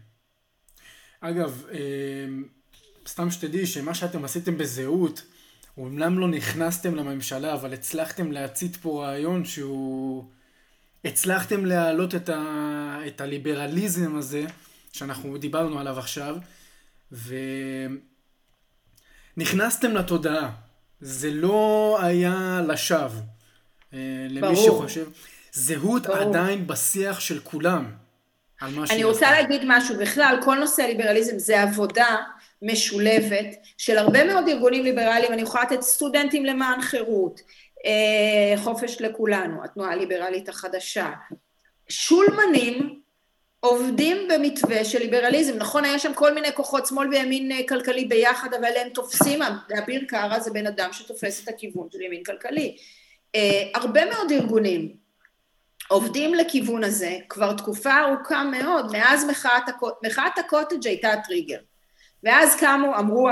[1.20, 2.26] אגב, אה,
[3.06, 5.22] סתם שתדעי שמה שאתם עשיתם בזהות,
[5.78, 10.24] אומנם לא נכנסתם לממשלה, אבל הצלחתם להצית פה רעיון שהוא...
[11.04, 12.98] הצלחתם להעלות את, ה...
[13.06, 14.44] את הליברליזם הזה,
[14.92, 16.36] שאנחנו דיברנו עליו עכשיו,
[19.36, 20.50] ונכנסתם לתודעה.
[21.00, 23.20] זה לא היה לשווא.
[23.94, 23.98] אה,
[24.30, 24.78] למי ברור.
[24.78, 25.06] שחושב.
[25.52, 26.18] זהות ברור.
[26.18, 27.92] עדיין בשיח של כולם.
[28.62, 32.16] אני רוצה להגיד משהו, בכלל, כל נושא הליברליזם זה עבודה
[32.62, 37.40] משולבת של הרבה מאוד ארגונים ליברליים, אני יכולה לתת סטודנטים למען חירות,
[37.86, 41.10] אה, חופש לכולנו, התנועה הליברלית החדשה.
[41.88, 43.00] שולמנים
[43.60, 48.54] עובדים במתווה של ליברליזם, נכון, היה שם כל מיני כוחות שמאל וימין אה, כלכלי ביחד,
[48.54, 49.40] אבל הם תופסים,
[49.78, 52.76] אביר קארה זה בן אדם שתופס את הכיוון של ימין כלכלי.
[53.34, 54.96] אה, הרבה מאוד ארגונים
[55.88, 59.62] עובדים לכיוון הזה כבר תקופה ארוכה מאוד, מאז מחאת,
[60.06, 61.58] מחאת הקוטג' הייתה הטריגר.
[62.24, 63.28] ואז קמו, אמרו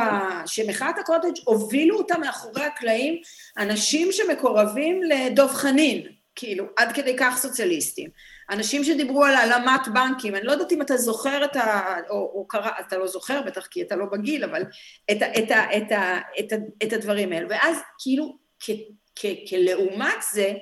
[0.47, 3.21] שמחאת הקוטג' הובילו אותה מאחורי הקלעים
[3.59, 8.11] אנשים שמקורבים לדב חנין, כאילו, עד כדי כך סוציאליסטים.
[8.51, 11.95] אנשים שדיברו על העלמת בנקים, אני לא יודעת אם אתה זוכר את ה...
[12.11, 14.63] או, או קרא, אתה לא זוכר בטח כי אתה לא בגיל, אבל
[15.11, 17.47] את, ה, את, ה, את, ה, את, ה, את הדברים האלה.
[17.51, 18.71] ואז כאילו, כ,
[19.17, 20.53] כ, כלעומת זה,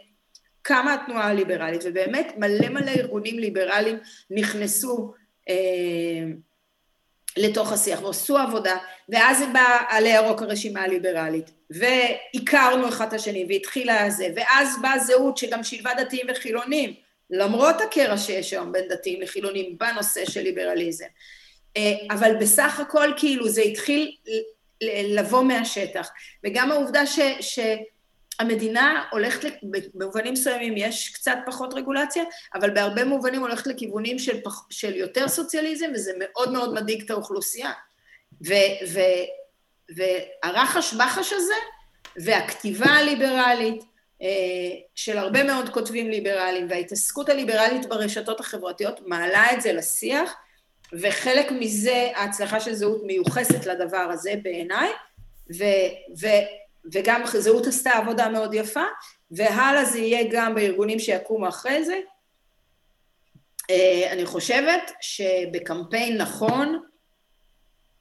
[0.62, 3.98] קמה התנועה הליברלית, ובאמת מלא מלא ארגונים ליברליים
[4.30, 5.12] נכנסו
[5.48, 5.54] אה,
[7.36, 8.76] לתוך השיח ועשו עבודה,
[9.08, 15.36] ואז בא על הירוק הרשימה הליברלית, והכרנו אחד את השני, והתחילה זה, ואז באה זהות
[15.36, 16.94] שגם שילבה דתיים וחילונים,
[17.30, 21.06] למרות הקרע שיש היום בין דתיים לחילונים בנושא של ליברליזם.
[21.76, 24.16] אה, אבל בסך הכל כאילו זה התחיל
[25.04, 26.10] לבוא מהשטח,
[26.44, 27.18] וגם העובדה ש...
[27.40, 27.58] ש
[28.40, 29.52] המדינה הולכת,
[29.94, 35.28] במובנים מסוימים יש קצת פחות רגולציה, אבל בהרבה מובנים הולכת לכיוונים של, פח, של יותר
[35.28, 37.72] סוציאליזם, וזה מאוד מאוד מדאיג את האוכלוסייה.
[38.46, 38.52] ו,
[38.88, 39.00] ו,
[39.96, 41.54] והרחש בחש הזה,
[42.16, 43.84] והכתיבה הליברלית
[44.22, 44.28] אה,
[44.94, 50.34] של הרבה מאוד כותבים ליברליים, וההתעסקות הליברלית ברשתות החברתיות מעלה את זה לשיח,
[50.92, 54.90] וחלק מזה, ההצלחה של זהות מיוחסת לדבר הזה בעיניי,
[55.58, 55.64] ו,
[56.92, 58.84] וגם זהות עשתה עבודה מאוד יפה,
[59.30, 62.00] והלאה זה יהיה גם בארגונים שיקומו אחרי זה.
[63.70, 66.82] אה, אני חושבת שבקמפיין נכון,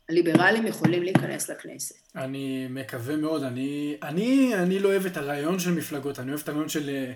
[0.10, 1.96] הליברלים יכולים להיכנס לכנסת.
[2.16, 6.50] אני מקווה מאוד, אני, אני, אני לא אוהב את הרעיון של מפלגות, אני אוהב את
[6.50, 7.12] הרעיון של אה,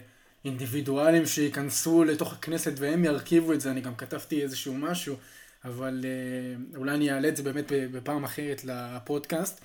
[0.46, 5.16] אינדיבידואלים שייכנסו לתוך הכנסת והם ירכיבו את זה, אני גם כתבתי איזשהו משהו,
[5.66, 9.62] אבל אה, אולי אני אעלה את זה באמת בפעם אחרת לפודקאסט.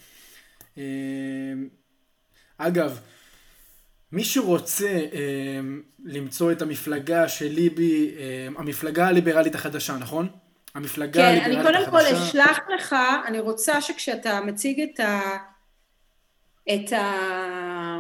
[2.59, 3.01] אגב,
[4.13, 5.61] מי שרוצה אה,
[6.05, 10.29] למצוא את המפלגה של ליבי, אה, המפלגה הליברלית החדשה, נכון?
[10.75, 11.91] המפלגה כן, הליברלית אני החדשה.
[11.91, 15.21] קודם כל אשלח לך, אני רוצה שכשאתה מציג את, ה,
[16.75, 17.99] את, ה,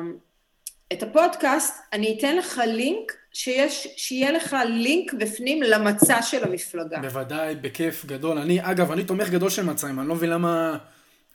[0.93, 6.99] את הפודקאסט, אני אתן לך לינק, שיש, שיהיה לך לינק בפנים למצע של המפלגה.
[6.99, 8.39] בוודאי, בכיף גדול.
[8.39, 10.79] אני, אגב, אני תומך גדול של מצעים, אני לא מבין למה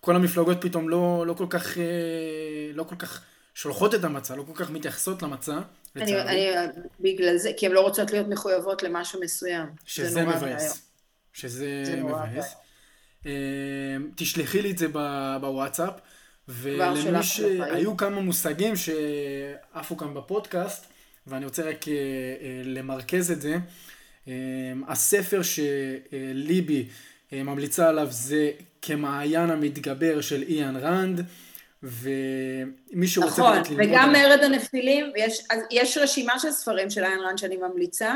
[0.03, 1.84] כל המפלגות פתאום לא, לא כל כך, אה,
[2.73, 3.21] לא כל כך
[3.53, 5.59] שולחות את המצע, לא כל כך מתייחסות למצע,
[5.95, 6.47] אני, אני,
[6.99, 9.65] בגלל זה, כי הן לא רוצות להיות מחויבות למשהו מסוים.
[9.65, 10.89] זה שזה מבאס.
[11.34, 12.55] שזה מבאס.
[13.25, 13.31] אה,
[14.15, 15.93] תשלחי לי את זה ב- בוואטסאפ,
[16.47, 20.85] ולמי שהיו כמה מושגים שעפו כאן בפודקאסט,
[21.27, 21.93] ואני רוצה רק אה,
[22.63, 23.57] למרכז את זה.
[24.88, 26.88] הספר שליבי
[27.31, 28.51] ממליצה עליו זה
[28.85, 31.22] כמעיין המתגבר של איאן ראנד,
[31.84, 35.05] ומי שרוצה נכון, באמת ללמוד וגם על- מרד הנפילים,
[35.51, 38.15] אז יש רשימה של ספרים של איין רן שאני ממליצה,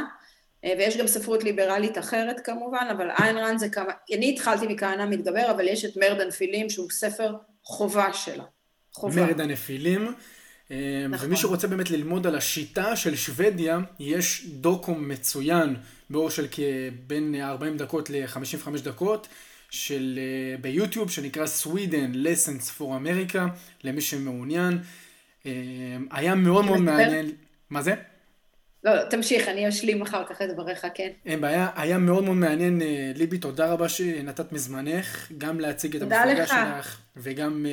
[0.65, 5.05] אה, ויש גם ספרות ליברלית אחרת כמובן, אבל איין רן זה כמה, אני התחלתי מכהנא
[5.05, 7.33] מתגבר, אבל יש את מרד הנפילים שהוא ספר
[7.63, 8.43] חובה שלה.
[8.93, 9.25] חובה.
[9.25, 10.13] מרד הנפילים.
[10.71, 11.27] אה, נכון.
[11.27, 15.75] ומי שרוצה באמת ללמוד על השיטה של שוודיה, יש דוקום מצוין
[16.09, 19.27] באור של כבין 40 דקות ל-55 דקות,
[19.69, 23.39] של, אה, ביוטיוב, שנקרא Sweden Lessons for America,
[23.83, 24.79] למי שמעוניין.
[25.45, 25.51] אה,
[26.11, 26.79] היה מאוד מאוד?
[26.79, 27.31] מעניין.
[27.69, 27.95] מה זה?
[28.83, 31.09] לא, תמשיך, אני אשלים אחר כך את דבריך, כן.
[31.25, 36.01] אין בעיה, היה מאוד מאוד מעניין, אה, ליבי, תודה רבה שנתת מזמנך, גם להציג את
[36.01, 36.49] המפלגה לך.
[36.49, 37.71] שלך, וגם אה,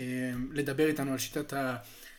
[0.00, 1.76] אה, לדבר איתנו על שיטת, ה,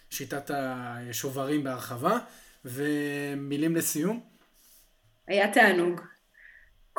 [0.10, 2.18] שיטת השוברים בהרחבה,
[2.66, 4.20] ומילים לסיום.
[5.28, 6.02] היה תענוג.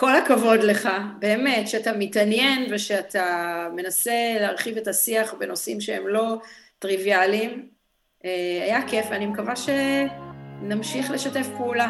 [0.03, 0.89] כל הכבוד לך,
[1.19, 6.37] באמת, שאתה מתעניין ושאתה מנסה להרחיב את השיח בנושאים שהם לא
[6.79, 7.67] טריוויאליים.
[8.25, 11.89] אה, היה כיף, אני מקווה שנמשיך לשתף פעולה.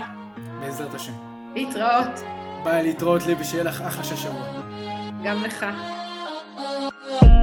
[0.60, 1.12] בעזרת השם.
[1.54, 2.20] להתראות,
[2.64, 4.62] ביי, להתראות ליבי, שיהיה לך אחלה של שבוע.
[5.24, 5.66] גם לך.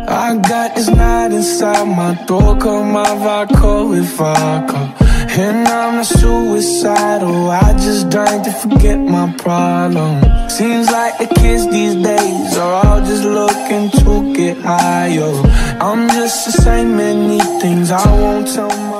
[0.08, 5.09] I got this knot inside my throat, call my vodka with vodka.
[5.42, 10.20] And I'm not suicidal, oh, I just drank to forget my problem.
[10.50, 15.32] Seems like the kids these days are all just looking to get higher.
[15.80, 18.99] I'm just the same many things I won't tell my